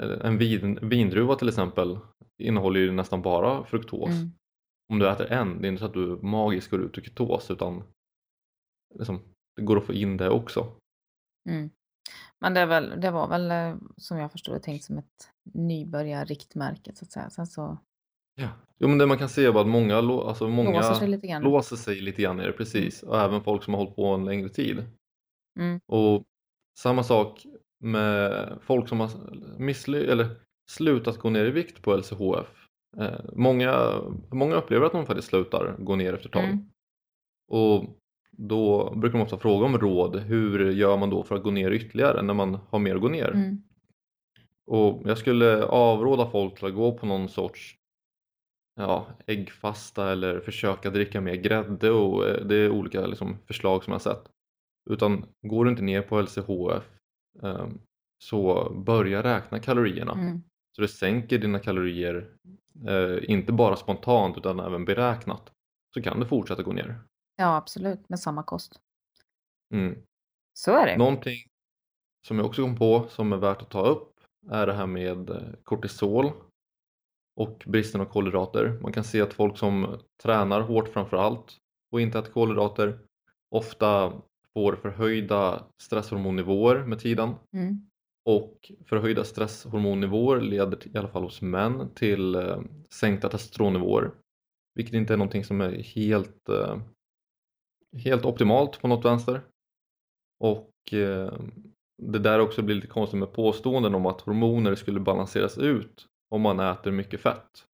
En 0.00 0.38
vin, 0.38 0.78
vindruva 0.82 1.34
till 1.34 1.48
exempel 1.48 1.98
innehåller 2.38 2.80
ju 2.80 2.92
nästan 2.92 3.22
bara 3.22 3.64
fruktos. 3.64 4.10
Mm. 4.10 4.30
Om 4.92 4.98
du 4.98 5.08
äter 5.08 5.26
en, 5.26 5.60
det 5.62 5.66
är 5.66 5.68
inte 5.68 5.80
så 5.80 5.86
att 5.86 5.94
du 5.94 6.18
magiskt 6.22 6.70
går 6.70 6.80
ut 6.80 6.98
ur 6.98 7.02
ketos 7.02 7.50
utan 7.50 7.82
liksom, 8.94 9.20
det 9.56 9.62
går 9.62 9.76
att 9.78 9.86
få 9.86 9.92
in 9.92 10.16
det 10.16 10.30
också. 10.30 10.66
Mm. 11.48 11.70
Men 12.40 12.54
det, 12.54 12.60
är 12.60 12.66
väl, 12.66 13.00
det 13.00 13.10
var 13.10 13.28
väl 13.28 13.50
eh, 13.50 13.76
som 13.96 14.18
jag 14.18 14.32
förstår 14.32 14.54
det 14.54 14.60
tänkt 14.60 14.84
som 14.84 14.98
ett 14.98 15.30
nybörjarriktmärke 15.54 16.94
så 16.94 17.04
att 17.04 17.12
säga. 17.12 17.30
Sen 17.30 17.46
så 17.46 17.78
Ja. 18.34 18.48
Jo 18.78 18.88
men 18.88 18.98
det 18.98 19.06
man 19.06 19.18
kan 19.18 19.28
se 19.28 19.44
är 19.44 19.60
att 19.60 19.66
många, 19.66 19.96
alltså 19.96 20.48
många 20.48 20.80
låser 20.80 20.94
sig 20.94 21.08
lite 21.08 21.26
grann. 21.26 21.42
låser 21.42 21.76
sig 21.76 22.00
lite 22.00 22.22
grann 22.22 22.40
i 22.40 22.46
det 22.46 22.52
precis 22.52 23.02
och 23.02 23.20
även 23.20 23.42
folk 23.42 23.62
som 23.62 23.74
har 23.74 23.80
hållit 23.80 23.96
på 23.96 24.06
en 24.06 24.24
längre 24.24 24.48
tid. 24.48 24.84
Mm. 25.60 25.80
Och 25.86 26.24
samma 26.78 27.02
sak 27.02 27.46
med 27.84 28.58
folk 28.62 28.88
som 28.88 29.00
har 29.00 29.08
missly- 29.58 30.10
eller 30.10 30.40
slutat 30.70 31.18
gå 31.18 31.30
ner 31.30 31.44
i 31.44 31.50
vikt 31.50 31.82
på 31.82 31.96
LCHF. 31.96 32.68
Eh, 32.96 33.20
många, 33.32 34.00
många 34.30 34.54
upplever 34.54 34.86
att 34.86 34.92
de 34.92 35.06
faktiskt 35.06 35.28
slutar 35.28 35.76
gå 35.78 35.96
ner 35.96 36.14
efter 36.14 36.26
ett 36.26 36.32
tag. 36.32 36.44
Mm. 36.44 36.70
Och 37.50 37.84
då 38.36 38.94
brukar 38.96 39.18
man 39.18 39.24
ofta 39.24 39.38
fråga 39.38 39.66
om 39.66 39.78
råd. 39.78 40.16
Hur 40.16 40.70
gör 40.70 40.96
man 40.96 41.10
då 41.10 41.22
för 41.22 41.34
att 41.34 41.42
gå 41.42 41.50
ner 41.50 41.70
ytterligare 41.70 42.22
när 42.22 42.34
man 42.34 42.58
har 42.70 42.78
mer 42.78 42.94
att 42.94 43.00
gå 43.00 43.08
ner? 43.08 43.30
Mm. 43.30 43.62
Och 44.66 45.02
jag 45.04 45.18
skulle 45.18 45.64
avråda 45.64 46.30
folk 46.30 46.54
till 46.54 46.66
att 46.66 46.74
gå 46.74 46.98
på 46.98 47.06
någon 47.06 47.28
sorts 47.28 47.76
ja, 48.76 49.06
äggfasta 49.26 50.12
eller 50.12 50.40
försöka 50.40 50.90
dricka 50.90 51.20
mer 51.20 51.34
grädde 51.34 51.90
och 51.90 52.28
eh, 52.28 52.44
det 52.46 52.56
är 52.56 52.70
olika 52.70 53.06
liksom, 53.06 53.38
förslag 53.46 53.84
som 53.84 53.90
jag 53.90 53.94
har 53.94 54.14
sett. 54.14 54.28
Utan 54.90 55.24
går 55.42 55.64
du 55.64 55.70
inte 55.70 55.82
ner 55.82 56.02
på 56.02 56.20
LCHF 56.20 56.90
eh, 57.42 57.68
så 58.18 58.70
börja 58.86 59.22
räkna 59.22 59.58
kalorierna. 59.58 60.12
Mm. 60.12 60.42
Så 60.76 60.82
det 60.82 60.88
sänker 60.88 61.38
dina 61.38 61.58
kalorier 61.58 62.28
eh, 62.88 63.30
inte 63.30 63.52
bara 63.52 63.76
spontant 63.76 64.38
utan 64.38 64.60
även 64.60 64.84
beräknat. 64.84 65.52
Så 65.94 66.02
kan 66.02 66.20
du 66.20 66.26
fortsätta 66.26 66.62
gå 66.62 66.72
ner. 66.72 67.00
Ja, 67.42 67.56
absolut. 67.56 68.08
Med 68.08 68.20
samma 68.20 68.42
kost. 68.42 68.80
Mm. 69.74 69.98
Så 70.52 70.76
är 70.76 70.86
det. 70.86 70.96
Någonting 70.96 71.38
som 72.26 72.36
jag 72.36 72.46
också 72.46 72.62
kom 72.62 72.76
på 72.76 73.06
som 73.08 73.32
är 73.32 73.36
värt 73.36 73.62
att 73.62 73.70
ta 73.70 73.86
upp 73.86 74.20
är 74.50 74.66
det 74.66 74.72
här 74.72 74.86
med 74.86 75.30
eh, 75.30 75.42
kortisol 75.64 76.30
och 77.40 77.62
bristen 77.66 78.00
av 78.00 78.04
kolhydrater. 78.04 78.78
Man 78.82 78.92
kan 78.92 79.04
se 79.04 79.20
att 79.20 79.34
folk 79.34 79.58
som 79.58 80.00
tränar 80.22 80.60
hårt 80.60 80.88
framför 80.88 81.16
allt 81.16 81.58
och 81.92 82.00
inte 82.00 82.18
äter 82.18 82.32
kolhydrater 82.32 82.98
ofta 83.50 84.12
får 84.54 84.76
förhöjda 84.76 85.64
stresshormonnivåer 85.82 86.84
med 86.84 86.98
tiden 86.98 87.34
Mm. 87.52 87.86
och 88.28 88.72
förhöjda 88.86 89.24
stresshormonnivåer 89.24 90.40
leder 90.40 90.76
till, 90.76 90.94
i 90.94 90.98
alla 90.98 91.08
fall 91.08 91.22
hos 91.22 91.42
män 91.42 91.94
till 91.94 92.34
eh, 92.34 92.60
sänkta 92.90 93.28
testosteronnivåer 93.28 94.10
vilket 94.74 94.94
inte 94.94 95.12
är 95.12 95.16
någonting 95.16 95.44
som 95.44 95.60
är 95.60 95.72
helt, 95.82 96.48
eh, 96.48 96.80
helt 97.96 98.24
optimalt 98.24 98.80
på 98.80 98.88
något 98.88 99.04
vänster 99.04 99.40
och 100.40 100.92
eh, 100.92 101.32
det 102.02 102.18
där 102.18 102.38
också 102.38 102.62
blir 102.62 102.74
lite 102.74 102.86
konstigt 102.86 103.18
med 103.18 103.32
påståenden 103.32 103.94
om 103.94 104.06
att 104.06 104.20
hormoner 104.20 104.74
skulle 104.74 105.00
balanseras 105.00 105.58
ut 105.58 106.06
om 106.30 106.40
man 106.40 106.60
äter 106.60 106.90
mycket 106.90 107.20
fett. 107.20 107.66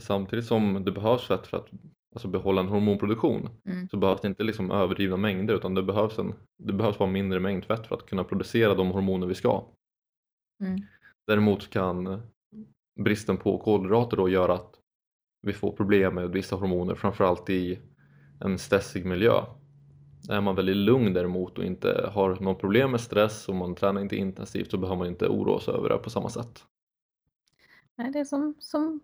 Samtidigt 0.00 0.46
som 0.46 0.84
det 0.84 0.92
behövs 0.92 1.26
fett 1.26 1.46
för 1.46 1.56
att 1.56 1.68
alltså 2.14 2.28
behålla 2.28 2.60
en 2.60 2.68
hormonproduktion 2.68 3.48
Mm. 3.64 3.88
så 3.88 3.96
behövs 3.96 4.20
det 4.20 4.28
inte 4.28 4.42
liksom 4.42 4.70
överdrivna 4.70 5.16
mängder 5.16 5.54
utan 5.54 5.74
det 5.74 5.82
behövs, 5.82 6.18
en, 6.18 6.34
det 6.62 6.72
behövs 6.72 6.98
bara 6.98 7.10
mindre 7.10 7.40
mängd 7.40 7.64
fett 7.64 7.86
för 7.86 7.96
att 7.96 8.06
kunna 8.06 8.24
producera 8.24 8.74
de 8.74 8.90
hormoner 8.90 9.26
vi 9.26 9.34
ska. 9.34 9.64
Mm. 10.64 10.80
Däremot 11.26 11.70
kan 11.70 12.22
bristen 13.00 13.36
på 13.36 13.58
kolhydrater 13.58 14.16
då 14.16 14.28
göra 14.28 14.54
att 14.54 14.80
vi 15.42 15.52
får 15.52 15.72
problem 15.72 16.14
med 16.14 16.30
vissa 16.30 16.56
hormoner 16.56 16.94
framförallt 16.94 17.50
i 17.50 17.78
en 18.40 18.58
stressig 18.58 19.06
miljö. 19.06 19.42
Är 20.30 20.40
man 20.40 20.54
väldigt 20.56 20.76
lugn 20.76 21.12
däremot 21.12 21.58
och 21.58 21.64
inte 21.64 22.10
har 22.12 22.36
något 22.40 22.60
problem 22.60 22.90
med 22.90 23.00
stress 23.00 23.48
och 23.48 23.54
man 23.54 23.74
tränar 23.74 24.00
inte 24.00 24.16
intensivt 24.16 24.70
så 24.70 24.78
behöver 24.78 24.96
man 24.98 25.06
inte 25.06 25.28
oroa 25.28 25.60
sig 25.60 25.74
över 25.74 25.88
det 25.88 25.98
på 25.98 26.10
samma 26.10 26.28
sätt. 26.28 26.64
Nej, 27.96 28.12
det 28.12 28.18
är 28.18 28.24
som, 28.24 28.54
som, 28.58 29.00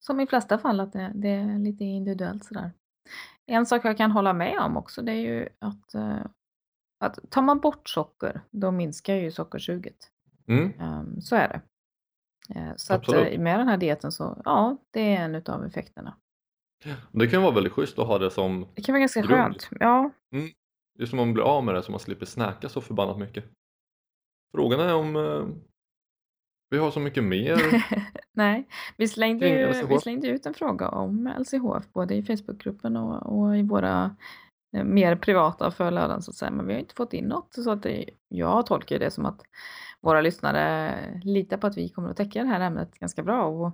som 0.00 0.20
i 0.20 0.26
flesta 0.26 0.58
fall 0.58 0.80
att 0.80 0.92
det, 0.92 1.12
det 1.14 1.28
är 1.28 1.58
lite 1.58 1.84
individuellt 1.84 2.44
sådär. 2.44 2.70
En 3.46 3.66
sak 3.66 3.84
jag 3.84 3.96
kan 3.96 4.10
hålla 4.10 4.32
med 4.32 4.58
om 4.58 4.76
också 4.76 5.02
det 5.02 5.12
är 5.12 5.20
ju 5.20 5.48
att, 5.58 5.94
eh, 5.94 6.26
att 6.98 7.18
tar 7.30 7.42
man 7.42 7.60
bort 7.60 7.88
socker 7.88 8.40
då 8.50 8.70
minskar 8.70 9.14
ju 9.14 9.30
sockersuget. 9.30 10.10
Mm, 10.48 10.72
Ehm, 10.80 11.20
så 11.20 11.36
är 11.36 11.48
det. 11.48 11.60
Eh, 12.54 12.72
så 12.76 12.94
att 12.94 13.00
Absolut. 13.00 13.32
eh, 13.32 13.40
med 13.40 13.58
den 13.60 13.68
här 13.68 13.76
dieten 13.76 14.12
så, 14.12 14.42
ja, 14.44 14.76
det 14.90 15.16
är 15.16 15.24
en 15.24 15.34
utav 15.34 15.64
effekterna. 15.64 16.16
Det 17.12 17.26
kan 17.26 17.42
vara 17.42 17.54
väldigt 17.54 17.72
schysst 17.72 17.98
att 17.98 18.06
ha 18.06 18.18
det 18.18 18.30
som 18.30 18.66
Det 18.74 18.82
kan 18.82 18.92
vara 18.92 19.00
ganska 19.00 19.20
Grund. 19.20 19.32
skönt. 19.32 19.68
Ja, 19.80 20.10
Just 20.98 21.12
om 21.12 21.16
man 21.16 21.34
blir 21.34 21.44
av 21.44 21.64
med 21.64 21.74
det 21.74 21.82
så 21.82 21.90
man 21.90 22.00
slipper 22.00 22.26
snacka 22.26 22.68
så 22.68 22.80
förbannat 22.80 23.18
mycket. 23.18 23.44
Frågan 24.54 24.80
är 24.80 24.94
om 24.94 25.16
eh, 25.16 25.46
vi 26.70 26.78
har 26.78 26.90
så 26.90 27.00
mycket 27.00 27.24
mer. 27.24 27.56
nej. 28.32 28.68
Vi 28.96 29.08
slängde, 29.08 29.48
ju, 29.48 29.86
vi 29.86 29.98
slängde 29.98 30.28
ut 30.28 30.46
en 30.46 30.54
fråga 30.54 30.88
om 30.88 31.34
LCHF 31.38 31.92
både 31.92 32.14
i 32.14 32.22
Facebookgruppen 32.22 32.96
och, 32.96 33.38
och 33.38 33.56
i 33.56 33.62
våra 33.62 34.16
eh, 34.76 34.84
mer 34.84 35.16
privata 35.16 35.70
flöden 35.70 36.22
så 36.22 36.30
att 36.30 36.36
säga. 36.36 36.50
Men 36.50 36.66
vi 36.66 36.72
har 36.72 36.80
inte 36.80 36.94
fått 36.94 37.12
in 37.12 37.24
något 37.24 37.54
så 37.54 37.70
att 37.70 37.82
det, 37.82 38.10
jag 38.28 38.66
tolkar 38.66 38.98
det 38.98 39.10
som 39.10 39.26
att 39.26 39.42
våra 40.00 40.20
lyssnare 40.20 41.20
litar 41.24 41.56
på 41.56 41.66
att 41.66 41.76
vi 41.76 41.88
kommer 41.88 42.10
att 42.10 42.16
täcka 42.16 42.42
det 42.42 42.48
här 42.48 42.60
ämnet 42.60 42.98
ganska 42.98 43.22
bra 43.22 43.46
och 43.46 43.72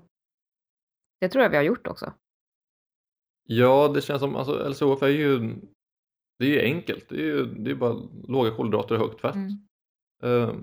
det 1.21 1.29
tror 1.29 1.43
jag 1.43 1.51
vi 1.51 1.57
har 1.57 1.65
gjort 1.65 1.87
också. 1.87 2.13
Ja, 3.45 3.89
det 3.95 4.01
känns 4.01 4.21
som, 4.21 4.37
alltså 4.37 4.69
LCHF 4.69 5.03
är 5.03 5.09
ju, 5.09 5.55
det 6.39 6.45
är 6.45 6.51
ju 6.51 6.61
enkelt. 6.61 7.09
Det 7.09 7.15
är 7.15 7.25
ju 7.25 7.45
det 7.45 7.71
är 7.71 7.75
bara 7.75 7.97
låga 8.29 8.51
kolhydrater 8.51 8.95
och 8.95 9.01
högt 9.01 9.21
fett. 9.21 9.35
Mm. 9.35 9.59
Eh, 10.23 10.55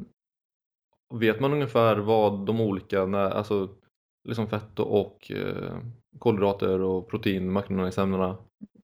vet 1.14 1.40
man 1.40 1.54
ungefär 1.54 1.98
vad 1.98 2.46
de 2.46 2.62
olika, 2.62 3.06
när, 3.06 3.30
alltså 3.30 3.70
liksom 4.28 4.48
fett 4.48 4.80
och 4.80 5.32
eh, 5.32 5.78
kolhydrater 6.20 6.82
och 6.82 7.10
protein, 7.10 7.52
makronäringsämnena 7.52 8.38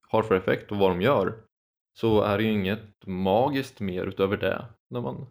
har 0.08 0.22
för 0.22 0.34
effekt 0.34 0.72
och 0.72 0.78
vad 0.78 0.90
de 0.90 1.00
gör 1.00 1.42
så 1.98 2.22
är 2.22 2.38
det 2.38 2.44
ju 2.44 2.52
inget 2.52 3.06
magiskt 3.06 3.80
mer 3.80 4.06
utöver 4.06 4.36
det 4.36 4.66
när 4.90 5.00
man 5.00 5.26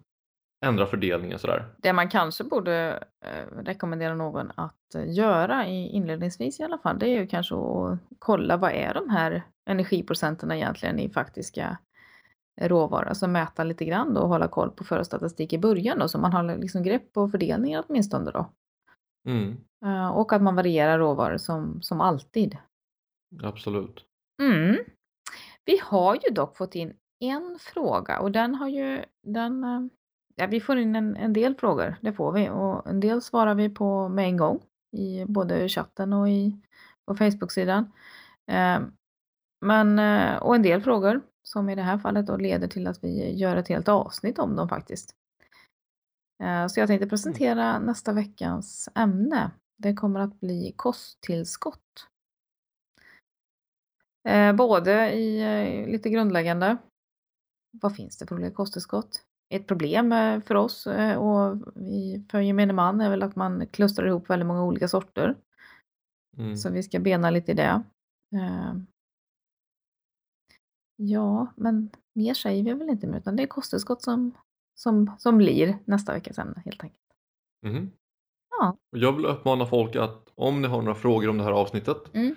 ändrar 0.65 0.85
fördelningen 0.85 1.39
sådär. 1.39 1.65
Det 1.77 1.93
man 1.93 2.09
kanske 2.09 2.43
borde 2.43 3.03
eh, 3.25 3.57
rekommendera 3.63 4.15
någon 4.15 4.51
att 4.55 4.95
eh, 4.95 5.13
göra 5.13 5.67
i, 5.67 5.87
inledningsvis 5.87 6.59
i 6.59 6.63
alla 6.63 6.77
fall, 6.77 6.99
det 6.99 7.05
är 7.05 7.19
ju 7.19 7.27
kanske 7.27 7.55
att 7.55 7.99
kolla 8.19 8.57
vad 8.57 8.71
är 8.71 8.93
de 8.93 9.09
här 9.09 9.43
energiprocenterna 9.69 10.55
egentligen 10.55 10.99
i 10.99 11.09
faktiska 11.09 11.77
råvaror. 12.61 13.07
Alltså 13.07 13.27
mäta 13.27 13.63
lite 13.63 13.85
grann 13.85 14.13
då 14.13 14.21
och 14.21 14.29
hålla 14.29 14.47
koll 14.47 14.71
på 14.71 14.83
förstatistik 14.83 15.53
i 15.53 15.57
början 15.57 15.99
då, 15.99 16.07
så 16.07 16.17
man 16.17 16.33
har 16.33 16.57
liksom 16.57 16.83
grepp 16.83 17.13
på 17.13 17.29
fördelningen 17.29 17.83
åtminstone 17.87 18.31
då. 18.31 18.49
Mm, 19.27 19.57
Eh, 19.85 20.07
och 20.07 20.33
att 20.33 20.41
man 20.41 20.55
varierar 20.55 20.99
råvaror 20.99 21.37
som, 21.37 21.81
som 21.81 22.01
alltid. 22.01 22.57
absolut. 23.43 24.05
Mm. 24.41 24.77
Vi 25.65 25.79
har 25.83 26.15
ju 26.15 26.33
dock 26.33 26.57
fått 26.57 26.75
in 26.75 26.93
en 27.19 27.57
fråga 27.59 28.19
och 28.19 28.31
den 28.31 28.55
har 28.55 28.67
ju, 28.67 29.05
den, 29.23 29.63
eh, 29.63 29.81
ja 30.35 30.47
vi 30.47 30.61
får 30.61 30.77
in 30.77 30.95
en, 30.95 31.15
en 31.15 31.33
del 31.33 31.55
frågor, 31.55 31.95
det 32.01 32.13
får 32.13 32.31
vi 32.31 32.49
och 32.49 32.87
en 32.87 32.99
del 32.99 33.21
svarar 33.21 33.55
vi 33.55 33.69
på 33.69 34.09
med 34.09 34.25
en 34.25 34.37
gång 34.37 34.63
i 34.91 35.25
både 35.25 35.69
chatten 35.69 36.13
och 36.13 36.29
i, 36.29 36.61
på 37.05 37.15
Facebook-sidan. 37.15 37.91
Ehm, 38.47 38.83
eh, 38.83 38.89
Men, 39.61 39.99
och 40.39 40.55
en 40.55 40.61
del 40.61 40.81
frågor 40.81 41.21
som 41.43 41.69
i 41.69 41.75
det 41.75 41.81
här 41.81 41.97
fallet 41.97 42.27
då 42.27 42.37
leder 42.37 42.67
till 42.67 42.87
att 42.87 43.03
vi 43.03 43.35
gör 43.35 43.55
ett 43.55 43.67
helt 43.67 43.87
avsnitt 43.87 44.39
om 44.39 44.55
dem 44.55 44.69
faktiskt. 44.69 45.15
Eh, 46.43 46.67
Så 46.67 46.79
jag 46.79 46.87
tänkte 46.87 47.07
presentera 47.09 47.79
nästa 47.79 48.13
veckans 48.13 48.89
ämne. 48.95 49.51
Det 49.77 49.93
kommer 49.93 50.19
att 50.19 50.39
bli 50.39 50.73
kosttillskott. 50.75 52.07
Eh, 54.27 54.53
både 54.53 55.13
i 55.13 55.41
eh, 55.41 55.91
lite 55.91 56.09
grundläggande. 56.09 56.77
Vad 57.81 57.95
finns 57.95 58.17
det 58.17 58.27
för 58.27 58.35
olika 58.35 58.55
kosttillskott? 58.55 59.23
Ett 59.49 59.67
problem 59.67 60.11
eh, 60.11 60.41
för 60.41 60.55
oss 60.55 60.87
eh, 60.87 61.17
och 61.17 61.57
för 62.31 62.39
gemene 62.39 62.73
man 62.73 63.01
är 63.01 63.09
väl 63.09 63.23
att 63.23 63.35
man 63.35 63.67
klustrar 63.67 64.07
ihop 64.07 64.29
väldigt 64.29 64.47
många 64.47 64.63
olika 64.63 64.87
sorter. 64.87 65.35
Mm. 66.37 66.57
Så 66.57 66.69
vi 66.69 66.83
ska 66.83 66.99
bena 66.99 67.29
lite 67.29 67.51
i 67.51 67.55
det. 67.55 67.83
Eh, 68.35 68.73
Ja, 70.97 71.53
men 71.55 71.89
mer 72.13 72.33
säger 72.33 72.63
vi 72.63 72.73
väl 72.73 72.89
inte 72.89 73.07
mer, 73.07 73.17
utan 73.17 73.35
det 73.35 73.43
är 73.43 73.47
kosttillskott 73.47 74.01
som, 74.01 74.31
som, 74.75 75.11
som 75.17 75.37
blir 75.37 75.77
nästa 75.85 76.13
veckas 76.13 76.37
ämne 76.39 76.61
helt 76.65 76.83
enkelt. 76.83 77.03
Mhm. 77.65 77.91
Ja. 78.59 78.77
Jag 78.89 79.13
vill 79.13 79.25
uppmana 79.25 79.65
folk 79.65 79.95
att 79.95 80.31
om 80.35 80.61
ni 80.61 80.67
har 80.67 80.81
några 80.81 80.95
frågor 80.95 81.29
om 81.29 81.37
det 81.37 81.43
här 81.43 81.51
avsnittet 81.51 81.97
Mm. 82.13 82.35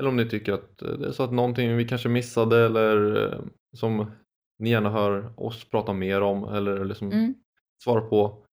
eller 0.00 0.08
om 0.08 0.16
ni 0.16 0.28
tycker 0.28 0.52
att 0.52 0.78
det 0.78 1.06
är 1.08 1.12
så 1.12 1.22
att 1.22 1.32
någonting 1.32 1.76
vi 1.76 1.88
kanske 1.88 2.08
missade 2.08 2.66
eller 2.66 3.44
som 3.76 4.10
ni 4.60 4.70
gärna 4.70 4.90
hör 4.90 5.32
oss 5.36 5.64
prata 5.64 5.92
mer 5.92 6.20
om 6.20 6.44
eller 6.44 6.84
liksom 6.84 7.12
Mm. 7.12 7.34
svara 7.84 8.00
på. 8.00 8.44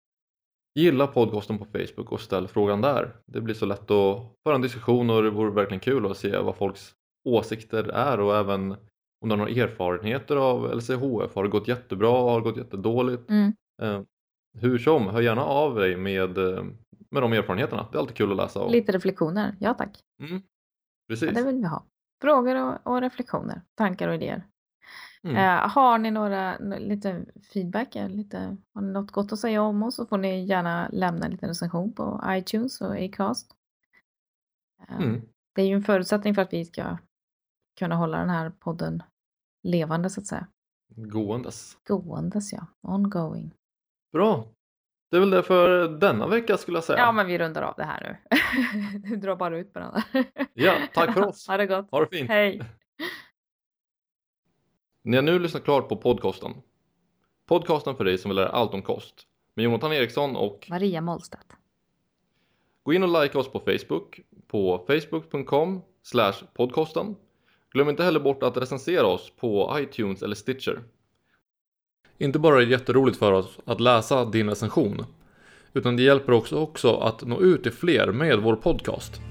Gilla 0.76 1.08
podcasten 1.08 1.58
på 1.58 1.66
Facebook 1.66 2.12
och 2.12 2.22
ställ 2.22 2.48
frågan 2.48 2.82
där. 2.82 3.16
Det 3.26 3.42
blir 3.42 3.56
så 3.56 3.66
lätt 3.66 3.92
att 3.92 4.34
föra 4.44 4.56
en 4.56 4.62
diskussion 4.62 5.10
och 5.10 5.24
det 5.24 5.30
vore 5.30 5.52
verkligen 5.52 5.80
kul 5.80 6.06
att 6.12 6.18
se 6.18 6.38
vad 6.38 6.56
folks 6.56 6.94
åsikter 7.30 7.84
är 7.84 8.20
och 8.20 8.36
även 8.36 8.72
om 9.22 9.30
du 9.30 9.30
har 9.30 9.38
några 9.38 9.52
erfarenheter 9.52 10.36
av 10.36 10.76
LCHF. 10.76 11.36
Har 11.36 11.44
det 11.44 11.50
gått 11.50 11.68
jättebra? 11.68 12.10
Har 12.10 12.40
det 12.42 12.44
gått 12.50 12.58
jättedåligt? 12.58 13.30
Mm. 13.30 13.54
Eh, 13.82 14.02
hur 14.60 14.78
som, 14.78 15.08
hör 15.08 15.22
gärna 15.22 15.44
av 15.44 15.76
dig 15.76 15.98
med, 15.98 16.38
eh, 16.38 16.64
med 17.12 17.22
de 17.24 17.34
erfarenheterna. 17.34 17.88
Det 17.92 17.98
är 17.98 18.00
alltid 18.00 18.16
kul 18.18 18.32
att 18.32 18.38
läsa. 18.38 18.62
om. 18.62 18.72
Lite 18.72 18.92
reflektioner. 18.92 19.56
Ja 19.60 19.74
tack. 19.74 20.00
Mm. 20.22 20.34
Ja, 20.36 20.42
Precis. 21.10 21.34
det 21.34 21.44
vill 21.44 21.56
vi 21.56 21.68
ha. 21.68 21.84
Frågor 22.22 22.56
och, 22.56 22.78
och 22.94 23.02
reflektioner. 23.02 23.62
Tankar 23.76 24.08
och 24.08 24.16
idéer. 24.16 24.44
Mm. 25.30 25.38
Eh, 25.38 25.70
har 25.70 25.98
ni 25.98 26.12
några 26.12 26.58
lite 26.58 27.26
feedback, 27.54 27.96
lite, 27.96 28.58
har 28.74 28.82
ni 28.82 28.92
något 28.92 29.12
gott 29.12 29.32
att 29.32 29.40
säga 29.40 29.62
om 29.62 29.84
oss 29.84 29.96
så 29.96 30.06
får 30.06 30.18
ni 30.18 30.46
gärna 30.46 30.90
lämna 30.92 31.26
en 31.26 31.32
liten 31.32 31.50
recension 31.50 31.94
på 31.94 32.22
iTunes 32.28 32.82
och 32.82 32.96
Acast. 32.96 33.52
Eh, 34.90 34.98
Mm. 35.00 35.22
Det 35.56 35.62
är 35.62 35.66
ju 35.66 35.74
en 35.74 35.84
förutsättning 35.84 36.36
för 36.36 36.42
att 36.42 36.54
vi 36.54 36.66
ska 36.66 36.98
kunna 37.80 37.96
hålla 37.96 38.18
den 38.18 38.30
här 38.30 38.50
podden 38.50 39.04
levande 39.64 40.10
så 40.10 40.22
att 40.22 40.28
säga. 40.28 40.48
Gåendes. 40.96 41.78
Gåendes 41.88 42.54
ja, 42.54 42.66
ongoing. 42.82 43.52
Bra. 44.12 44.48
Det 45.12 45.18
är 45.18 45.20
väl 45.20 45.30
det 45.30 45.44
för 45.44 45.88
denna 46.00 46.28
vecka 46.28 46.58
skulle 46.58 46.78
jag 46.78 46.84
säga. 46.84 47.00
Ja 47.00 47.12
men 47.12 47.28
vi 47.28 47.38
rundar 47.38 47.62
av 47.62 47.74
det 47.78 47.84
här 47.84 48.18
nu. 48.32 48.38
du 49.00 49.16
drar 49.16 49.36
bara 49.36 49.58
ut 49.58 49.74
på 49.74 49.80
den 49.80 49.94
där. 49.94 50.26
Ja, 50.54 50.74
tack 50.94 51.14
för 51.14 51.26
oss. 51.28 51.48
ha 51.48 51.58
det 51.58 51.66
gott. 51.68 51.92
Ha 51.92 52.00
det 52.00 52.18
fint. 52.18 52.30
Hej. 52.30 52.62
Ni 55.08 55.18
har 55.18 55.24
nu 55.24 55.40
lyssnat 55.40 55.64
klart 55.64 55.90
på 55.90 55.96
podcasten. 55.96 56.52
Podcasten 57.46 57.96
för 57.96 58.06
dig 58.06 58.18
som 58.18 58.30
vill 58.30 58.36
lära 58.36 58.50
allt 58.50 58.74
om 58.74 58.82
kost. 58.82 59.16
Med 59.54 59.64
Jonathan 59.64 59.94
Eriksson 59.94 60.36
och 60.36 60.68
Maria 60.70 61.02
Mollstedt. 61.02 61.48
gå 62.84 62.94
in 62.94 63.04
och 63.04 63.22
like 63.22 63.38
oss 63.38 63.52
på 63.52 63.60
Facebook 63.60 64.20
på 64.48 64.86
facebook.com 64.88 65.82
podcasten. 66.54 67.16
Glöm 67.72 67.90
inte 67.90 68.04
heller 68.04 68.20
bort 68.20 68.44
att 68.44 68.58
recensera 68.58 69.08
oss 69.08 69.32
på 69.40 69.78
iTunes 69.80 70.22
eller 70.22 70.36
Stitcher. 70.36 70.84
Inte 72.18 72.40
bara 72.40 72.62
är 72.62 72.66
det 72.66 72.72
jätteroligt 72.72 73.18
för 73.18 73.32
oss 73.32 73.60
att 73.66 73.80
läsa 73.80 74.26
din 74.26 74.50
recension, 74.50 75.06
utan 75.74 75.96
det 75.96 76.04
hjälper 76.04 76.32
också, 76.34 76.56
också 76.60 76.96
att 76.96 77.22
nå 77.22 77.42
ut 77.42 77.64
till 77.64 77.72
fler 77.72 78.12
med 78.12 78.40
vår 78.40 78.56
podcast. 78.56 79.22